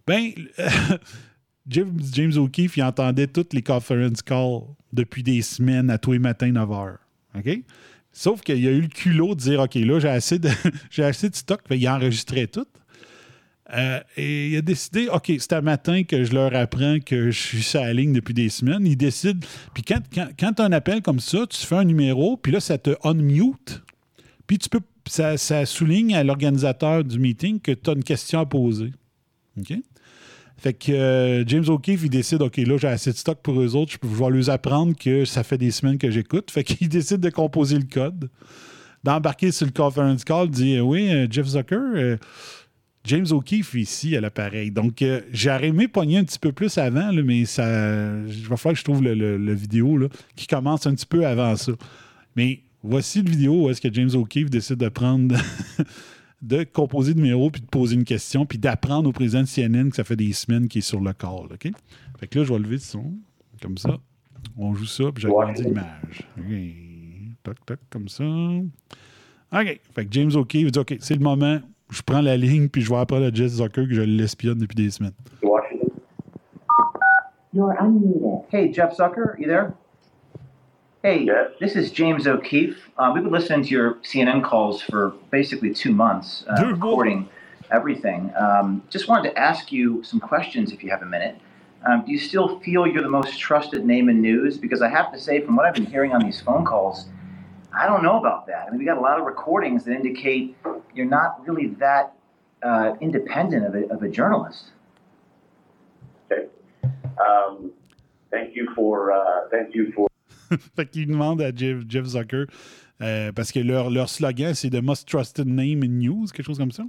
[0.07, 0.31] ben,
[1.67, 4.63] James, O'Keefe, il entendait toutes les conference calls
[4.93, 6.97] depuis des semaines à tous les matins 9 h.
[7.39, 7.59] OK?
[8.13, 10.51] Sauf qu'il a eu le culot de dire OK, là, j'ai assez de,
[10.91, 11.61] j'ai assez de stock.
[11.67, 12.67] Fait, il enregistrait tout.
[13.73, 17.41] Euh, et il a décidé, OK, c'est un matin que je leur apprends que je
[17.41, 18.87] suis sur la ligne depuis des semaines.
[18.87, 19.45] Il décide.
[19.73, 22.53] Puis quand, quand, quand tu as un appel comme ça, tu fais un numéro, puis
[22.53, 23.83] là, ça te unmute.
[24.47, 24.81] Puis tu peux.
[25.07, 28.93] Ça, ça souligne à l'organisateur du meeting que tu as une question à poser.
[29.59, 29.75] OK?
[30.57, 33.75] Fait que euh, James O'Keefe, il décide, OK, là, j'ai assez de stock pour eux
[33.75, 36.51] autres, je, vais leur apprendre que ça fait des semaines que j'écoute.
[36.51, 38.31] Fait qu'il décide de composer le code,
[39.03, 42.17] d'embarquer sur le conference call, dit Oui, euh, Jeff Zucker, euh,
[43.05, 44.71] James O'Keefe ici à l'appareil.
[44.71, 47.67] Donc, euh, j'aurais aimé pogner un petit peu plus avant, mais ça,
[48.27, 51.57] il va falloir que je trouve le vidéo là, qui commence un petit peu avant
[51.57, 51.73] ça.
[52.37, 55.35] Mais voici le vidéo où est-ce que James O'Keefe décide de prendre,
[56.43, 59.89] de composer le numéro, puis de poser une question, puis d'apprendre au président de CNN
[59.89, 61.53] que ça fait des semaines qu'il est sur le call.
[61.53, 61.71] OK?
[62.19, 63.15] Fait que là, je vais lever le son,
[63.61, 63.97] comme ça.
[64.57, 66.29] On joue ça, puis j'agrandis l'image.
[66.39, 66.45] OK.
[67.43, 68.25] Toc, toc, comme ça.
[68.25, 69.81] OK.
[69.95, 71.61] Fait que James O'Keefe dit OK, c'est le moment.
[71.91, 74.75] Je prends la ligne, puis je vais apprendre à Jess Zucker que je l'espionne depuis
[74.75, 75.13] des semaines.
[75.43, 75.91] Washington.
[77.53, 78.45] You're unmuted.
[78.51, 79.75] Hey, Jeff Zucker, you there?
[81.05, 81.51] Hey, Yes.
[81.61, 82.91] this is James O'Keefe.
[82.97, 87.29] Uh, we've been listening to your CNN calls for basically two months, uh, Dude, recording
[87.71, 88.33] everything.
[88.35, 91.37] Um, just wanted to ask you some questions if you have a minute.
[91.87, 94.57] Um, do you still feel you're the most trusted name in news?
[94.57, 97.05] Because I have to say, from what I've been hearing on these phone calls,
[97.79, 98.65] I don't know about that.
[98.67, 100.57] I mean, we got a lot of recordings that indicate
[100.95, 102.15] you're not really that
[102.63, 104.71] uh, independent of a, of a journalist.
[106.33, 106.47] Okay.
[107.19, 107.73] Um,
[108.31, 110.09] thank you for uh, thank you for
[110.77, 112.45] fait qu'il demande à Jeff, Zucker,
[113.01, 116.59] euh, parce que leur, leur slogan, c'est The Most Trusted Name in News, quelque chose
[116.59, 116.85] comme ça.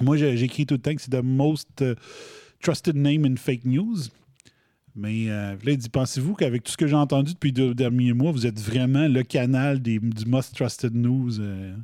[0.00, 1.94] Moi, j'écris tout le temps que c'est The Most euh,
[2.60, 4.08] Trusted Name in Fake News.
[4.96, 8.32] Mais euh, là, dit Pensez-vous qu'avec tout ce que j'ai entendu depuis deux derniers mois,
[8.32, 11.74] vous êtes vraiment le canal du Most Trusted News euh,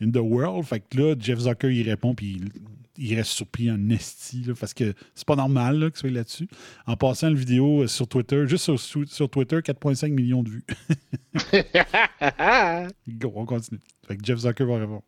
[0.00, 0.64] in the world?
[0.64, 2.50] Fait que là, Jeff Zucker, il répond, puis il,
[2.96, 6.48] il reste surpris en esti, là, parce que c'est pas normal là, qu'il soit là-dessus.
[6.86, 10.50] En passant la vidéo euh, sur Twitter, juste sur, sur- sur Twitter, 4,5 millions de
[10.50, 10.64] vues.
[13.08, 13.80] Go, on continue.
[14.06, 15.02] Fait que Jeff Zucker va répondre.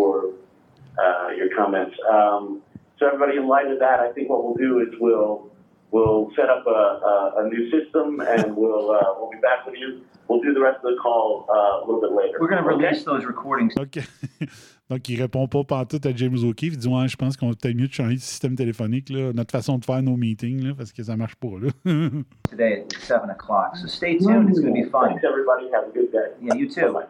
[0.00, 1.94] uh, your comments.
[2.10, 2.60] Um,
[2.98, 5.50] so everybody, in light of that, I think what we'll do is we'll
[5.90, 9.74] we'll set up a, a, a new system and we'll uh, we'll be back with
[9.76, 10.00] you.
[10.28, 12.38] We'll do the rest of the call uh, a little bit later.
[12.40, 12.82] We're going to Okay?
[12.84, 14.02] release those recordings OK.
[14.90, 16.74] Donc, il répond pas pantoute à James O'Keefe.
[16.74, 19.32] Il dit Ouais, je pense qu'on va peut-être mieux de changer de système téléphonique, là,
[19.32, 21.48] notre façon de faire nos meetings, là, parce que ça marche pas.
[21.60, 21.70] Là.
[22.50, 23.76] today at 7 o'clock.
[23.76, 24.50] So stay tuned.
[24.50, 25.08] It's going to be fun.
[25.08, 25.70] Thanks, everybody.
[25.72, 26.32] Have a good day.
[26.40, 27.00] Yeah, you too.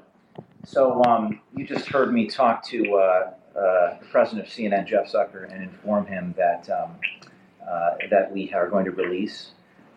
[0.64, 5.12] So um, you just heard me talk to uh, uh, the president of CNN, Jeff
[5.12, 6.92] Zucker, and inform him that um,
[7.68, 9.52] uh, that we are going to release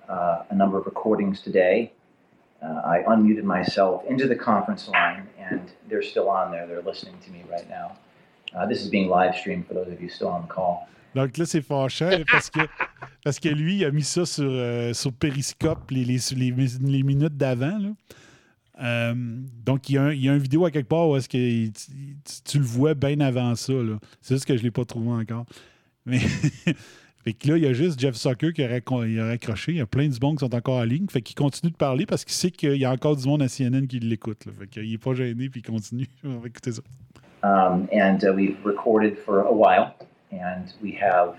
[0.09, 1.91] uh, a number of recordings today.
[2.61, 6.67] Uh, I unmuted myself into the conference line, and they're still on there.
[6.67, 7.91] They're listening to me right now.
[8.55, 10.87] Uh, this is being live streamed for those of you still on the call.
[11.15, 12.59] Donc là, c'est fâchant là, parce que,
[13.23, 17.03] parce que lui, il a mis ça sur, euh, sur Periscope les, les, les, les
[17.03, 17.79] minutes d'avant.
[18.79, 19.13] Euh,
[19.65, 21.27] donc, il y, a un, il y a une vidéo à quelque part où est-ce
[21.27, 21.89] que il- tu,
[22.45, 23.73] tu le vois bien avant ça.
[24.21, 25.45] C'est juste que je ne l'ai pas trouvé encore.
[26.05, 26.19] Mais
[27.27, 29.73] fait que là, il y a juste Jeff Zucker qui a, raccro- il a raccroché.
[29.73, 31.07] Il y a plein de monde qui sont encore en ligne.
[31.09, 33.49] Fait qu'il continue de parler parce qu'il sait qu'il y a encore du monde à
[33.49, 34.45] CNN qui l'écoute.
[34.57, 36.07] Fait qu'il n'est pas gêné puis il continue.
[36.23, 36.81] On va écouter ça.
[37.43, 39.93] um, and uh, we've recorded for a while,
[40.31, 41.35] and we have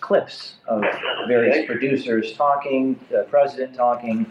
[0.00, 0.82] clips of
[1.28, 4.26] various producers talking, the president talking,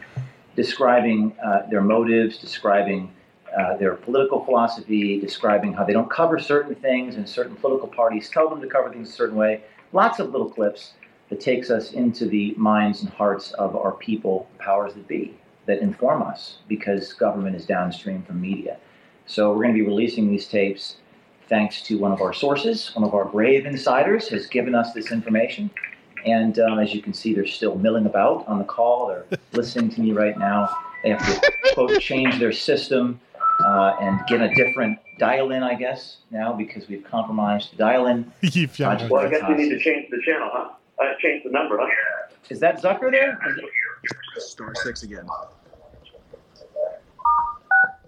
[0.58, 3.10] describing uh, their motives, describing
[3.58, 8.30] uh, their political philosophy, describing how they don't cover certain things, and certain political parties
[8.30, 9.62] tell them to cover things a certain way.
[9.92, 10.94] Lots of little clips
[11.30, 15.36] that takes us into the minds and hearts of our people, powers that be,
[15.66, 18.78] that inform us, because government is downstream from media.
[19.26, 20.98] So we're going to be releasing these tapes
[21.48, 25.12] thanks to one of our sources, one of our brave insiders has given us this
[25.12, 25.70] information.
[26.26, 29.08] And um, as you can see, they're still milling about on the call.
[29.08, 30.70] They're listening to me right now.
[31.04, 33.20] They have to quote change their system
[33.66, 38.08] uh, and get a different dial in, I guess, now because we've compromised the dial
[38.08, 38.32] in.
[38.42, 39.08] il est fier.
[39.10, 40.70] Well, I guess we need to change the channel, huh?
[41.00, 41.88] Uh, change the number, huh?
[42.50, 43.40] Is that Zucker there?
[43.50, 45.28] Is it- Star six again.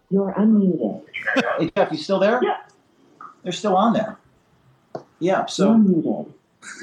[0.10, 1.04] You're unmuted.
[1.58, 2.40] Hey, Jeff, you still there?
[2.44, 2.58] Yeah.
[3.44, 4.18] They're still on there.
[5.20, 5.74] Yeah, so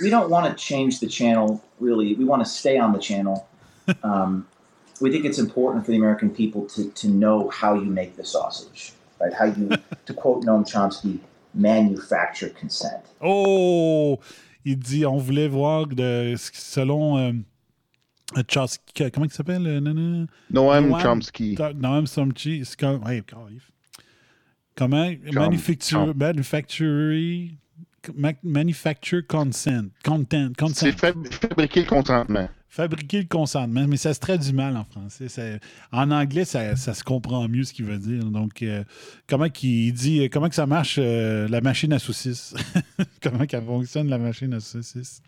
[0.03, 2.15] we don't want to change the channel, really.
[2.15, 3.47] We want to stay on the channel.
[4.03, 4.47] Um,
[5.01, 8.25] we think it's important for the American people to, to know how you make the
[8.25, 9.33] sausage, right?
[9.33, 9.69] How you,
[10.07, 11.19] to quote Noam Chomsky,
[11.55, 13.03] manufacture consent.
[13.21, 14.19] Oh!
[14.65, 17.33] Il dit on voulait voir de, selon euh,
[18.49, 19.67] Chomsky, comment il s'appelle?
[19.67, 19.81] euh.
[19.81, 20.27] Noam
[20.91, 21.57] Noam- Chomsky.
[21.77, 22.65] Noam Chomsky.
[22.65, 23.71] c'est comme- hey, calif.
[24.77, 25.11] Comment?
[25.11, 27.57] Chom- Manufacture, Chom- manufacture,
[28.43, 29.91] manufacture consent.
[30.05, 30.53] Content.
[30.57, 30.81] consent.
[30.87, 32.49] C'est fab- fabriquer le consentement.
[32.71, 35.29] Fabriquer le consentement, mais ça se traduit mal en français.
[35.29, 35.43] Ça-
[35.91, 38.25] en anglais, ça, se comprend mieux ce qu'il veut dire.
[38.25, 38.85] Donc, euh,
[39.27, 42.55] comment qu'il dit, euh, comment ça marche euh, la machine à saucisses?
[43.23, 45.23] comment qu'elle fonctionne la machine à saucisses?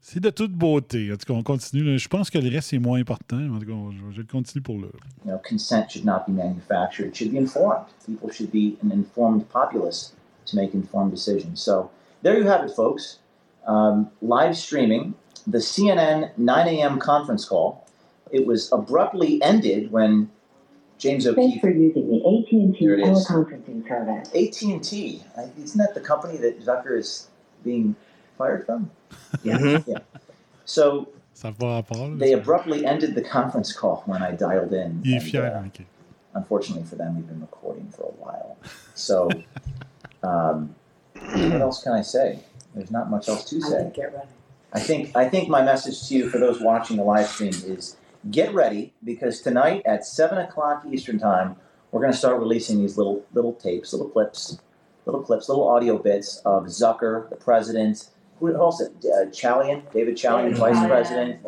[0.00, 1.12] C'est de toute beauté.
[1.12, 1.96] En tout cas, on continue.
[1.96, 3.38] Je pense que le reste est moins important.
[3.38, 4.90] En tout cas, je, continue pour le.
[5.24, 7.10] Know, consent should not be manufactured.
[7.10, 7.86] It should be informed.
[8.04, 10.14] People should be an informed populace
[10.46, 11.62] to make informed decisions.
[11.62, 11.90] So
[12.24, 13.20] there you have it, folks.
[13.68, 15.14] Um, live streaming
[15.46, 16.98] the CNN 9 a.m.
[16.98, 17.86] conference call.
[18.30, 20.30] It was abruptly ended when
[20.98, 23.26] James Thanks O'Keefe for using the AT&T Here it is.
[23.26, 24.28] teleconferencing service.
[24.28, 25.22] AT&T,
[25.62, 27.28] isn't that the company that Zucker is
[27.64, 27.94] being
[28.38, 28.90] fired from?
[29.42, 29.98] Yeah, yeah.
[30.64, 31.96] So Ça va rapport.
[31.96, 35.02] là, they abruptly ended the conference call when I dialed in.
[35.04, 35.82] Il est and, uh,
[36.34, 38.56] unfortunately for them, we've been recording for a while.
[38.94, 39.28] So,
[40.22, 40.74] um,
[41.14, 42.38] what else can I say?
[42.74, 43.92] There's not much else to say.
[44.74, 44.84] Get ready.
[44.84, 47.96] I think I think my message to you for those watching the live stream is
[48.30, 51.56] get ready because tonight at seven o'clock Eastern time
[51.90, 54.58] we're going to start releasing these little little tapes, little clips,
[55.06, 58.08] little clips, little audio bits of Zucker, the president,
[58.40, 58.80] who else?
[58.82, 61.40] Uh, Chalian, David Chalian, vice president,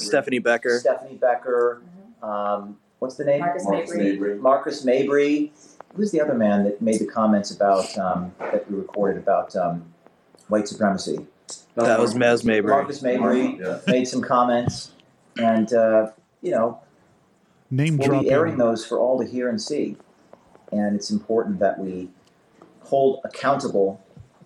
[0.00, 0.78] Stephanie Becker.
[0.78, 1.82] Stephanie Becker.
[2.22, 3.40] Um, what's the name?
[3.40, 4.12] Marcus Marcus Mabry.
[4.12, 4.38] Mabry.
[4.38, 5.52] Marcus Mabry.
[5.94, 9.92] Who's the other man that made the comments about um, that we recorded about um,
[10.48, 11.26] white supremacy?
[11.74, 12.70] That was Mez Mabry.
[12.70, 13.80] Marcus Mabry Yeah.
[13.86, 14.92] made some comments,
[15.38, 16.10] and uh,
[16.42, 16.80] you know
[17.70, 18.30] Name we'll be dropping.
[18.32, 19.96] airing those for all to hear and see.
[20.72, 22.08] And it's important that we
[22.80, 24.00] hold accountable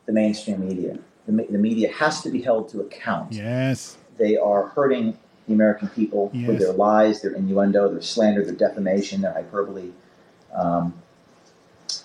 [0.07, 0.99] the mainstream media.
[1.27, 3.33] The, the media has to be held to account.
[3.33, 3.97] Yes.
[4.19, 5.17] They are hurting
[5.47, 6.49] the American people Yes.
[6.49, 9.91] with their lies, their innuendo, their slander, their defamation, their hyperbole.
[10.55, 10.95] Um,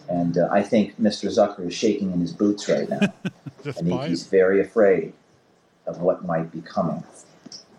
[0.10, 1.30] and uh, I think Mr.
[1.30, 3.00] Zucker is shaking in his boots right now.
[3.66, 4.12] Just and he- fine.
[4.12, 5.12] he's very afraid
[5.88, 7.02] of what might be coming.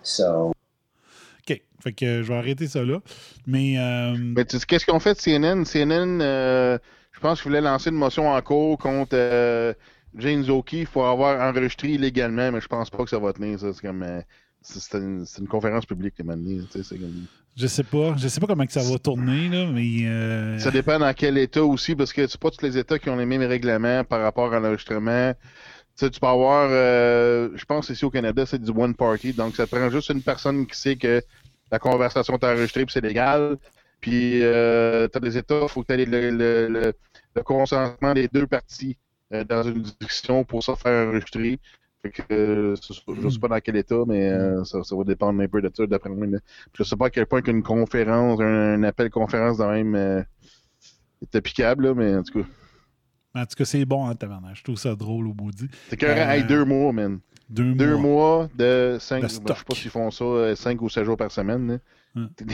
[0.03, 0.53] So
[1.49, 1.63] OK.
[1.81, 3.01] Fait que je vais arrêter ça là.
[3.47, 3.79] Mais.
[3.79, 5.65] euh, Mais tu sais, qu'est-ce qu'on fait de CNN?
[5.65, 6.79] CNN, euh,
[7.13, 9.73] je pense qu'ils voulaient lancer une motion en cours contre euh,
[10.17, 13.59] James O'Keefe pour avoir enregistré illégalement, mais je pense pas que ça va tenir.
[13.61, 13.73] Ça.
[13.73, 14.03] C'est comme.
[14.03, 14.21] euh,
[14.63, 17.27] c'est c'est une, c'est une conférence publique, les manières, tu sais, comme-
[17.59, 18.15] je sais pas.
[18.19, 20.07] Je sais pas comment que ça va tourner, là, mais.
[20.07, 23.09] euh, Ça dépend dans quel État aussi, parce que c'est pas tous les États qui
[23.09, 25.33] ont les mêmes règlements par rapport à l'enregistrement.
[25.97, 29.57] Sais, tu peux avoir, euh, je pense ici au Canada, c'est du one party, donc
[29.57, 31.23] ça prend juste une personne qui sait que
[31.73, 33.57] la conversation est enregistrée puis c'est légal.
[34.01, 36.93] Puis euh, tu as des États, il faut que tu aies le, le-
[37.35, 38.99] le- consentement des deux parties
[39.33, 41.59] euh, dans une discussion pour ça faire enregistrer.
[42.03, 45.49] Fait que, euh, je sais pas dans quel État, mais euh, ça, va dépendre un
[45.49, 46.27] peu de ça, d'après moi.
[46.75, 50.27] Je sais pas à quel point qu'une conférence, un, appel conférence de même
[51.23, 52.49] est applicable, là, mais en tout cas.
[53.37, 54.57] En tout cas, c'est bon, hein, tabarnak.
[54.57, 55.69] Je trouve ça drôle au bout dit.
[55.91, 57.19] C'est carré, Euh, hey, deux mois, man.
[57.49, 58.39] Deux, Deux mois.
[58.39, 59.21] mois de cinq.
[59.23, 61.69] Ben, je sais pas s'ils font ça 5 ou 7 jours par semaine.
[61.69, 61.79] là.
[62.17, 62.31] Hum.
[62.39, 62.45] Des,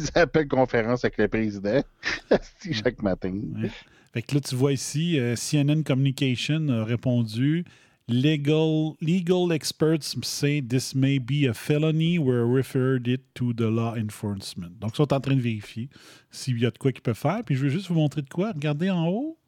[0.00, 1.80] des appels conférences avec le président
[2.30, 3.32] Asti, chaque matin.
[3.62, 3.70] Ouais.
[4.12, 7.64] Fait que là, tu vois ici, euh, CNN Communication a répondu
[8.08, 12.18] Legal, legal experts say this may be a felony.
[12.18, 14.70] We're referred it to the law enforcement.
[14.80, 15.88] Donc, ils sont en train de vérifier
[16.30, 17.42] s'il y a de quoi qu'ils peuvent faire.
[17.46, 18.52] Puis, je veux juste vous montrer de quoi.
[18.52, 19.38] Regardez en haut.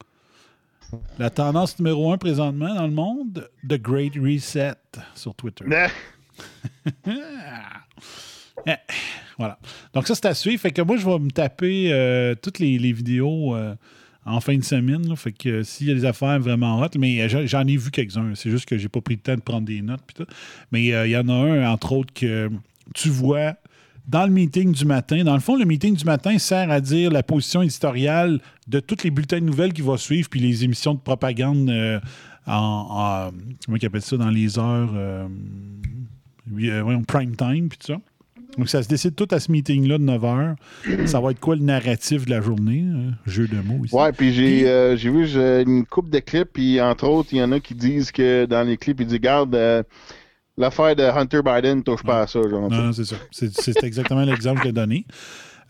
[1.19, 4.74] La tendance numéro un présentement dans le monde, The Great Reset
[5.15, 5.65] sur Twitter.
[8.66, 8.73] Eh,
[9.36, 9.59] voilà.
[9.93, 10.61] Donc, ça, c'est à suivre.
[10.62, 13.74] Fait que moi, je vais me taper euh, toutes les, les vidéos euh,
[14.24, 15.06] en fin de semaine.
[15.06, 15.16] là.
[15.16, 17.90] Fait que euh, s'il y a des affaires vraiment hot, mais euh, j'en- ai vu
[17.90, 18.35] quelques-uns.
[18.35, 20.01] C'est juste que j'ai pas pris le temps de prendre des notes.
[20.06, 20.27] pis tout.
[20.73, 22.48] Mais il y en a un, entre autres, que
[22.94, 23.55] tu vois
[24.06, 25.24] dans le meeting du matin.
[25.24, 29.02] Dans le fond, le meeting du matin sert à dire la position éditoriale de tous
[29.05, 32.01] les bulletins de nouvelles qui vont suivre, puis les émissions de propagande euh,
[32.47, 33.31] en, en-
[33.64, 34.93] Comment ils appellent ça dans les heures.
[34.94, 35.26] euh,
[36.52, 38.01] oui, euh, prime time, puis tout ça.
[38.59, 41.06] Donc, ça se décide tout à ce meeting-là de 9 h.
[41.06, 42.85] Ça va être quoi le narratif de la journée?
[42.86, 43.94] euh, jeu de mots ici?
[43.94, 45.26] Ouais, puis j'ai euh, vu
[45.66, 48.62] une coupe de clips, puis entre autres, il y en a qui disent que dans
[48.62, 49.82] les clips, ils disent Garde, euh,
[50.56, 52.40] l'affaire de Hunter Biden, touche pas à ça.
[52.43, 53.16] Genre, Non, non, c'est ça.
[53.31, 55.06] C'est c'est exactement l'exemple que j'ai donné.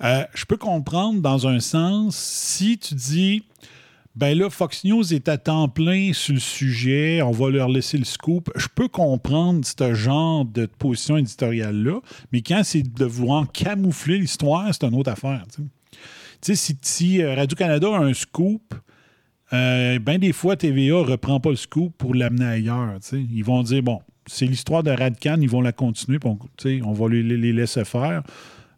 [0.03, 3.45] Euh, je peux comprendre dans un sens si tu dis
[4.17, 7.99] ben là, Fox News est à temps plein sur le sujet, on va leur laisser
[7.99, 8.49] le scoop.
[8.55, 11.99] Je peux comprendre ce genre de position éditoriale-là,
[12.31, 15.43] mais quand c'est de vouloir camoufler l'histoire, c'est une autre affaire.
[15.53, 15.63] Tu
[16.43, 16.55] sais.
[16.55, 18.75] Si, si, euh, Radio-Canada a un scoop,
[19.53, 22.99] euh, ben des fois, TVA reprend pas le scoop pour l'amener ailleurs.
[23.13, 27.23] Ils vont dire, bon, c'est l'histoire de Radcan, ils vont la continuer, on, va les,
[27.53, 28.23] laisser faire.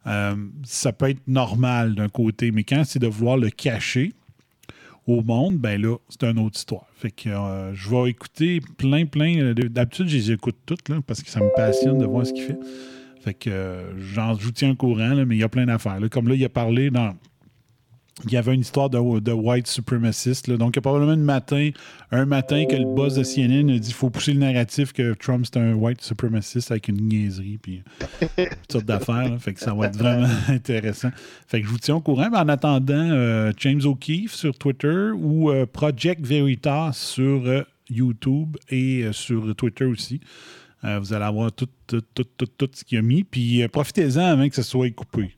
[0.06, 4.12] Euh, ça peut être normal d'un côté, mais quand c'est de vouloir le cacher
[5.06, 6.86] au monde, ben là, c'est une autre histoire.
[6.96, 9.36] Fait que euh, je vais écouter plein, plein.
[9.38, 12.26] euh, de- D'habitude, je les écoute toutes, là, parce que ça me passionne de voir
[12.26, 12.58] ce qu'il fait.
[13.20, 15.98] Fait que j'en- je vous tiens au courant, mais il y a plein d'affaires.
[16.10, 17.14] Comme là, il a parlé dans.
[18.24, 20.48] Il y avait une histoire de, white supremacist.
[20.48, 20.56] là.
[20.56, 21.70] Donc, il y a probablement un matin,
[22.10, 25.12] un matin que le boss de CNN a dit qu'il faut pousser le narratif que
[25.12, 27.82] Trump c'est un white supremacist avec une niaiserie puis
[28.38, 29.36] toutes sortes d'affaires.
[29.38, 31.10] Fait que ça va être vraiment intéressant.
[31.46, 32.28] Fait que je vous tiens au courant.
[32.30, 38.56] Mais en attendant, euh, James O'Keefe sur Twitter ou euh, Project Veritas sur euh, YouTube
[38.70, 40.20] et euh, sur Twitter aussi.
[40.84, 43.24] Euh, vous allez avoir tout, tout, tout, tout, tout ce qu'il a mis.
[43.24, 45.32] Puis euh, profitez-en avant que ce soit coupé.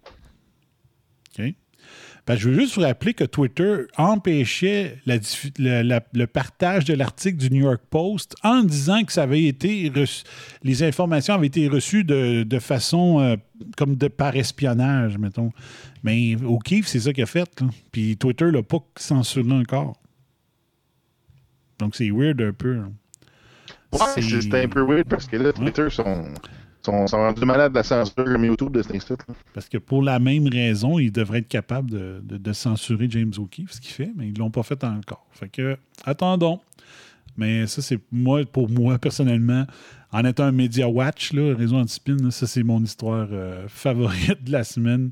[2.36, 5.16] Je veux juste vous rappeler que Twitter empêchait la
[5.59, 9.44] le, la- le partage de l'article du New York Post en disant que ça avait
[9.44, 10.24] été reçu-
[10.62, 13.36] les informations avaient été reçues de, de façon euh,
[13.76, 15.50] comme de par espionnage, mettons.
[16.02, 17.48] Mais O'Keefe, c'est ça qu'il a fait.
[17.60, 17.68] là.
[17.92, 19.96] Puis Twitter l'a pas censuré encore.
[21.78, 22.74] Donc c'est weird un peu.
[22.74, 22.88] là.
[23.92, 26.24] Ouais, c'est un peu weird parce que là, Twitter sont,
[26.90, 29.16] sont, sont rendus malades de la censure comme YouTube de cet instant.
[29.55, 33.81] Parce que pour la même raison, ils devraient être capables de, censurer James O'Keefe, ce
[33.81, 35.27] qu'il fait, mais ils ne l'ont pas fait encore.
[35.32, 36.60] Fait que, attendons.
[37.36, 39.65] Mais ça, c'est moi, pour moi, personnellement,
[40.10, 44.52] en étant un Media Watch, là, Réseau Antispin, ça, c'est mon histoire euh, favorite de
[44.52, 45.10] la semaine.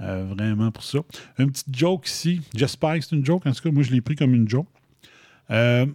[0.00, 1.00] Euh, vraiment pour ça.
[1.38, 2.40] Une petite joke ici.
[2.54, 3.44] J'espère que c'est une joke.
[3.46, 4.68] En tout cas, moi, je l'ai pris comme une joke.
[5.50, 5.86] Euh,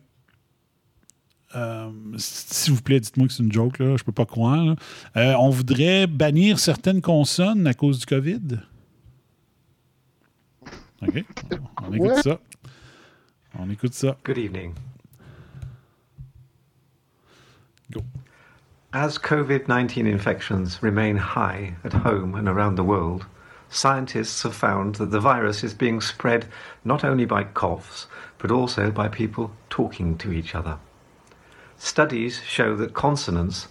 [1.55, 3.95] euh, S'il vous plaît, dites-moi que c'est une joke, là.
[3.97, 4.63] Je peux pas croire.
[4.63, 4.75] là.
[5.17, 8.59] Euh, on voudrait bannir certaines consonnes à cause du COVID?
[11.07, 11.25] OK.
[11.85, 12.39] On écoute ça.
[13.59, 14.17] On écoute ça.
[14.23, 14.73] Good evening.
[17.91, 18.01] Go.
[18.93, 23.25] As COVID 19 infections remain high at home and around the world,
[23.69, 26.45] scientists have found that the virus is being spread
[26.85, 28.07] not only by coughs,
[28.37, 30.77] but also by people talking to each other.
[31.83, 33.67] Studies show that consonants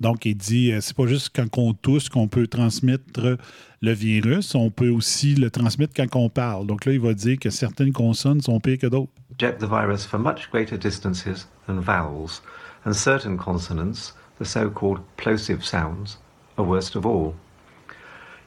[0.00, 3.36] Donc, il dit, euh, c'est pas juste quand on tousse qu'on peut transmettre
[3.82, 6.66] le virus, on peut aussi le transmettre quand on parle.
[6.66, 9.12] Donc là, il va dire que certaines consonnes sont pires que d'autres.
[9.36, 12.40] project the virus for much greater distances than vowels,
[12.86, 16.18] and certain consonants, the so called plosive sounds,
[16.56, 17.34] are worst of all.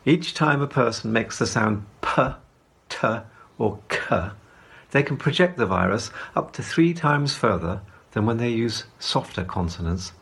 [0.07, 2.21] Each time a person makes the sound p,
[2.89, 3.07] t,
[3.59, 4.31] or k,
[4.89, 7.81] they can project the virus up to three times further
[8.15, 10.13] than when they use softer consonants.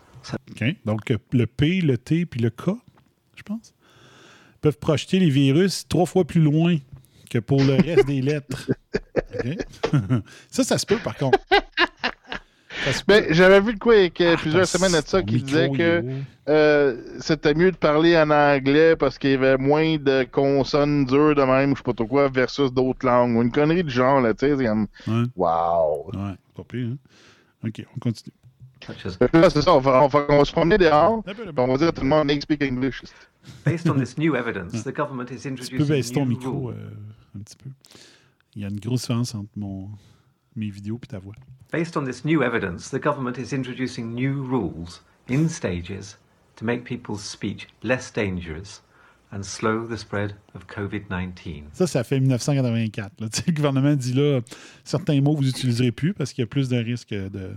[0.51, 0.75] OK?
[0.85, 2.71] Donc, le P, le T puis le K,
[3.35, 3.73] je pense,
[4.61, 6.77] peuvent projeter les virus trois fois plus loin
[7.29, 8.71] que pour le reste des lettres.
[9.35, 9.57] OK?
[10.49, 11.39] ça, ça se peut, par contre.
[13.07, 16.03] Ben, j'avais vu de quoi il y a plusieurs semaines de ça qui disait que
[16.49, 21.35] euh, c'était mieux de parler en anglais parce qu'il y avait moins de consonnes dures
[21.35, 23.37] de même, ou je sais pas trop quoi, versus d'autres langues.
[23.37, 24.87] Ou une connerie du genre, là, tu sais, c'est comme...
[25.07, 25.23] Ouais.
[25.35, 26.11] Wow!
[26.13, 26.97] Ouais, pas pire, hein?
[27.63, 28.33] OK, on continue.
[29.33, 31.77] Là, c'est ça, on va, on va- on va se promener dehors, puis on va
[31.77, 33.01] dire à tout le monde, they speak English.
[33.65, 34.91] Based on this new evidence, ah.
[34.91, 36.75] the government is Tu peux baisser ton micro euh,
[37.35, 37.69] un petit peu.
[38.55, 39.89] Il y a une grosse différence entre mon,
[40.55, 41.33] mes vidéos et ta voix.
[41.71, 46.17] Based on this new evidence, the government is introducing new rules in stages
[46.57, 48.81] to make people's speech less dangerous
[49.33, 51.69] and slow the spread of COVID 19.
[51.73, 53.19] Ça, ça fait 1984.
[53.19, 53.27] là.
[53.47, 54.41] Le gouvernement dit là,
[54.83, 57.55] certains mots vous n'utiliserez plus parce qu'il y a plus de risques de,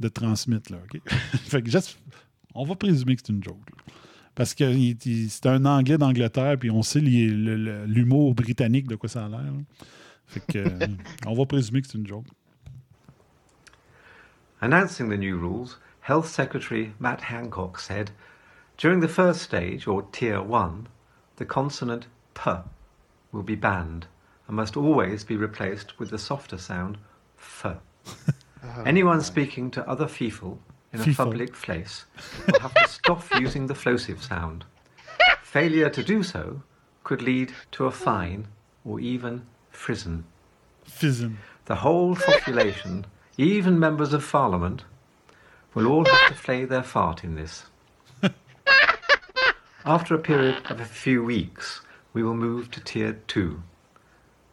[0.00, 0.72] de transmettre.
[0.72, 1.00] Là, OK?
[1.08, 1.98] fait que juste-
[2.54, 3.58] on va présumer que c'est une joke.
[3.70, 3.92] là.
[4.36, 4.64] Parce que
[5.28, 9.52] c'est un anglais d'Angleterre, puis on sait l'humour britannique de quoi ça a l'air.
[10.26, 10.64] Fait que
[11.26, 12.26] on va présumer que c'est une joke.
[14.60, 15.76] Announcing the new rules,
[16.08, 18.10] Health Secretary Matt Hancock said
[18.76, 20.88] During the first stage, or Tier 1,
[21.36, 22.50] the consonant P
[23.32, 24.06] will be banned
[24.46, 26.98] and must always be replaced with the softer sound
[27.38, 27.66] F.
[28.66, 30.58] Oh, Anyone speaking to other people
[30.94, 31.16] in a Feefle.
[31.16, 32.06] public place
[32.46, 34.64] will have to stop using the plosive sound.
[35.42, 36.62] Failure to do so
[37.02, 38.48] could lead to a fine
[38.82, 40.24] or even prison.
[40.84, 41.36] Fizzing.
[41.66, 43.04] The whole population,
[43.36, 44.84] even members of parliament,
[45.74, 47.64] will all have to play their part in this.
[49.86, 51.82] After a period of a few weeks,
[52.14, 53.62] we will move to Tier 2.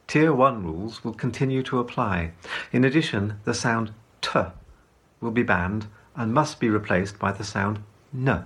[0.07, 2.33] Tier 1 rules will continue to apply.
[2.73, 4.37] In addition, the sound T
[5.21, 5.87] will be banned
[6.17, 7.81] and must be replaced by the sound
[8.13, 8.43] N.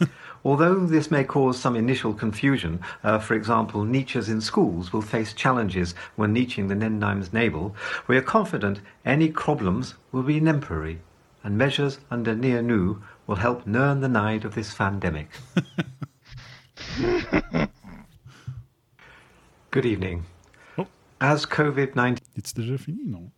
[0.44, 5.32] Although this may cause some initial confusion, uh, for example, niches in schools will face
[5.32, 7.76] challenges when niching the Nennimes navel,
[8.08, 10.98] we are confident any problems will be temporary,
[11.44, 15.28] and measures under Near Nu will help learn the night of this pandemic.
[19.70, 20.24] Good evening.
[20.76, 20.86] Oh.
[21.20, 23.04] As COVID 19 Est-tu déjà fini?
[23.06, 23.30] Non.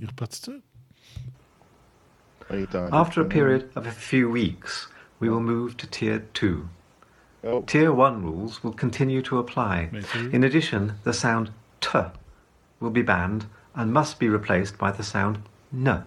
[0.00, 0.52] Il est ça?
[2.92, 4.88] After a period of a few weeks,
[5.20, 6.66] we will move to Tier 2.
[7.66, 9.90] Tier 1 rules will continue to apply.
[10.32, 11.50] In addition, the sound
[11.80, 11.98] T
[12.80, 13.44] will be banned
[13.74, 15.40] and must be replaced by the sound
[15.74, 16.04] N.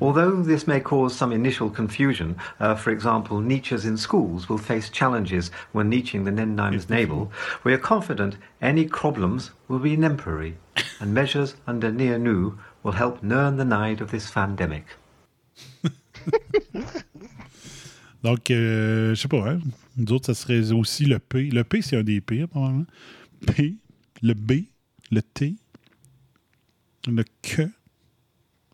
[0.00, 4.88] Although this may cause some initial confusion, uh, for example, niches in schools will face
[4.88, 7.30] challenges when niching the Nennimes navel,
[7.64, 10.56] we are confident any problems will be temporary,
[11.00, 14.84] and measures under Near Nu will help learn the night of this pandemic.
[18.22, 19.58] Donc, euh, je sais pas, hein.
[19.96, 21.50] Nous autres, ça serait aussi le P.
[21.50, 22.86] Le P, c'est un des pires, probablement.
[23.46, 23.74] P,
[24.22, 24.66] le B,
[25.10, 25.56] le T,
[27.08, 27.68] le Q.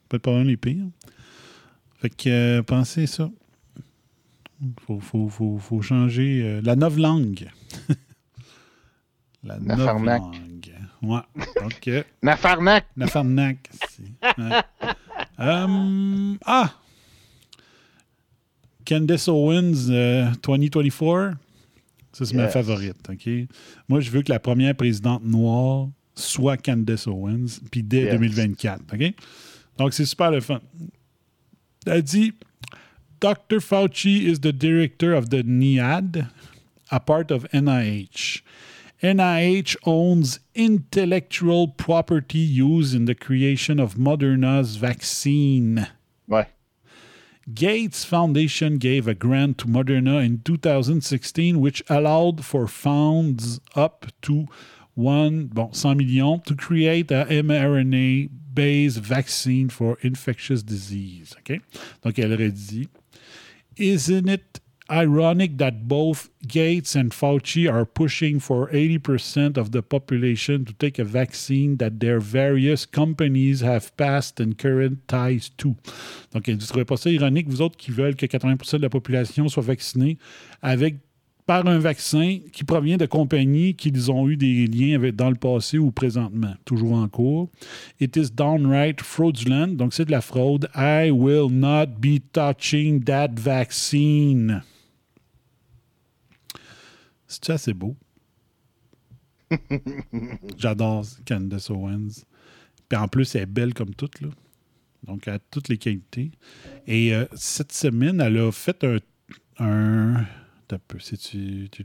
[0.08, 0.86] Peut-être pas un les pires.
[2.00, 2.28] Fait que,
[2.58, 3.30] euh, pensez ça.
[4.86, 7.48] Faut, faut, faut, faut changer euh, la novlangue.
[9.44, 10.22] la Nafarnac.
[10.22, 10.44] novlangue.
[11.00, 11.20] Ouais.
[11.86, 12.86] Euh, Nafarnac.
[12.96, 13.70] Nafarnac.
[14.36, 14.62] ouais.
[15.38, 16.72] Hum, ah!
[18.84, 21.36] Candace Owens euh, 2024.
[22.12, 22.96] Ça, c'est ma favorite.
[23.10, 23.28] OK?
[23.88, 28.12] Moi, je veux que la première présidente noire soit Candace Owens, puis dès Yes.
[28.14, 28.82] 2024.
[28.92, 29.14] OK?
[29.78, 30.60] Donc, c'est super le fun.
[31.86, 32.32] Elle dit
[33.20, 33.60] Dr.
[33.60, 36.28] Fauci is the director of the NIAID,
[36.90, 38.42] a part of NIH.
[39.02, 45.86] NIH owns intellectual property used in the creation of Moderna's vaccine.
[46.28, 46.46] Ouais.
[47.54, 54.46] Gates Foundation gave a grant to Moderna in 2016, which allowed for funds up to
[54.98, 61.36] one, bon, 100 millions to create a mRNA-based vaccine for infectious disease.
[61.38, 61.60] OK?
[62.02, 62.52] Donc, elle aurait
[63.76, 64.60] Isn't it
[64.90, 70.98] ironic that both Gates and Fauci are pushing for 80% of the population to take
[70.98, 75.76] a vaccine that their various companies have passed and current ties to?
[76.32, 79.48] Donc, ne trouvez pas ça ironique, vous autres qui veulent que 80% de la population
[79.48, 80.18] soit vaccinée
[80.60, 80.96] avec
[81.48, 85.34] par un vaccin qui provient de compagnies qu'ils ont eu des liens avec dans le
[85.34, 87.48] passé ou présentement, toujours en cours.
[88.00, 90.68] It is downright fraudulent, donc c'est de la fraude.
[90.76, 94.62] I will not be touching that vaccine.
[97.26, 97.96] C'est assez beau?
[100.58, 102.26] J'adore Candace Owens.
[102.90, 104.28] Puis en plus, elle est belle comme toute, là.
[105.04, 106.30] Donc, elle a toutes les qualités.
[106.86, 108.84] Et euh, cette semaine, elle a fait
[109.58, 110.26] un.
[110.72, 111.84] Un peu, c'est-tu- tu-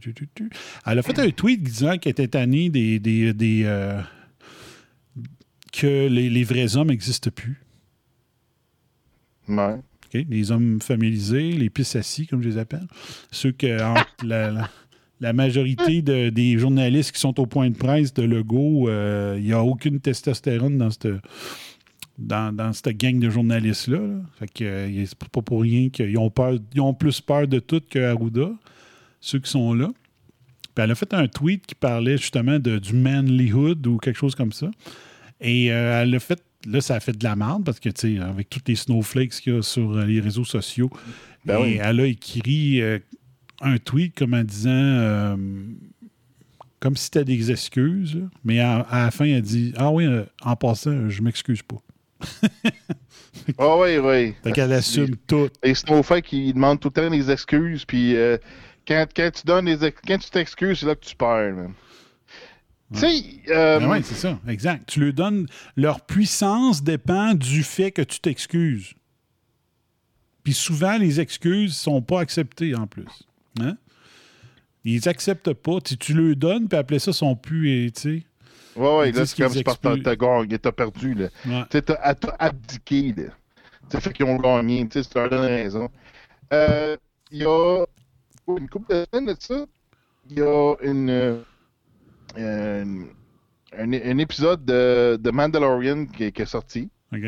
[0.85, 2.99] Elle a fait un tweet disant qu'elle était tannée des.
[2.99, 4.01] des, des, euh,
[5.71, 7.61] que les, les vrais hommes n'existent plus.
[9.47, 9.75] Ouais.
[10.13, 12.87] Les hommes familisés, les pistes assis, comme je les appelle.
[13.31, 14.69] Ceux que entre la, la-
[15.19, 19.45] la majorité de- des journalistes qui sont au point de presse de Legault, euh, il
[19.45, 21.07] n'y a aucune testostérone dans cette,
[22.17, 23.99] dans, dans cette gang de journalistes-là.
[23.99, 24.21] là.
[24.39, 27.59] Fait que euh, c'est pas pour rien qu'ils ont peur, ils ont plus peur de
[27.59, 28.51] tout que Arruda,
[29.19, 29.89] ceux qui sont là.
[30.75, 34.35] Puis elle a fait un tweet qui parlait justement de, du manlyhood ou quelque chose
[34.35, 34.71] comme ça.
[35.39, 38.15] Et euh, elle a fait, là, ça a fait de la merde parce que, tu
[38.15, 40.89] sais, avec tous les snowflakes qu'il y a sur euh, les réseaux sociaux,
[41.45, 41.79] Ben et oui.
[41.81, 42.99] elle a écrit euh,
[43.61, 45.37] un tweet comme en disant,
[46.83, 50.23] comme si c'était des excuses, mais à, à la fin, elle dit Ah oui, euh,
[50.41, 51.81] en passant, je m'excuse pas.
[53.57, 54.33] Ah oui, oui.
[54.43, 55.49] Fait qu'elle assume tout.
[55.63, 58.37] Les snowflakes, ils demandent tout le temps des excuses, puis euh,
[58.87, 61.73] quand, quand tu donnes ex- quand tu t'excuses, c'est là que tu perds, man.
[62.93, 64.87] Tu sais, euh, Ben oui, c'est ça, exact.
[64.87, 65.47] Tu leur donnes.
[65.75, 68.93] Leur puissance dépend du fait que tu t'excuses.
[70.43, 73.07] Puis souvent, les excuses ne sont pas acceptées en plus.
[73.59, 73.77] Hein?
[74.85, 75.81] Ils acceptent pas.
[75.81, 77.85] Tu, tu leur donnes, puis après ça, ils sont plus.
[77.85, 78.23] et, Tu sais.
[78.75, 81.27] Ouais, ouais, là, c'est comme si par- t'as gagné, t'as perdu, là.
[81.45, 81.63] Ouais.
[81.69, 83.23] Tu t'as abdiqué, là.
[83.89, 85.89] Ça fait qu'ils ont gagné, tu sais, tu leur donnes raison.
[86.51, 86.97] Euh,
[87.31, 87.49] Il y a
[88.47, 89.65] oh, une couple de semaines de ça,
[90.29, 91.41] il y a une, euh,
[92.37, 93.07] une-
[93.77, 96.89] un, un épisode de, de Mandalorian qui, est- qui est sorti.
[97.11, 97.19] OK?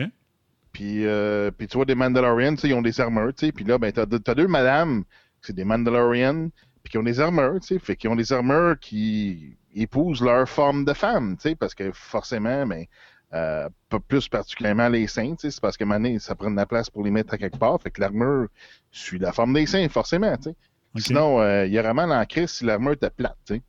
[0.72, 3.52] Puis, euh, puis tu vois, des Mandalorians, tu sais, ils ont des armures, tu sais.
[3.52, 5.04] Puis là, ben, t'as, deux- t'as deux madames,
[5.42, 6.50] c'est des Mandalorians,
[6.84, 7.80] puis qui ont des armures, tu sais.
[7.80, 11.92] Fait qu'ils ont des armures qui épousent leur forme de femme, tu sais, parce que
[11.92, 12.86] forcément, ben,
[13.34, 13.70] euh,
[14.08, 17.12] plus particulièrement les seins, c'est parce que maintenant, ça prend de la place pour les
[17.12, 17.82] mettre à quelque part.
[17.82, 18.48] Fait que l'armure
[18.92, 20.56] suit la forme des seins, forcément, tu sais.
[20.98, 23.62] Sinon, euh, il y aurait mal en crise si l'armure était plate, tu sais.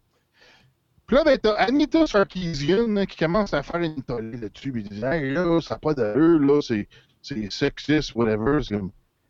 [1.07, 4.89] Puis là, ben, t'as Anita Sarkeesian qui commence à faire une tollée là-dessus, puis il
[4.89, 6.89] dit Hey, là, ça n'a pas d'allure, là, c'est,
[7.23, 8.61] c'est sexiste, whatever.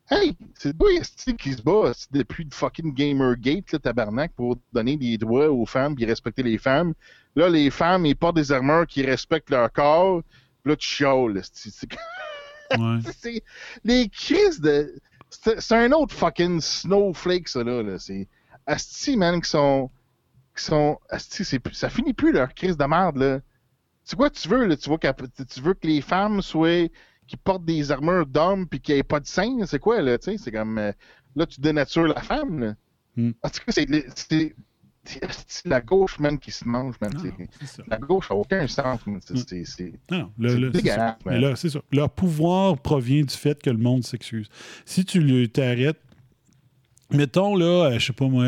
[0.08, 0.88] Hey, c'est toi,
[1.36, 5.96] qui se bat depuis le fucking Gamergate, là, tabarnak, pour donner des droits aux femmes,
[5.96, 6.94] puis respecter les femmes.
[7.34, 10.22] Là, les femmes, ils portent des armures qui respectent leur corps,
[10.64, 11.42] là, tu chiales,
[12.78, 13.42] Ouais.
[13.84, 14.94] les crises de.
[15.30, 17.82] C'est un autre fucking snowflake, ça, là.
[17.82, 17.98] là.
[17.98, 18.28] C'est.
[18.66, 19.90] Asti, man, qui sont.
[20.56, 20.98] Qui sont.
[21.08, 23.40] Asti, ça finit plus leur crise de merde, là.
[24.02, 24.76] C'est quoi tu veux, là?
[24.76, 24.88] Tu,
[25.46, 26.88] tu veux que les femmes soient.
[27.26, 29.64] Qui portent des armures d'hommes puis qu'il n'y ait pas de seins?
[29.66, 30.18] C'est quoi, là?
[30.18, 30.78] Tu sais, c'est comme.
[30.78, 30.92] euh,
[31.34, 32.74] là, tu dénatures la femme, là.
[33.16, 33.30] Hmm.
[33.42, 33.86] En tout cas, c'est.
[35.64, 37.12] la gauche, même, qui se mange, man.
[37.22, 39.00] c'est- La gauche n'a aucun sens.
[39.24, 41.14] C'est- c'est- c'est- Non, le- c'est le- c'est dégueulasse.
[41.24, 41.80] Mais là, c'est ça.
[41.92, 44.48] Leur pouvoir provient du fait que le monde s'excuse.
[44.84, 46.00] Si tu t'arrêtes,
[47.12, 48.44] mettons là, euh, je sais pas moi,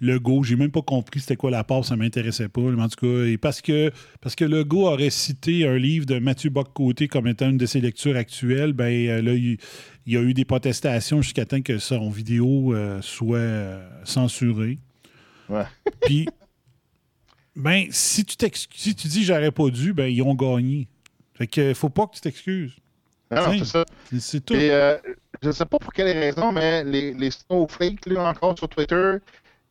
[0.00, 2.60] le go, j'ai même pas compris c'était quoi la part, ça m'intéressait pas.
[2.60, 3.90] Mais en tout cas, et parce que
[4.20, 7.66] parce que le go aurait cité un livre de Mathieu Bock-Côté comme étant une de
[7.66, 9.58] ses lectures actuelles, ben euh, là, il,
[10.06, 14.78] il y a eu des protestations jusqu'à temps que son vidéo euh, soit euh, censurée.
[15.48, 15.64] Ouais.
[16.02, 16.26] Puis,
[17.56, 18.36] ben, si tu
[18.74, 20.88] si tu dis j'aurais pas dû, ben, ils ont gagné.
[21.34, 22.76] Fait que faut pas que tu t'excuses.
[23.30, 23.84] Non, c'est ça.
[24.18, 24.54] C'est tout.
[24.54, 24.96] Et euh,
[25.42, 29.16] je sais pas pour quelle raison, mais les, les snowflakes, là, encore sur Twitter,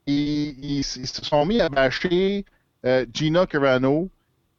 [0.08, 2.46] ils, ils- ils se sont mis à bâcher
[2.86, 4.10] euh, Gina Carano,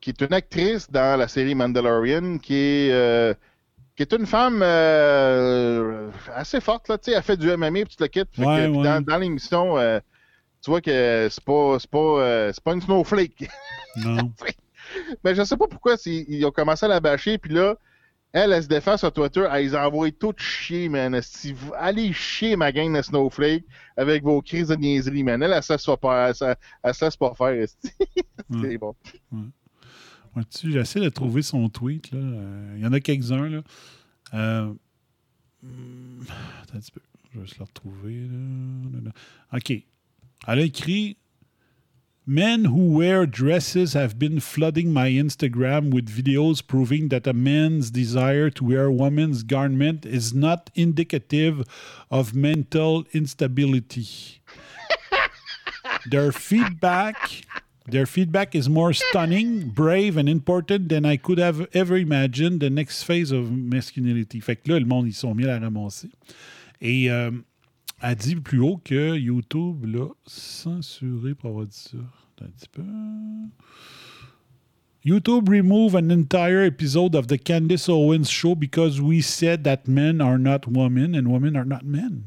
[0.01, 3.35] qui est une actrice dans la série Mandalorian, qui est, euh,
[3.97, 7.97] qui est une femme euh, assez forte, là, tu sais, elle fait du MMA, puis
[7.97, 8.83] tu le Ouais, ouais.
[8.83, 9.77] Dans, dans l'émission,
[10.62, 13.49] tu vois que c'est pas, pas, pas une snowflake.
[13.97, 14.33] Non.
[15.25, 17.77] Mais je sais pas pourquoi ils ont commencé à la bâcher, puis là,
[18.35, 21.15] elle, elle se défend sur Twitter, elle les envoie toutes chier, man.
[21.15, 23.65] Esti, vous- Allez chier, ma gang de Snowflake,
[23.97, 25.43] avec vos crises de niaiserie, man.
[25.43, 27.90] Elle, elle se laisse pas elle, se- elle se laisse pas faire, esti.
[28.61, 28.94] C'est bon.
[30.36, 32.11] Ouais, tu- J'essaie de trouver son tweet.
[32.11, 32.19] là.
[32.19, 33.48] Euh, Il y en a quelques-uns.
[33.48, 33.62] là.
[34.35, 34.73] Euh,
[35.62, 36.20] hmm,
[36.62, 37.01] attends un petit peu.
[37.32, 38.27] Je vais juste le retrouver.
[38.28, 39.11] là.
[39.52, 39.70] OK.
[40.47, 41.16] Elle a écrit
[42.27, 47.91] Men who wear dresses have been flooding my Instagram with videos proving that a man's
[47.91, 51.65] desire to wear a woman's garment is not indicative
[52.11, 54.41] of mental instability.
[56.07, 57.45] Their feedback
[57.87, 62.71] their feedback is more stunning, brave and important than I could have ever imagined the
[62.71, 64.41] next phase of masculinity.
[64.41, 66.09] Fait que là, le monde, ils sont mis à la ramasser.
[66.81, 67.31] Et euh,
[68.05, 71.97] elle dit plus haut que YouTube l'a censuré pour avoir dit ça.
[72.37, 72.83] Attends Un petit peu.
[75.05, 80.21] YouTube remove an entire episode of the Candace Owens show because we said that men
[80.21, 82.25] are not women and women are not men.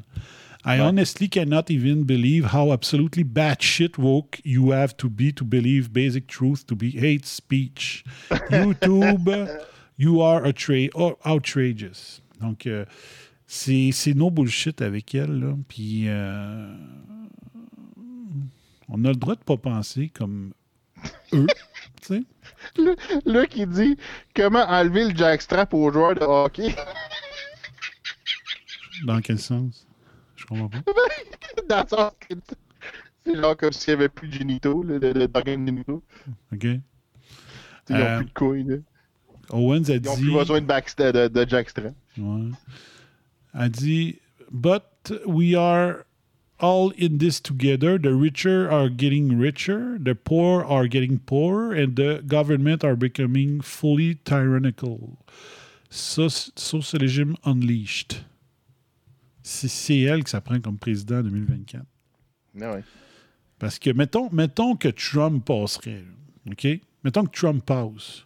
[0.64, 5.92] I honestly cannot even believe how absolutely batshit woke you have to be to believe
[5.92, 8.04] basic truth to be hate speech.
[8.30, 9.64] YouTube,
[9.96, 10.90] you are outra-
[11.24, 12.20] outrageous.
[12.40, 12.84] Donc, euh,
[13.50, 15.40] c'est c'est no bullshit avec elle.
[15.40, 15.56] Là.
[15.68, 16.70] Puis, euh,
[18.88, 20.52] on a le droit de pas penser comme
[21.32, 21.46] eux.
[22.02, 22.22] tu sais.
[22.76, 22.94] Là,
[23.24, 23.96] là, qui dit
[24.36, 26.74] comment enlever le jackstrap aux joueurs de hockey?
[29.04, 29.86] Dans quel sens?
[30.36, 30.78] Je comprends pas.
[31.68, 32.34] Dans le sens que
[33.24, 36.02] c'est genre comme s'il n'y avait plus de génitaux, là, de, de, génitaux.
[36.52, 36.64] OK.
[36.64, 36.80] Ils
[37.90, 38.76] n'ont Euh, plus de couilles, là.
[39.50, 40.22] Owens a Ils n'ont dit...
[40.22, 41.94] plus besoin de, back, de, de, de jackstrap.
[42.18, 42.50] Ouais.
[43.54, 44.18] Elle dit
[44.50, 46.04] But we are
[46.60, 47.98] all in this together.
[47.98, 53.60] The richer are getting richer, the poor are getting poorer, and the government are becoming
[53.60, 55.18] fully tyrannical.
[55.90, 58.24] Soc- Socialism unleashed.
[59.42, 61.84] C'est elle que ça prend comme président en 2024.
[62.60, 62.84] Ah ouais.
[63.58, 66.04] Parce que, mettons, mettons que Trump passerait,
[66.50, 66.66] OK?
[67.02, 68.24] Mettons que Trump passe.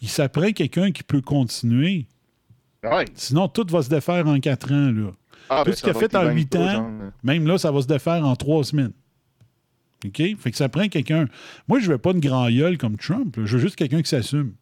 [0.00, 2.06] Il s'apprend quelqu'un qui peut continuer.
[2.84, 3.04] Ouais.
[3.14, 4.90] Sinon, tout va se défaire en quatre ans.
[4.92, 5.10] Là.
[5.50, 6.90] Ah, tout ben, ce qu'il a fait en huit ans, genre.
[7.22, 8.92] même là, ça va se défaire en trois semaines.
[10.04, 10.16] OK?
[10.38, 11.26] Fait que ça prend quelqu'un.
[11.66, 13.36] Moi, je veux pas une grand gueule comme Trump.
[13.36, 13.44] là.
[13.46, 14.52] Je veux juste quelqu'un qui s'assume.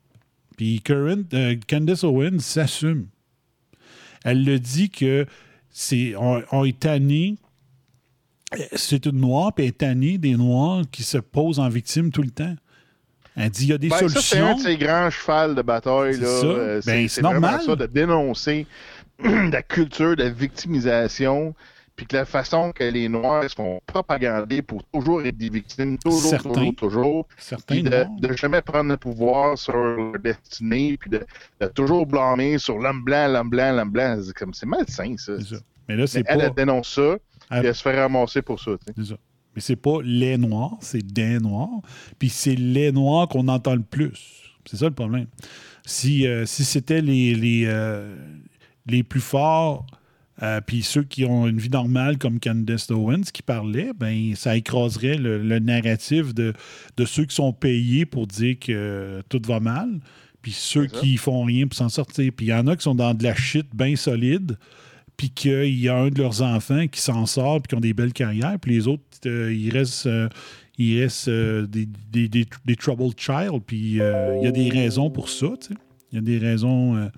[0.57, 3.09] Puis Current, euh, Candace Owens s'assume.
[4.25, 5.27] Elle le dit que
[5.69, 7.37] c'est on, on est tanné.
[8.55, 12.11] euh, C'est une noire, puis elle est tannée des noirs qui se posent en victime
[12.11, 12.57] tout le temps.
[13.37, 14.47] Elle dit il y a des Ben, ça, c'est solutions.
[14.47, 16.15] un de ces grands chevals de bataille.
[16.15, 16.47] C'est ça.
[16.47, 17.61] Euh, Ben, normal.
[17.61, 18.67] ça, de dénoncer
[19.23, 21.55] la culture de victimisation,
[21.97, 25.97] puis que la façon que les Noirs se font propagander pour toujours être des victimes,
[25.99, 26.51] toujours, Certains.
[26.53, 27.29] toujours, toujours.
[27.39, 31.25] Certains de, de jamais prendre le pouvoir sur leur destinée, puis de,
[31.61, 34.19] de toujours blâmer sur l'homme blanc, l'homme blanc, l'homme blanc.
[34.25, 35.33] C'est comme- C'est malsain, ça.
[35.89, 37.17] Mais là, c'est elle, pas- elle dénonce ça,
[37.51, 38.73] Elle- puis elle se fait ramasser pour ça.
[38.97, 39.15] C'est ça.
[39.57, 41.81] Mais c'est pas les noirs, c'est des noirs.
[42.19, 44.13] Puis c'est les noirs qu'on entend le plus.
[44.67, 45.27] C'est ça le problème.
[45.87, 48.15] Si, euh, si c'était les, les, euh,
[48.87, 49.87] les plus forts,
[50.43, 54.57] euh, puis ceux qui ont une vie normale comme Candace Owens qui parlaient, ben ça
[54.57, 56.53] écraserait le, le narratif de,
[56.99, 60.01] de ceux qui sont payés pour dire que tout va mal,
[60.43, 62.31] puis ceux qui font rien pour s'en sortir.
[62.37, 64.59] Puis il y en a qui sont dans de la shit bien solide,
[65.17, 67.95] puis qu'il y a un de leurs enfants qui s'en sort, puis qui ont des
[67.95, 70.29] belles carrières, puis les autres, euh, ils restent, euh,
[70.79, 75.29] ils restent euh, des, des, des, troubled child, puis il y a des raisons pour
[75.29, 75.49] ça.
[76.13, 77.09] Il y a des raisons euh,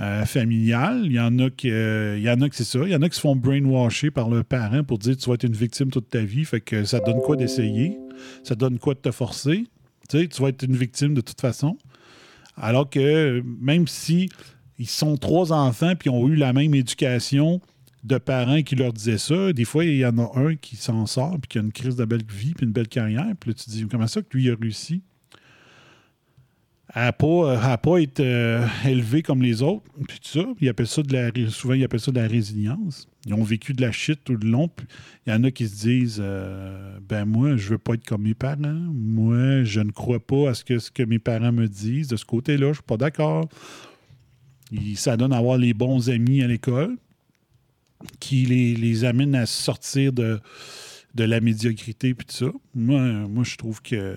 [0.00, 1.02] euh, familiale.
[1.04, 2.78] Il y en a qui, c'est ça.
[2.80, 5.44] Il y a qui se font brainwasher par leurs parents pour dire tu vas être
[5.44, 6.44] une victime toute ta vie.
[6.44, 7.98] Fait que ça donne quoi d'essayer?
[8.42, 9.64] Ça donne quoi de te forcer?
[10.08, 11.76] Tu vas être une victime de toute façon.
[12.56, 14.28] Alors que même si
[14.82, 17.60] ils sont trois enfants puis ont eu la même éducation
[18.02, 21.06] de parents qui leur disaient ça, des fois, il y en a un qui s'en
[21.06, 23.32] sort puis qui a une crise de belle vie puis une belle carrière.
[23.38, 25.02] Puis là, tu te dis comment ça que lui a réussi?
[26.94, 29.84] à pas, euh, à pas être euh, élevé comme les autres.
[30.06, 33.08] Puis tout ça, ils appellent ça de la, souvent, ils appellent ça de la résilience.
[33.26, 34.68] Ils ont vécu de la shit tout le long.
[34.68, 34.86] Puis
[35.26, 38.22] il y en a qui se disent euh, Ben, moi, je veux pas être comme
[38.22, 38.58] mes parents.
[38.92, 42.08] Moi, je ne crois pas à ce que, ce que mes parents me disent.
[42.08, 43.48] De ce côté-là, je suis pas d'accord.
[44.72, 46.96] Il- Ça donne à avoir les bons amis à l'école
[48.18, 50.40] qui les, les amènent à sortir de,
[51.14, 52.52] de la médiocrité puis tout ça.
[52.74, 54.16] Moi, moi je trouve que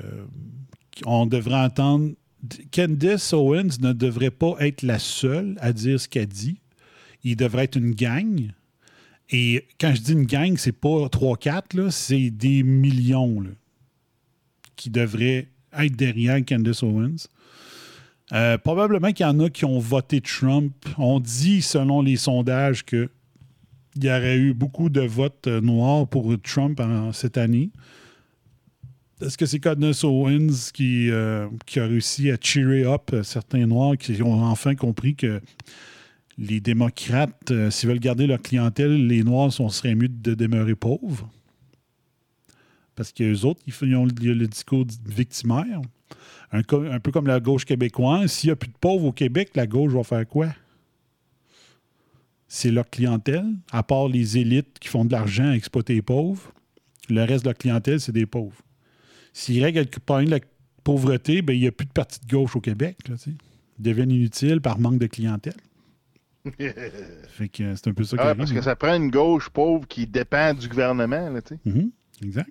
[1.05, 2.13] on devrait entendre.
[2.71, 6.57] Candice Owens ne devrait pas être la seule à dire ce qu'elle dit.
[7.23, 8.51] Il devrait être une gang.
[9.31, 13.49] Et quand je dis une gang, c'est pas 3-4, là, c'est des millions là,
[14.75, 17.27] qui devraient être derrière Candice Owens.
[18.33, 20.73] Euh, probablement qu'il y en a qui ont voté Trump.
[20.97, 23.09] On dit, selon les sondages, qu'il
[24.01, 26.81] y aurait eu beaucoup de votes euh, noirs pour Trump
[27.13, 27.69] cette année.
[29.21, 31.47] Est-ce que c'est Candace Owens qui, euh,
[31.77, 35.39] a réussi à cheerer up certains Noirs qui ont enfin compris que
[36.37, 41.29] les démocrates, s'ils veulent garder leur clientèle, les Noirs seraient mieux de demeurer pauvres?
[42.95, 45.81] Parce qu'eux autres, ils font- le discours victimaire.
[46.51, 48.31] Un, peu comme la gauche québécoise.
[48.31, 50.47] S'il n'y a plus de pauvres au Québec, la gauche va faire quoi?
[52.47, 56.53] C'est leur clientèle, à part les élites qui font de l'argent à exploiter les pauvres.
[57.09, 58.61] Le reste de leur clientèle, c'est des pauvres.
[59.33, 60.39] S'ils règlent le la
[60.83, 62.97] pauvreté, ben, il n'y a plus de parti de gauche au Québec.
[63.09, 63.35] Là, tu sais.
[63.79, 65.57] Ils deviennent inutiles par manque de clientèle.
[67.27, 68.61] Fait que euh, c'est un peu ça Ah, arrive, parce que hein.
[68.61, 71.59] ça prend une gauche pauvre qui dépend du gouvernement, là, tu sais.
[71.65, 71.91] Mhm,
[72.23, 72.49] exact.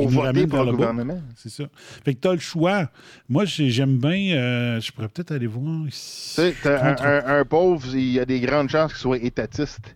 [0.00, 1.22] Pour voter pour le le gouvernement.
[1.36, 1.64] C'est ça.
[2.04, 2.90] Fait que tu as le choix.
[3.28, 4.36] Moi, j'ai- j'aime bien.
[4.36, 5.84] euh, je pourrais peut-être aller voir.
[5.86, 9.18] Tu sais, t'as un, un- un pauvre, il y a des grandes chances qu'il soit
[9.18, 9.94] étatiste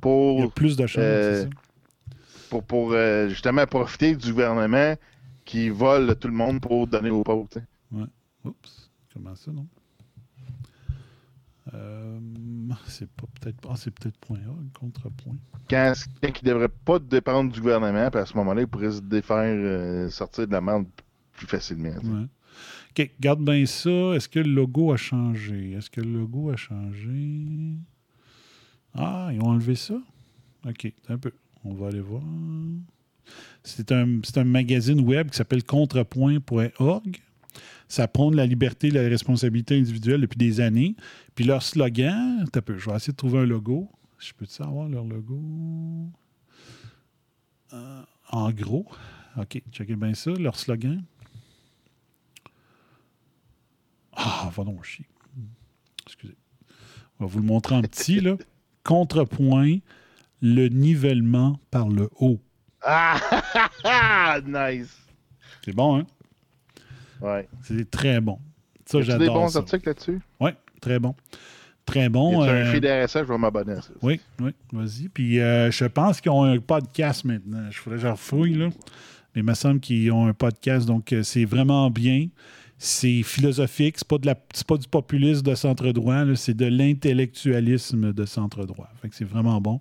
[0.00, 0.38] pour.
[0.38, 1.46] Il y a plus de chances, euh.
[2.48, 4.94] Pour, pour euh, justement profiter du gouvernement
[5.44, 7.48] qui vole tout le monde pour donner aux pauvres.
[7.52, 7.58] tu.
[7.92, 8.04] Ouais.
[8.44, 8.90] Oups.
[9.12, 9.66] Comment ça, non?
[11.74, 12.18] Euh,
[12.86, 15.36] c'est peut-être ah, c'est peut-être point A, contrepoint.
[15.68, 15.92] Quand,
[16.22, 19.00] quand il ne devrait pas dépendre du gouvernement, puis à ce moment-là, il pourrait se
[19.00, 20.86] défaire, euh, sortir de la merde
[21.32, 21.90] plus facilement.
[21.90, 22.26] Ouais.
[22.90, 23.90] OK, garde bien ça.
[24.14, 25.72] Est-ce que le logo a changé?
[25.72, 27.76] Est-ce que le logo a changé?
[28.94, 29.94] Ah, ils ont enlevé ça?
[30.66, 31.32] OK, un peu.
[31.64, 32.22] On va aller voir.
[33.62, 37.20] C'est un, c'est un magazine web qui s'appelle contrepoint.org.
[37.90, 40.94] Ça prône la liberté et la responsabilité individuelle depuis des années.
[41.34, 43.90] Puis leur slogan, peu, je vais essayer de trouver un logo.
[44.16, 45.42] Je peux savoir leur logo?
[47.72, 48.86] Euh, en gros.
[49.36, 50.30] OK, checkez bien ça.
[50.30, 51.02] Leur slogan.
[54.12, 55.06] Ah, va donc chier.
[56.06, 56.36] Excusez.
[57.18, 58.36] On va vous le montrer en petit, là.
[58.84, 59.78] Contrepoint,
[60.40, 62.38] le nivellement par le haut.
[62.82, 63.18] Ah,
[64.46, 64.96] nice!
[65.64, 66.06] C'est bon, hein?
[67.20, 67.48] Ouais.
[67.62, 68.38] C'est très bon.
[68.86, 69.58] Ça, j'adore des bons ça.
[69.60, 70.20] articles là-dessus?
[70.40, 71.14] Oui, très bon.
[71.86, 72.42] Très bon.
[72.42, 73.90] euh, un feed RSS, je vais m'abonner à ça.
[74.02, 75.08] Oui, oui, vas-y.
[75.08, 77.66] Puis euh, je pense qu'ils ont un podcast maintenant.
[77.70, 78.68] Je faudrait que je refouille, là.
[79.34, 82.26] Mais il me semble qu'ils ont un podcast, donc euh, c'est vraiment bien.
[82.78, 88.12] C'est philosophique, c'est pas, de la, c'est pas du populisme de centre-droit, c'est de l'intellectualisme
[88.12, 88.88] de centre-droit.
[89.02, 89.80] Fait que c'est vraiment bon.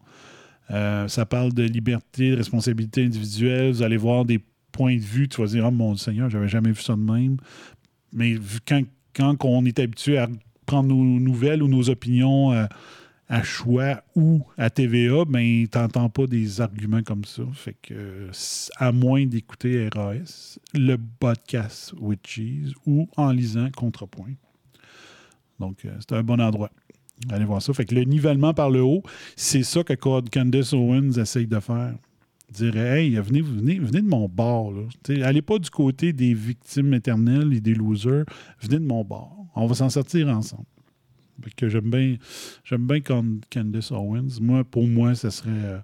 [0.72, 3.72] Euh, ça parle de liberté, de responsabilité individuelle.
[3.72, 4.40] Vous allez voir des
[4.80, 5.28] points de vue.
[5.28, 7.36] Tu vas dire, oh mon Seigneur, j'avais jamais vu ça de même.
[8.14, 8.36] Mais
[8.66, 8.82] quand,
[9.14, 10.30] quand on est habitué à
[10.66, 12.66] prendre nos nouvelles ou nos opinions euh,
[13.28, 17.44] à choix ou à TVA, ben, tu n'entends pas des arguments comme ça.
[17.52, 18.30] Fait que,
[18.78, 22.22] à moins d'écouter RAS, le podcast with
[22.86, 24.36] ou en lisant Contrepoint.
[25.60, 26.72] Donc, euh, c'est un bon endroit.
[27.30, 27.74] Allez voir ça.
[27.74, 29.04] Fait que le nivellement par le haut,
[29.36, 31.96] c'est ça que Candace Owens essaye de faire.
[32.52, 34.72] Dire Hey, venez, venez, venez de mon bord.
[34.72, 34.82] Là.
[35.26, 38.26] Allez pas du côté des victimes éternelles et des losers.
[38.62, 39.36] Venez de mon bord.
[39.56, 40.66] On va s'en sortir ensemble.
[41.44, 42.16] Fait que j'aime bien,
[42.64, 44.40] j'aime bien Can- Candace Owens.
[44.42, 45.80] Moi, pour moi, ce serait euh,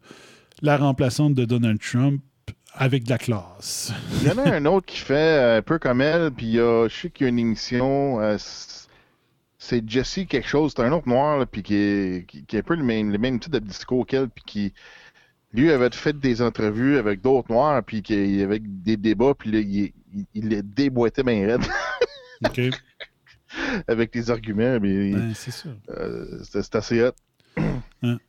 [0.61, 2.21] la remplaçante de Donald Trump
[2.73, 3.93] avec de la classe.
[4.21, 6.87] Il y en a un autre qui fait euh, un peu comme elle, puis je
[6.89, 8.37] sais qu'il y a une émission, euh,
[9.57, 12.75] c'est Jesse quelque chose, c'est un autre noir, là, puis qui, est, qui, un peu
[12.75, 14.73] le même, le même type de discours qu'elle, puis qui,
[15.55, 19.59] lui, avait fait des entrevues avec d'autres noirs, puis qui avait des débats, puis là,
[19.59, 21.61] il, il, il les déboîtait bien raide.
[22.45, 22.61] OK.
[23.87, 27.11] avec tes arguments, mais Ben, c'est euh, c'est assez hot.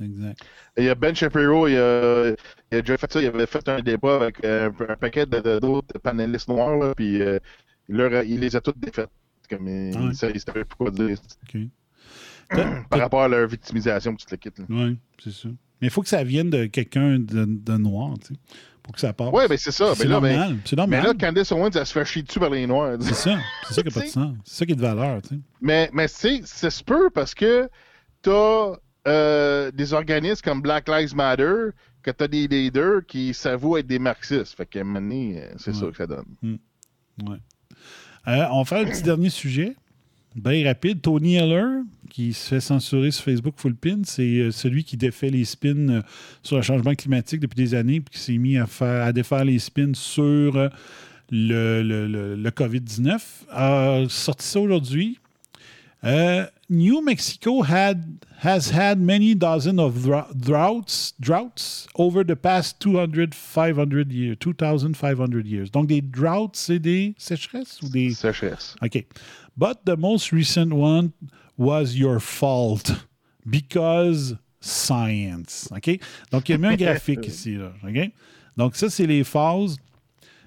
[0.00, 0.38] Exact.
[0.76, 2.30] Il y a Ben Shapiro, il a,
[2.70, 5.98] il a déjà fait ça, il avait fait un débat avec euh, un, paquet d'autres
[5.98, 7.40] panélistes noirs, là, puis euh,
[7.88, 9.10] il, leur il les a toutes défaites.
[9.50, 10.08] Comme, il, Ah ouais.
[10.10, 11.18] il savait- il savait plus quoi dire.
[12.90, 14.54] Par rapport à leur victimisation, toute l'équipe.
[14.68, 15.48] Oui, c'est ça.
[15.80, 18.40] Mais il faut que ça vienne de quelqu'un de, de noir, tu sais,
[18.82, 19.28] pour que ça passe.
[19.32, 19.94] Oui, ben c'est ça.
[19.94, 20.48] C'est Mais là, normal.
[20.54, 21.04] ben- C'est Mais normal.
[21.04, 22.96] là, Candice Owens, elle se fait chier dessus par les Noirs.
[23.00, 23.38] C'est ça.
[23.68, 24.34] C'est ça qui n'a pas de sens.
[24.44, 25.40] C'est ça qui est de valeur, tu sais.
[25.60, 27.68] Mais, mais tu sais, ça se peut parce que
[28.22, 28.72] t'as
[29.06, 31.70] euh, des organismes comme Black Lives Matter,
[32.02, 34.56] que t'as des leaders qui s'avouent être des marxistes.
[34.56, 36.24] Fait qu'à un moment donné, euh, c'est ça que ça donne.
[36.42, 37.36] Ouais.
[38.26, 39.74] Euh, on va faire un petit dernier sujet.
[40.38, 41.00] Bien rapide.
[41.02, 45.30] Tony Heller, qui se fait censurer sur Facebook Full Pin, c'est euh, celui qui défait
[45.30, 46.02] les spins euh,
[46.42, 49.44] sur le changement climatique depuis des années, puis qui s'est mis à, faire, à défaire
[49.44, 50.68] les spins sur euh,
[51.30, 53.18] le, le- le- le COVID-19,
[53.50, 55.18] a sorti ça aujourd'hui.
[56.04, 58.04] Euh, New Mexico had,
[58.44, 65.70] has had many dozens of droughts, droughts over the past 200, 500 years, 2500 years.
[65.72, 68.10] Donc, des droughts, c'est des sécheresses ou des.
[68.10, 68.76] Sécheresses.
[68.80, 69.04] OK.
[69.58, 71.12] But the most recent one
[71.56, 72.92] was your fault
[73.44, 75.68] because science.
[75.72, 75.98] OK?
[76.30, 77.56] Donc, il y a mis un graphique ici.
[77.56, 78.12] Là, OK?
[78.56, 79.76] Donc, ça, c'est les phases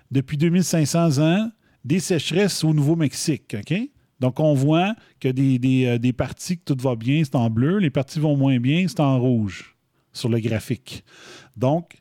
[0.10, 1.52] depuis 2500 ans
[1.84, 3.58] des sécheresses au Nouveau-Mexique.
[3.60, 3.74] OK?
[4.22, 7.50] Donc, on voit que des, des, euh, des parties que tout va bien, c'est en
[7.50, 7.80] bleu.
[7.80, 9.76] Les parties vont moins bien, c'est en rouge
[10.14, 11.04] sur le graphique.
[11.58, 11.98] Donc,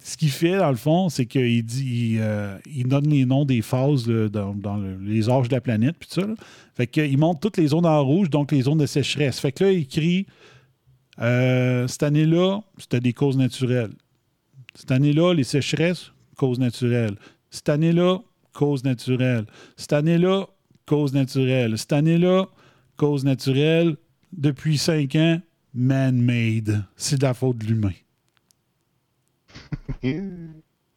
[0.00, 3.62] ce qu'il fait, dans le fond, c'est qu'il dit, il, euh, donne les noms des
[3.62, 6.22] phases dans, dans le- les âges de la planète, puis ça.
[6.76, 9.40] Fait qu'il montre toutes les zones en rouge, donc les zones de sécheresse.
[9.40, 10.26] Fait que là, il écrit
[11.20, 13.90] euh, cette année-là, c'était des causes naturelles.
[14.74, 17.16] Cette année-là, les sécheresses, causes naturelles.
[17.50, 18.20] Cette année-là,
[18.52, 19.46] causes naturelles.
[19.76, 20.46] Cette année-là,
[20.86, 21.76] causes naturelles.
[21.76, 22.46] Cette année-là,
[22.96, 23.96] causes naturelles.
[24.32, 25.40] Depuis cinq ans,
[25.74, 26.84] man-made.
[26.96, 27.92] C'est de la faute de l'humain.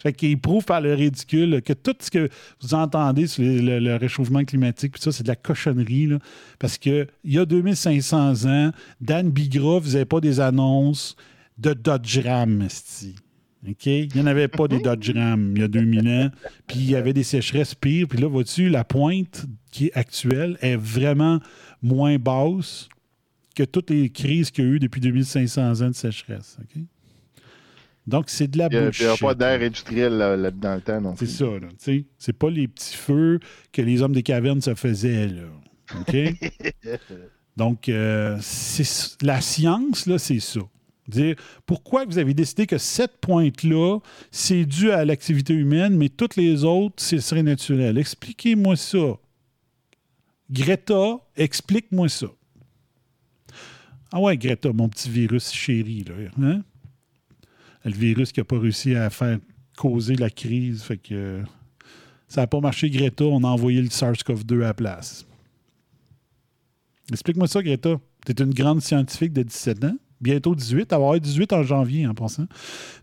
[0.01, 2.27] Fait qu'il prouve par le ridicule que tout ce que
[2.59, 6.07] vous entendez sur le, le- le réchauffement climatique, puis ça, c'est de la cochonnerie.
[6.07, 6.17] là.
[6.57, 11.15] parce qu'il y a 2500 ans, Dan Bigra faisait pas des annonces
[11.59, 12.67] de Dodge Ram.
[13.69, 13.85] OK?
[13.85, 16.31] Il n'y en avait pas des Dodge Ram il y a 2000 ans.
[16.65, 18.07] Puis il y avait des sécheresses pires.
[18.07, 21.39] Puis là, vois-tu, la pointe qui est actuelle est vraiment
[21.83, 22.89] moins basse
[23.55, 26.57] que toutes les crises qu'il y a eu depuis 2500 ans de sécheresse.
[26.59, 26.81] OK?
[28.07, 29.01] Donc, c'est de la Il n'y a, bullshit.
[29.01, 31.45] il y a pas d'air industriel là, là- dans le temps non C'est ça,
[31.77, 32.05] sais.
[32.17, 33.39] C'est pas les petits feux
[33.71, 35.43] que les hommes des cavernes se faisaient, là.
[35.99, 36.15] OK?
[37.57, 40.61] Donc, euh, c'est- la science, là, c'est ça.
[41.07, 43.99] Dire pourquoi vous avez décidé que cette pointe-là,
[44.31, 47.97] c'est dû à l'activité humaine, mais toutes les autres, ce serait naturel?
[47.97, 49.17] Expliquez-moi ça.
[50.49, 52.27] Greta, explique-moi ça.
[54.11, 56.15] Ah ouais, Greta, mon petit virus chéri, là.
[56.41, 56.63] Hein?
[57.85, 59.39] Le virus qui n'a pas réussi à faire
[59.77, 60.83] causer la crise.
[60.83, 61.41] Fait que
[62.27, 63.25] ça n'a pas marché, Greta.
[63.25, 65.25] On a envoyé le SARS-CoV-2 à la place.
[67.11, 67.99] Explique-moi ça, Greta.
[68.25, 69.95] Tu es une grande scientifique de 17 ans.
[70.21, 70.81] Bientôt 18.
[70.81, 72.45] Elle va avoir 18 en janvier, en passant.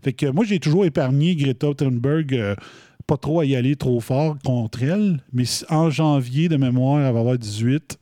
[0.01, 2.33] Fait que moi, j'ai toujours épargné Greta Thunberg.
[2.33, 2.55] euh,
[3.05, 5.23] pas trop à y aller trop fort contre elle.
[5.33, 7.99] Mais en janvier, de mémoire, elle va avoir 18.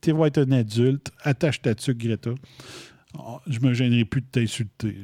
[0.00, 1.10] Tu vas être un adulte.
[1.22, 2.30] Attache ta tuque, Greta.
[3.18, 4.96] Ah, je me gênerai plus de t'insulter.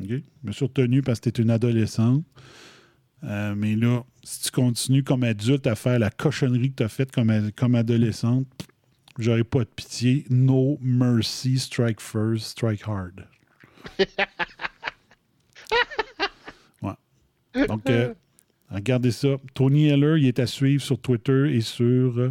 [0.00, 0.14] Esti.
[0.14, 0.22] OK?
[0.42, 2.24] Je me suis retenu parce que tu es une adolescente.
[3.24, 6.88] Euh, mais là, si tu continues comme adulte à faire la cochonnerie que tu as
[6.88, 8.46] faite comme, adolescente,
[9.18, 10.24] j'aurai pas de pitié.
[10.28, 13.26] No mercy, strike first, strike hard.
[16.82, 17.66] Ouais.
[17.66, 18.12] Donc, euh,
[18.70, 19.28] regardez ça.
[19.54, 22.30] Tony Heller, il est à suivre sur Twitter et sur euh,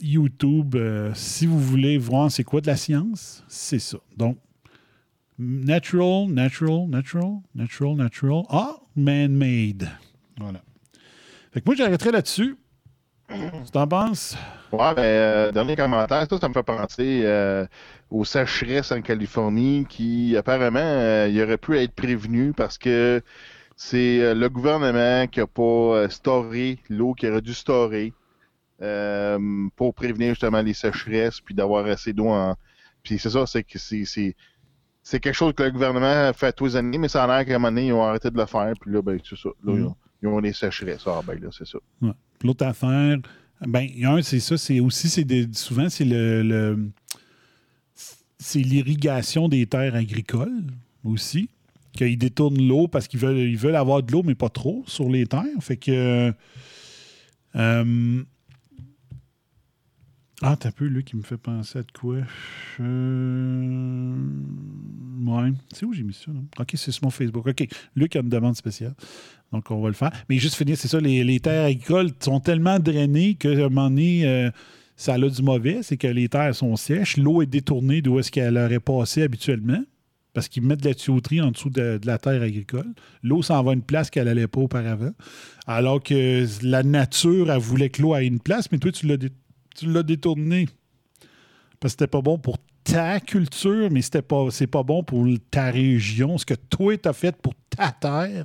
[0.00, 0.76] YouTube.
[1.14, 3.98] Si vous voulez voir c'est quoi de la science, c'est ça.
[4.16, 4.38] Donc,
[5.38, 8.42] natural, natural, natural, natural, natural.
[8.50, 9.88] Ah, man-made.
[10.38, 10.62] Voilà.
[11.52, 12.56] Fait que moi, j'arrêterai là-dessus.
[13.28, 14.36] Tu t'en penses?
[14.70, 17.66] Ouais, ben, euh, dernier commentaire, ça, ça me fait penser euh,
[18.10, 23.22] aux sécheresses en Californie qui, apparemment, euh, il aurait pu être prévenu parce que
[23.76, 28.12] c'est euh, le gouvernement qui n'a pas euh, storé l'eau qu'il aurait dû storer
[29.76, 32.54] pour prévenir justement les sécheresses puis d'avoir assez d'eau en.
[33.02, 34.36] Puis c'est ça, c'est que c'est.
[35.04, 37.54] C'est- quelque chose que le gouvernement fait tous les années, mais ça a l'air qu'à
[37.54, 39.50] un moment donné, ils ont arrêté de le faire, puis là, ben, c'est ça.
[39.64, 41.04] Là, ils, ont, ils ont des sécheresses.
[41.06, 41.78] Ah, ben là, c'est ça.
[42.02, 42.10] Ouais.
[42.42, 43.18] L'autre affaire,
[43.66, 46.90] ben, il y a un, c'est ça, c'est aussi, c'est des- souvent, c'est le, le-
[48.38, 50.64] c'est l'irrigation des terres agricoles
[51.04, 51.48] aussi,
[51.92, 55.08] qu'ils détournent l'eau parce qu'ils veulent, ils veulent avoir de l'eau, mais pas trop sur
[55.08, 55.44] les terres.
[55.60, 56.32] Fait que.
[57.56, 58.22] euh,
[60.42, 62.16] Ah, t'as peu, lui, qui me fait penser à de quoi?
[62.80, 64.16] Euh...
[65.26, 65.52] Ouais.
[65.72, 66.32] C'est où j'ai mis ça?
[66.32, 66.40] là?
[66.58, 67.46] OK, c'est sur mon Facebook.
[67.46, 67.68] OK.
[67.94, 68.94] Luc a une demande spéciale.
[69.52, 70.10] Donc, on va le faire.
[70.28, 73.88] Mais juste finir, c'est ça, les, les terres agricoles sont tellement drainées qu'à un moment
[73.88, 74.50] donné, euh,
[74.96, 75.78] ça a du mauvais.
[75.82, 77.16] C'est que les terres sont sèches.
[77.16, 79.82] L'eau est détournée d'où est-ce qu'elle aurait passé habituellement.
[80.32, 82.92] Parce qu'ils mettent de la tuyauterie en dessous de, la terre agricole.
[83.22, 85.12] L'eau s'en va à une place qu'elle n'allait pas auparavant.
[85.68, 89.16] Alors que la nature, elle voulait que l'eau ait une place, mais toi, tu l'as
[89.16, 89.30] dé-
[89.74, 90.66] tu l'as détourné.
[91.80, 95.26] Parce que c'était pas bon pour ta culture, mais c'était pas, c'est pas bon pour
[95.50, 98.44] ta région, ce que toi t'as fait pour ta terre.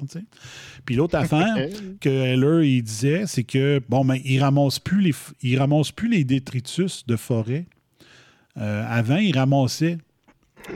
[0.86, 1.56] Puis l'autre affaire
[2.00, 6.10] que Heller il disait, c'est que bon, ben, il ramasse plus les, il ramasse plus
[6.10, 7.68] les détritus de forêt.
[8.58, 9.98] Euh, avant, il ramassait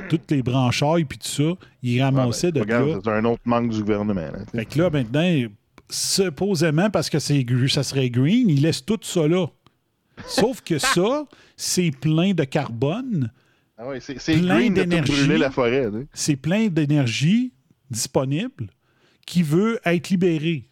[0.09, 3.79] toutes les branchailles puis tout ça, il ramassait de Regarde, c'est un autre manque du
[3.79, 4.21] gouvernement.
[4.21, 4.39] là.
[4.51, 5.47] Fait que là, maintenant,
[5.89, 9.47] supposément, parce que c'est ça serait green, il laisse tout ça là.
[10.27, 11.25] Sauf que ça,
[11.55, 13.31] c'est plein de carbone,
[13.77, 15.13] Ah ouais, c'est plein d'énergie.
[16.13, 17.51] c'est plein d'énergie
[17.89, 18.67] disponible
[19.25, 20.69] qui veut être libérée.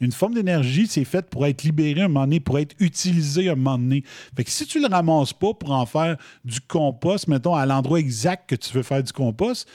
[0.00, 3.54] Une forme d'énergie, c'est faite pour être libérée un moment donné, pour être utilisée un
[3.54, 4.04] moment donné.
[4.36, 8.00] Fait que si tu le ramasses pas pour en faire du compost, mettons, à l'endroit
[8.00, 9.68] exact que tu veux faire du compost,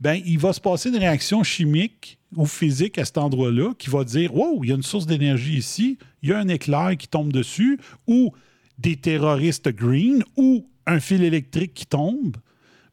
[0.00, 4.04] ben il va se passer une réaction chimique ou physique à cet endroit-là qui va
[4.04, 7.08] dire Wow, il y a une source d'énergie ici, il y a un éclair qui
[7.08, 8.32] tombe dessus, ou
[8.82, 12.36] des terroristes green, ou un fil électrique qui tombe.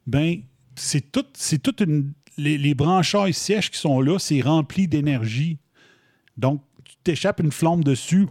[0.08, 0.42] Ben,
[0.76, 2.14] c'est tout, c'est toute une.
[2.38, 5.58] Les, les branchailles sèches qui sont là, c'est rempli d'énergie.
[6.38, 8.28] Donc, tu t'échappes une flamme dessus,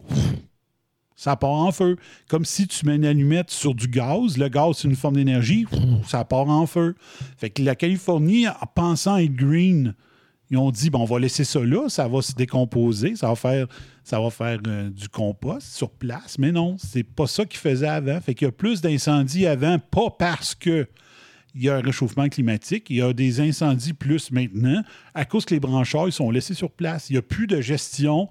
[1.15, 1.97] ça part en feu.
[2.29, 4.39] Comme si tu mets une allumette sur du gaz.
[4.39, 5.67] Le gaz, c'est une forme d'énergie,
[6.07, 6.95] ça part en feu.
[7.37, 9.95] Fait que la Californie, en pensant être green,
[10.51, 13.37] ils ont dit bon, on va laisser ça là, ça va se décomposer, ça va
[13.37, 13.67] faire,
[14.67, 16.39] euh, du compost sur place.
[16.39, 18.21] Mais non, c'est pas ça qu'ils faisaient avant.
[18.21, 20.89] Fait qu'il y a plus d'incendies avant, pas parce que
[21.55, 24.83] il y a un réchauffement climatique, il y a des incendies plus maintenant,
[25.15, 27.11] à cause que les branchailles sont laissés sur place.
[27.11, 28.29] Il n'y a plus de gestion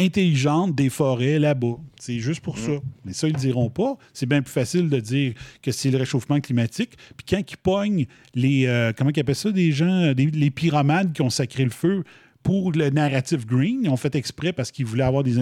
[0.00, 1.76] intelligente des forêts là-bas.
[1.98, 2.72] C'est juste pour ça.
[3.04, 3.96] Mais ça, ils ne le diront pas.
[4.12, 6.92] C'est bien plus facile de dire que c'est le réchauffement climatique.
[7.16, 8.66] Puis quand ils pognent les.
[8.66, 12.04] euh, comment ils appellent ça, des gens, des- les pyromades qui ont sacré le feu
[12.42, 15.38] pour le narratif green, ils ont fait exprès parce qu'ils voulaient avoir des,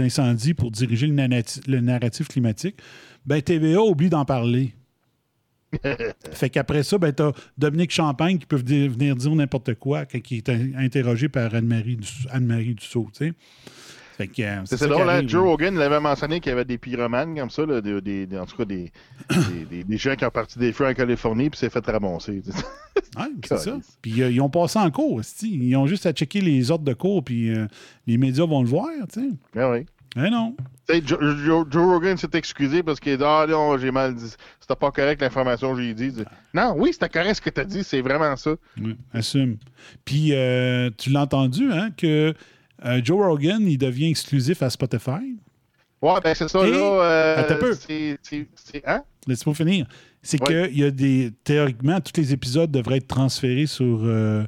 [0.00, 2.76] incendies pour diriger le, narratif climatique.
[3.24, 4.74] Ben, TVA oublie d'en parler.
[6.32, 10.38] Fait qu'après ça, ben, t'as Dominique Champagne qui peut venir dire n'importe quoi quand il
[10.38, 13.32] est in- interrogé par Anne-Marie Dussault, Anne-Marie Dussault, tu sais.
[14.20, 15.22] Euh, C'est drôle, qui hein?
[15.26, 15.50] Joe là.
[15.50, 18.56] Rogan il avait mentionné qu'il y avait des pyromanes comme ça, là, des, en tout
[18.56, 18.92] cas des,
[19.84, 22.42] des, gens qui ont parti des feux en Californie puis s'est fait ramasser.
[23.16, 23.78] Ouais, c'est ça.
[24.00, 25.20] Puis euh, ils ont passé en cours.
[25.42, 27.66] Ils ont juste à checker les ordres de cours, puis euh,
[28.06, 28.88] les médias vont le voir.
[29.56, 29.86] Ah oui.
[30.16, 30.54] Mais non.
[30.88, 34.34] Joe, Joe- Joe Rogan s'est excusé parce qu'il a dit Ah non, j'ai mal dit.
[34.60, 36.12] C'était pas correct l'information que j'ai dit.
[36.12, 38.54] Dit, Non, oui, c'était correct ce que tu as dit, c'est vraiment ça.
[38.80, 39.56] Oui, assume.
[40.04, 42.34] Puis euh, tu l'as entendu, hein, que
[42.84, 45.36] euh, Joe Rogan, il devient exclusif à Spotify.
[46.00, 46.76] Ouais, ben c'est ça, Et- là.
[46.78, 47.74] euh, Attends un peu.
[47.74, 48.18] c'est-
[48.84, 49.04] Hein?
[49.26, 49.86] Laisse-moi finir.
[50.20, 50.46] C'est Ouais.
[50.68, 51.32] que y a des.
[51.44, 54.44] Théoriquement, tous les épisodes devraient être transférés sur, euh,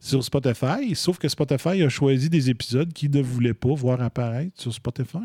[0.00, 4.60] sur Spotify, sauf que Spotify a choisi des épisodes qu'il ne voulait pas voir apparaître
[4.60, 5.18] sur Spotify.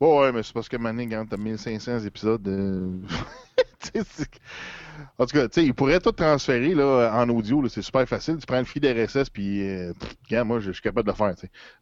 [0.00, 2.46] Ouais, ouais, mais c'est parce que maintenant, quand t'as 1500 épisodes.
[2.48, 2.90] euh,
[5.18, 8.08] en tout cas, tu sais, il pourrait tout transférer là, en audio, là, c'est super
[8.08, 8.36] facile.
[8.38, 11.34] Tu prends le feed RSS, puis, euh, pff, moi, je suis capable de le faire.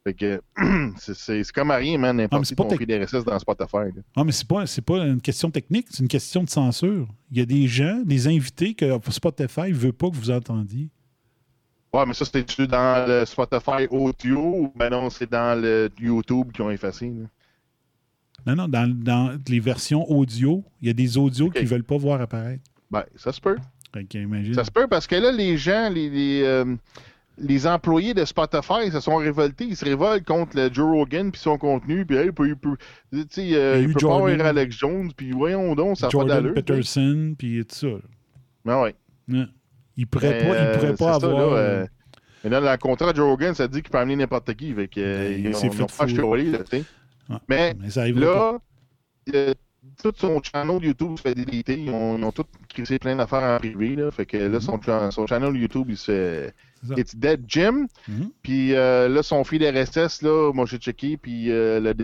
[0.04, 0.40] Fait que
[0.98, 3.76] c'est- comme à rien, man, n'importe qui pas ton feed RSS dans Spotify.
[3.94, 4.02] là.
[4.16, 7.08] Non, mais c'est pas, c'est pas une question technique, c'est une question de censure.
[7.30, 10.88] Il y a des gens, des invités que Spotify ne veut pas que vous entendiez.
[11.94, 16.52] Ouais, mais ça, c'était-tu dans le Spotify audio ou ben non, c'est dans le YouTube
[16.52, 17.06] qu'ils ont effacé?
[17.08, 17.26] là?
[18.46, 21.82] Non, non, dans, dans les versions audio, il y a des audios qu'ils ne veulent
[21.84, 22.62] pas voir apparaître.
[22.90, 23.56] Ben, ça se peut.
[23.92, 24.52] Que, imagine.
[24.54, 26.64] Ça se peut parce que là, les gens, les, les, euh,
[27.38, 29.64] les employés de Spotify se sont révoltés.
[29.64, 32.04] Ils se révoltent contre le Joe Rogan puis son contenu.
[32.04, 32.76] Puis, hey, il peut, il peut,
[33.14, 35.10] euh, Il peut pas Jordan- avoir Alex Jones.
[35.16, 36.52] Puis, voyons donc, ça pas Jordan sais.
[36.54, 37.86] Peterson, puis tout ça.
[38.64, 38.94] Ben ouais.
[39.28, 39.46] Ouais.
[39.96, 41.50] Il pourrait Mais, pas, il pourrait euh, pas c'est ça, avoir.
[41.50, 41.86] là, euh, euh,
[42.44, 44.74] mais là, dans le contrat de Joe Rogan, ça dit qu'il peut amener n'importe qui.
[44.74, 46.84] Fait que, euh, Ben, il ils ont, fait ils ont pas acheté là, tu sais.
[47.30, 48.58] Ouais, Mais, mais ça là,
[49.34, 49.54] euh,
[50.02, 51.78] tout son channel YouTube se fait déliter.
[51.80, 53.96] Ils ont, ils ont tous crissé plein d'affaires en privé.
[53.96, 54.10] Là.
[54.10, 54.80] Fait que là, son,
[55.10, 56.54] son channel YouTube, il se fait.
[56.96, 57.86] It's Dead Jim.
[58.08, 58.30] Mhm.
[58.42, 61.16] Puis euh, là, son fil RSS, là, moi j'ai checké.
[61.16, 61.94] Puis euh, le-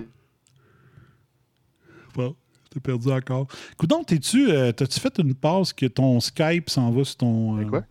[2.15, 2.35] Bon,
[2.71, 3.47] t'as perdu encore.
[3.77, 7.59] Coudon, t'es-tu, euh, t'as-tu fait une passe que ton Skype s'en va sur ton.
[7.61, 7.85] euh, quoi?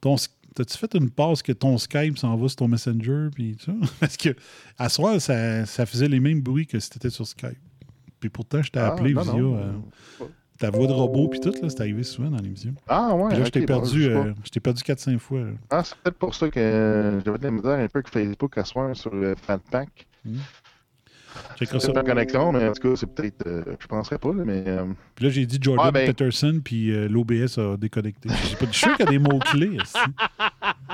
[0.00, 0.16] ton
[0.54, 3.72] T'as-tu fait une passe que ton Skype s'en va sur ton Messenger puis tout ça?
[4.00, 4.30] Parce que
[4.78, 7.56] à soir, ça, ça faisait les mêmes bruits que si t'étais sur Skype.
[8.20, 9.56] Puis pourtant, je t'ai Ah, appelé non, via non.
[9.56, 10.24] euh,
[10.58, 12.74] ta voix de robot, puis tout, là, c'est arrivé souvent dans l'émission.
[12.86, 13.28] Ah, ouais.
[13.30, 14.26] Puis là, je t'ai ok, bon, perdu, je sais pas.
[14.26, 15.40] euh, je t'ai perdu 4-5 fois.
[15.40, 15.50] là.
[15.70, 18.58] Ah, c'est peut-être pour ça que euh, j'avais de la misère un peu avec Facebook
[18.58, 20.06] à soir sur le Fatpack.
[21.58, 23.46] C'est pas connexion, mais en tout cas, c'est peut-être.
[23.46, 24.64] euh, je penserais pas, là, mais.
[24.66, 24.84] euh,
[25.14, 28.28] Puis là, j'ai dit Jordan Ah, ben- Peterson, puis euh, l'OBS a déconnecté.
[28.30, 28.34] Je
[28.66, 29.76] suis sûr qu'il y a des mots-clés.
[29.82, 29.98] ici.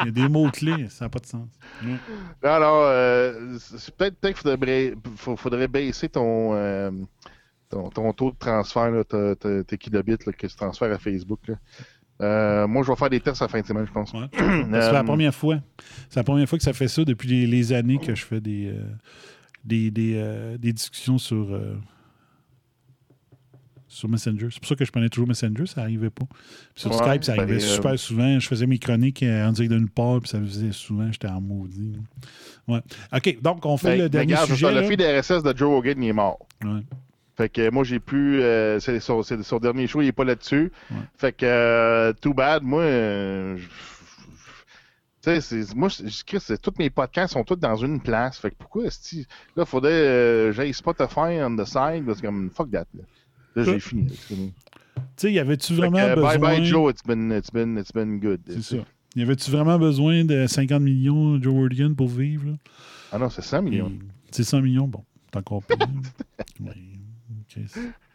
[0.03, 1.49] Il y a des mots-clés, ça n'a pas de sens.
[1.83, 1.95] Mm.
[2.43, 2.83] Alors,
[3.97, 4.97] peut-être peut qu'il
[5.37, 7.07] faudrait, baisser ton,
[7.71, 9.35] ton, ton taux de transfert, là, ta-
[9.65, 11.41] tes kilobits là, que tu transfères à Facebook.
[11.49, 11.55] là.
[12.23, 14.13] Euh, moi, je vais faire des tests à la fin de semaine, je pense.
[14.15, 14.27] Ouais.
[14.33, 15.59] C'est la première fois.
[16.09, 18.41] C'est la première fois que ça fait ça depuis les, les années que je fais
[18.41, 18.83] des, euh,
[19.67, 21.75] des, des, euh, des discussions sur, euh,
[23.89, 24.49] sur Messenger.
[24.51, 26.27] C'est pour ça que je prenais toujours Messenger, ça n'arrivait pas.
[26.75, 28.39] Puis sur Ouais, Skype, ça ben, arrivait euh, super souvent.
[28.39, 31.95] Je faisais mes chroniques en direct d'une part, puis ça faisait souvent, j'étais en maudit.
[32.69, 32.81] Ouais.
[33.15, 34.73] OK, donc on fait ben, le ben, dernier regarde, sujet.
[34.75, 36.39] Le feed RSS de Joe Rogan, il est mort.
[36.65, 36.81] Ouais.
[37.37, 38.41] Fait que moi, j'ai pu.
[38.41, 39.21] euh, c'est son,
[39.61, 40.73] dernier show, il est pas là-dessus.
[41.19, 42.83] Fait que, too bad, moi.
[42.83, 43.59] je-
[45.31, 48.39] sais, c'est- moi, je- tous mes podcasts sont tous dans une place.
[48.39, 49.21] Fait que pourquoi est-ce que.
[49.57, 49.93] Là, il faudrait.
[49.93, 52.05] Euh, J'ai Spotify on the side.
[52.15, 52.87] C'est comme fuck that.
[52.95, 53.03] Là,
[53.57, 54.07] Là, j'ai fini.
[54.09, 54.53] Tu
[55.17, 56.39] sais, y avait-tu vraiment que, besoin...
[56.39, 58.41] Bye bye Joe, it's been, it's been, it's been good.
[58.49, 58.77] C'est ça.
[59.15, 62.47] Y avait-tu vraiment besoin de 50 millions de Joe Rogan pour vivre?
[62.51, 62.53] là?
[63.13, 63.93] Ah non, c'est 100 millions.
[64.31, 65.77] C'est 100 millions, bon, c'est encore pire.
[66.61, 66.73] Ouais,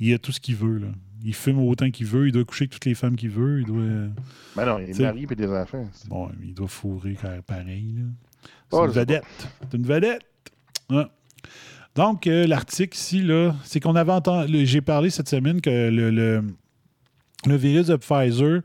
[0.00, 0.88] Il a tout ce qu'il veut, là.
[1.24, 3.66] Il fume autant qu'il veut, il doit coucher avec toutes les femmes qu'il veut, il
[3.66, 3.82] doit...
[4.54, 5.88] Ben non, il est marié et des enfants.
[6.08, 7.96] Bon, il doit fourrer quand même pareil.
[8.70, 9.24] C'est Oh, une vedette.
[9.62, 10.22] C'est une vedette.
[10.90, 11.06] Ouais.
[11.96, 14.64] Donc, euh, l'article ici, là, c'est qu'on avait entendu...
[14.64, 16.44] J'ai parlé cette semaine que le, le,
[17.46, 18.60] le virus de Pfizer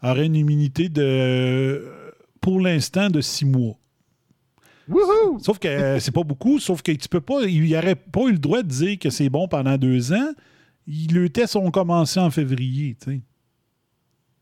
[0.00, 1.90] aurait une immunité de...
[2.40, 3.76] Pour l'instant, de six mois.
[5.40, 7.42] Sauf que euh, c'est pas beaucoup, sauf que tu peux pas.
[7.42, 10.30] Il n'aurait pas eu le droit de dire que c'est bon pendant deux ans.
[10.86, 13.20] Le tests ont commencé en février, tu sais.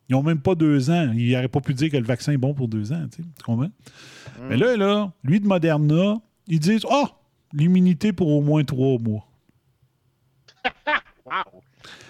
[0.08, 1.12] Ils n'ont même pas deux ans.
[1.14, 3.28] Il n'aurait pas pu dire que le vaccin est bon pour deux ans, tu sais.
[3.36, 3.70] Tu comprends?
[4.48, 6.16] Mais là, là, lui de Moderna,
[6.46, 7.12] ils disent Ah,
[7.52, 9.26] l'immunité pour au moins trois mois.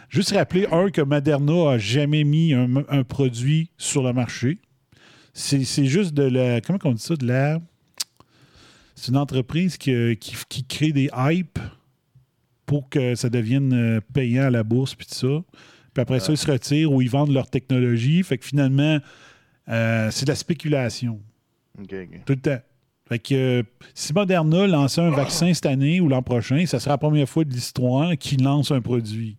[0.09, 4.59] Juste rappeler, un, que Moderna a jamais mis un, un produit sur le marché.
[5.33, 6.61] C'est c'est juste de la.
[6.61, 7.17] Comment on dit ça?
[7.17, 7.61] De la.
[8.95, 11.59] C'est une entreprise qui, qui, qui crée des hypes
[12.67, 15.43] pour que ça devienne euh, payant à la bourse puis tout ça.
[15.95, 18.23] Puis après ça, ils se retirent ou ils vendent leur technologie.
[18.23, 18.99] Fait que finalement,
[19.69, 21.21] euh, c'est de la spéculation.
[22.25, 22.61] Tout le temps.
[23.09, 23.63] Fait que euh,
[23.95, 27.45] si Moderna lançait un vaccin cette année ou l'an prochain, ça sera la première fois
[27.45, 29.37] de l'histoire qu'il lance un produit.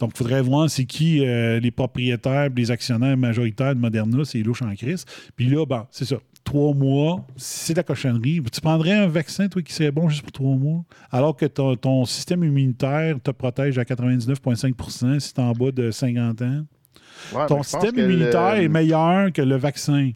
[0.00, 4.42] Donc, il faudrait voir c'est qui euh, les propriétaires, les actionnaires majoritaires de Moderna, c'est
[4.42, 5.04] louche en crise.
[5.36, 6.16] Puis là, bon, c'est ça.
[6.46, 8.40] Trois mois, c'est de la cochonnerie.
[8.52, 11.74] Tu prendrais un vaccin, toi, qui serait bon juste pour trois mois, alors que ton,
[11.76, 16.64] ton système immunitaire te protège à 99,5% si tu es en bas de 50 ans.
[17.34, 20.12] Ouais, ton mais système le- immunitaire est meilleur que le vaccin.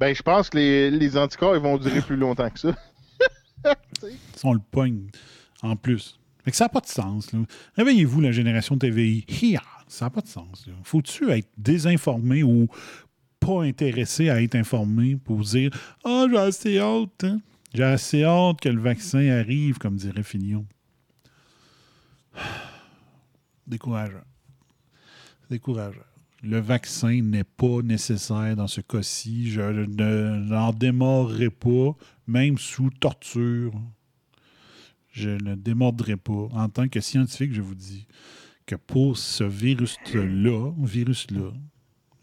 [0.00, 2.74] Ben, je pense que les, les anticorps, ils vont durer plus longtemps que ça.
[4.34, 5.04] Si on le pogne
[5.62, 6.18] en plus.
[6.44, 7.28] Fait que ça n'a pas de sens.
[7.76, 9.24] Réveillez-vous, la génération TVI.
[9.86, 10.66] Ça n'a pas de sens.
[10.82, 12.66] Faut-tu être désinformé ou
[13.44, 15.70] pas intéressé à être informé pour dire
[16.04, 17.24] Ah, j'ai assez hâte.
[17.24, 17.40] hein?
[17.74, 20.66] J'ai assez hâte que le vaccin arrive, comme dirait Fillon.
[23.66, 24.24] Décourageant.
[25.50, 26.00] Décourageant.
[26.42, 29.50] Le vaccin n'est pas nécessaire dans ce cas-ci.
[29.50, 31.94] Je ne- n'en démordrai pas,
[32.26, 33.72] même sous torture.
[35.12, 36.48] Je ne démordrai pas.
[36.52, 38.06] En tant que scientifique, je vous dis
[38.66, 41.52] que pour ce virus-là, virus-là,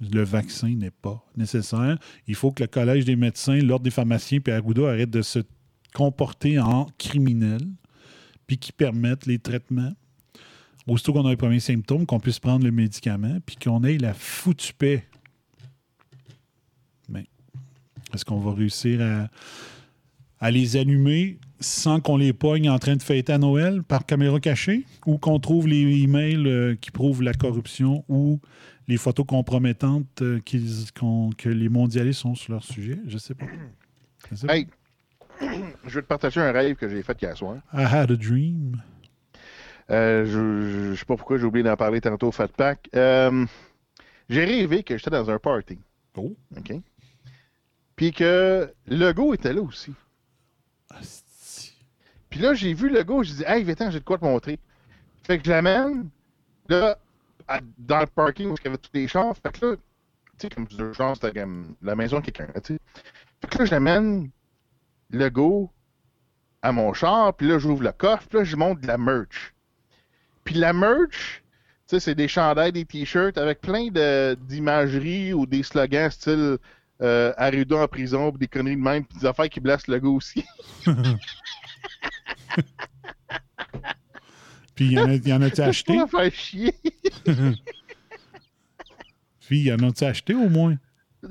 [0.02, 1.98] le vaccin n'est pas nécessaire.
[2.28, 5.40] Il faut que le Collège des médecins, l'Ordre des pharmaciens puis Arruda arrêtent de se
[5.94, 7.68] comporter en criminels
[8.48, 9.94] puis qui permettent les traitements.
[10.88, 14.14] Aussitôt qu'on a les premiers symptômes, qu'on puisse prendre le médicament puis qu'on ait la
[14.14, 15.06] foutue paix.
[17.10, 17.26] Mais
[18.14, 19.28] est-ce qu'on va réussir à,
[20.40, 24.40] à les allumer sans qu'on les pogne en train de fêter à Noël par caméra
[24.40, 28.40] cachée ou qu'on trouve les emails euh, qui prouvent la corruption ou
[28.90, 30.42] les photos compromettantes euh,
[31.00, 33.00] qu'on- que les mondialistes ont sur leur sujet?
[33.08, 33.46] Je sais pas.
[34.30, 34.56] Je sais pas.
[34.58, 34.68] Hey,
[35.86, 37.58] je vais te partager un rêve que j'ai fait hier soir.
[37.74, 38.82] I had a dream.
[39.92, 42.90] Euh, je, je sais pas pourquoi j'ai oublié d'en parler tantôt au Fat Pack.
[42.96, 43.46] Euh,
[44.28, 45.80] j'ai rêvé que j'étais dans un party.
[46.18, 46.36] Oh.
[46.58, 46.74] OK?
[47.96, 49.94] Puis que le go était là aussi.
[52.30, 54.60] Puis là, j'ai vu le go, j'ai dit, hey, Vétan, j'ai de quoi te montrer.
[55.24, 56.10] Fait que je l'amène,
[56.68, 56.98] là,
[57.50, 59.36] à- dans le parking où il y avait tous les chars.
[59.38, 59.82] Fait que là, tu
[60.40, 62.80] sais, comme deux chars, c'était comme la maison de quelqu'un, tu sais.
[63.42, 64.30] Fait que là, je l'amène,
[65.10, 65.72] le go,
[66.62, 69.54] à mon char, puis là, j'ouvre le coffre, puis là, je monte de la merch.
[70.44, 71.44] Puis la merch,
[71.88, 76.58] tu sais, c'est des chandails, des t-shirts avec plein de- d'imagerie ou des slogans style
[77.02, 80.00] euh, Arruda en prison, puis des conneries de même, puis des affaires qui blessent le
[80.00, 80.44] gars aussi.
[84.80, 85.98] Puis, il y en a- il y en a-tu acheté?
[85.98, 86.74] Pour faire chier.
[89.46, 90.78] Puis, il y en a-tu acheté au moins?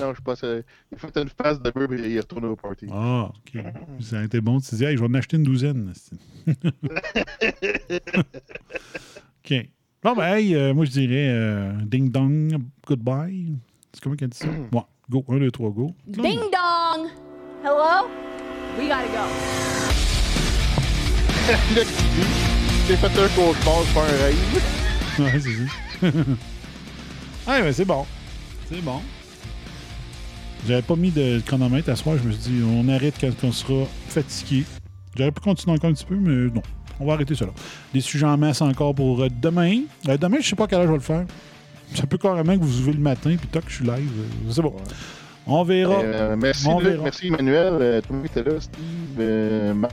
[0.00, 2.56] Non, je pense qu'il a fait une phase de beurre et il est retourné au
[2.56, 2.86] party.
[2.90, 3.62] Ah, OK.
[4.00, 4.58] Ça a été bon.
[4.60, 5.92] Tu te dis, hey, je vais en acheter une douzaine.
[9.44, 9.54] OK.
[10.02, 13.56] Bon, ben, hey, euh, moi, je dirais euh, ding dong, goodbye.
[13.92, 14.48] C'est comment qu'elle dit ça?
[14.48, 15.24] Ouais, go.
[15.28, 15.94] Un, deux, trois, go.
[16.06, 17.08] Ding dong!
[17.62, 18.08] Hello?
[18.78, 19.93] We gotta go.
[22.88, 24.62] J'ai fait un cauchemar, c'est pas un rêve.
[25.18, 26.18] Ouais, c'est ça.
[27.46, 28.06] ah, ben, c'est bon.
[28.70, 29.00] C'est bon.
[30.66, 32.16] J'avais pas mis de chronomètre à soir.
[32.22, 34.64] Je me suis dit, on arrête quand on sera fatigué.
[35.16, 36.62] J'aurais pu continuer encore un petit peu, mais non.
[36.98, 37.50] On va arrêter cela.
[37.92, 39.80] Des sujets en masse encore pour euh, demain.
[40.08, 41.24] Euh, demain, je sais pas à quelle heure je vais le faire.
[41.94, 44.10] Ça peut carrément que vous ouvrez le matin, puis toc, je suis live.
[44.18, 44.74] Euh, C'est bon.
[45.46, 46.00] On verra.
[46.00, 47.04] Euh, merci, On Luc, verra.
[47.04, 47.74] merci Emmanuel.
[47.80, 48.82] Euh, toi qui étais là, Steve,
[49.18, 49.92] euh, Marc.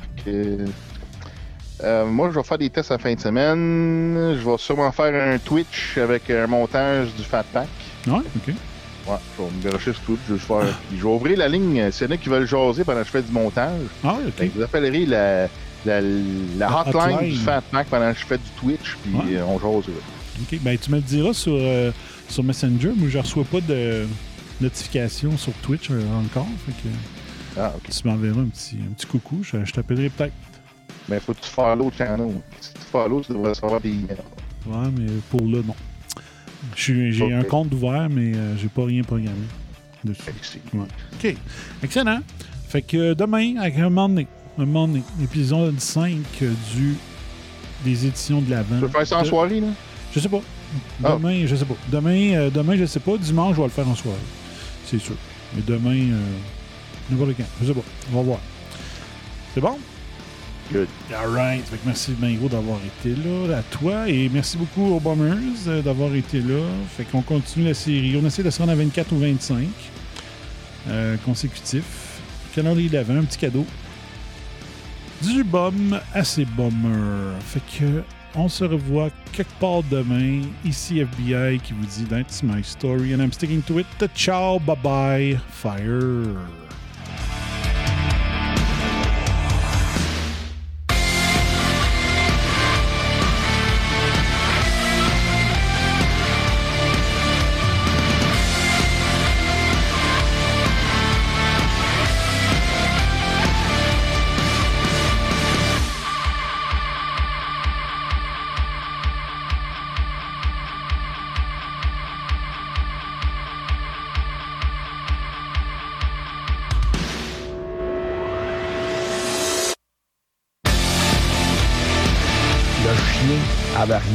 [1.83, 4.35] Euh, moi, je vais faire des tests à la fin de semaine.
[4.39, 7.67] Je vais sûrement faire un Twitch avec un montage du Fat Pack.
[8.07, 8.53] Ouais, OK.
[9.07, 10.19] Ouais, je vais me garocher sur Twitch.
[10.29, 12.29] Je vais, faire- puis je vais ouvrir la ligne euh, s'il y en a qui
[12.29, 13.81] veulent jaser pendant que je fais du montage.
[14.03, 14.33] Ah, OK.
[14.35, 15.43] Fait que vous appellerez la,
[15.85, 16.07] la, la
[16.59, 17.31] La hotline, hotline.
[17.31, 19.37] du Fat Pack pendant que je fais du Twitch, puis Ouais.
[19.37, 19.89] euh, on jase.
[20.41, 20.59] OK.
[20.61, 21.91] Ben, tu me le diras sur, euh,
[22.29, 22.91] sur Messenger.
[22.95, 24.05] Moi, je reçois pas de
[24.61, 26.47] notification sur Twitch euh, encore.
[26.65, 27.89] Fait que Ah, ok.
[27.89, 29.39] tu m'enverras un petit, un petit coucou.
[29.43, 30.33] Je, je t'appellerai peut-être.
[31.09, 32.41] Mais faut que tu follow le channel.
[32.59, 34.17] Si tu follow, tu devrais recevoir des emails.
[34.65, 35.75] Ouais, mais pour là, non.
[36.75, 39.45] J'ai un compte ouvert, mais euh, j'ai pas rien programmé
[40.03, 40.23] dessus.
[40.73, 40.85] Ouais.
[41.13, 41.35] OK.
[41.83, 42.19] Excellent.
[42.67, 44.27] Fait que euh, demain, avec un moment donné,
[44.57, 46.95] un moment donné, épisode 5 euh, du,
[47.83, 48.75] des éditions de l'Avent.
[48.75, 49.67] Tu veux faire ça en soirée, là?
[50.13, 50.41] Je sais pas.
[51.03, 51.13] Ah.
[51.13, 51.75] Demain, je sais pas.
[51.89, 53.17] Demain, euh, demain, je sais pas.
[53.17, 54.17] Dimanche, je vais le faire en soirée.
[54.85, 55.15] C'est sûr.
[55.55, 56.19] Mais demain, euh,
[57.09, 57.45] n'importe quand.
[57.61, 57.81] Je sais pas.
[58.11, 58.39] On va voir.
[59.53, 59.77] C'est bon?
[60.71, 60.87] Good.
[61.13, 61.65] All right.
[61.65, 64.07] Fait que merci Bingo d'avoir été là, à toi.
[64.07, 65.35] Et merci beaucoup aux Bombers
[65.67, 66.63] euh, d'avoir été là.
[66.95, 68.17] Fait qu'on continue la série.
[68.21, 69.67] On essaie de se rendre à 24 ou 25
[70.87, 72.21] euh, consécutifs.
[72.55, 73.65] Calendrier d'avant, un petit cadeau.
[75.21, 77.35] Du bum à ses bombers.
[77.41, 78.03] Fait que
[78.35, 80.41] on se revoit quelque part demain.
[80.63, 83.87] Ici FBI qui vous dit That's my story and I'm sticking to it.
[84.15, 86.60] Ciao, bye bye, fire.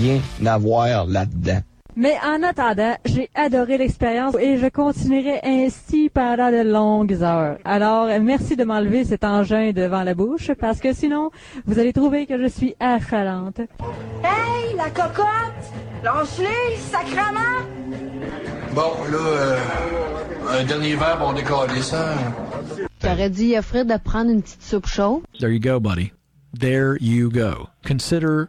[0.01, 1.61] Rien à voir là-dedans.
[1.99, 7.57] Mais en attendant, j'ai adoré l'expérience et je continuerai ainsi pendant de longues heures.
[7.65, 11.31] Alors, merci de m'enlever cet engin devant la bouche parce que sinon,
[11.65, 13.61] vous allez trouver que je suis affalante.
[14.23, 15.27] Hey, la cocotte!
[16.05, 17.65] Lâche-les, sacrement!
[18.75, 19.59] Bon, là, euh,
[20.51, 22.11] un dernier verre, on décolle ça.
[23.01, 25.23] T'aurais dit à Fred de prendre une petite soupe chaude?
[25.41, 26.13] There you go, buddy.
[26.59, 27.69] There you go.
[27.87, 28.49] Consider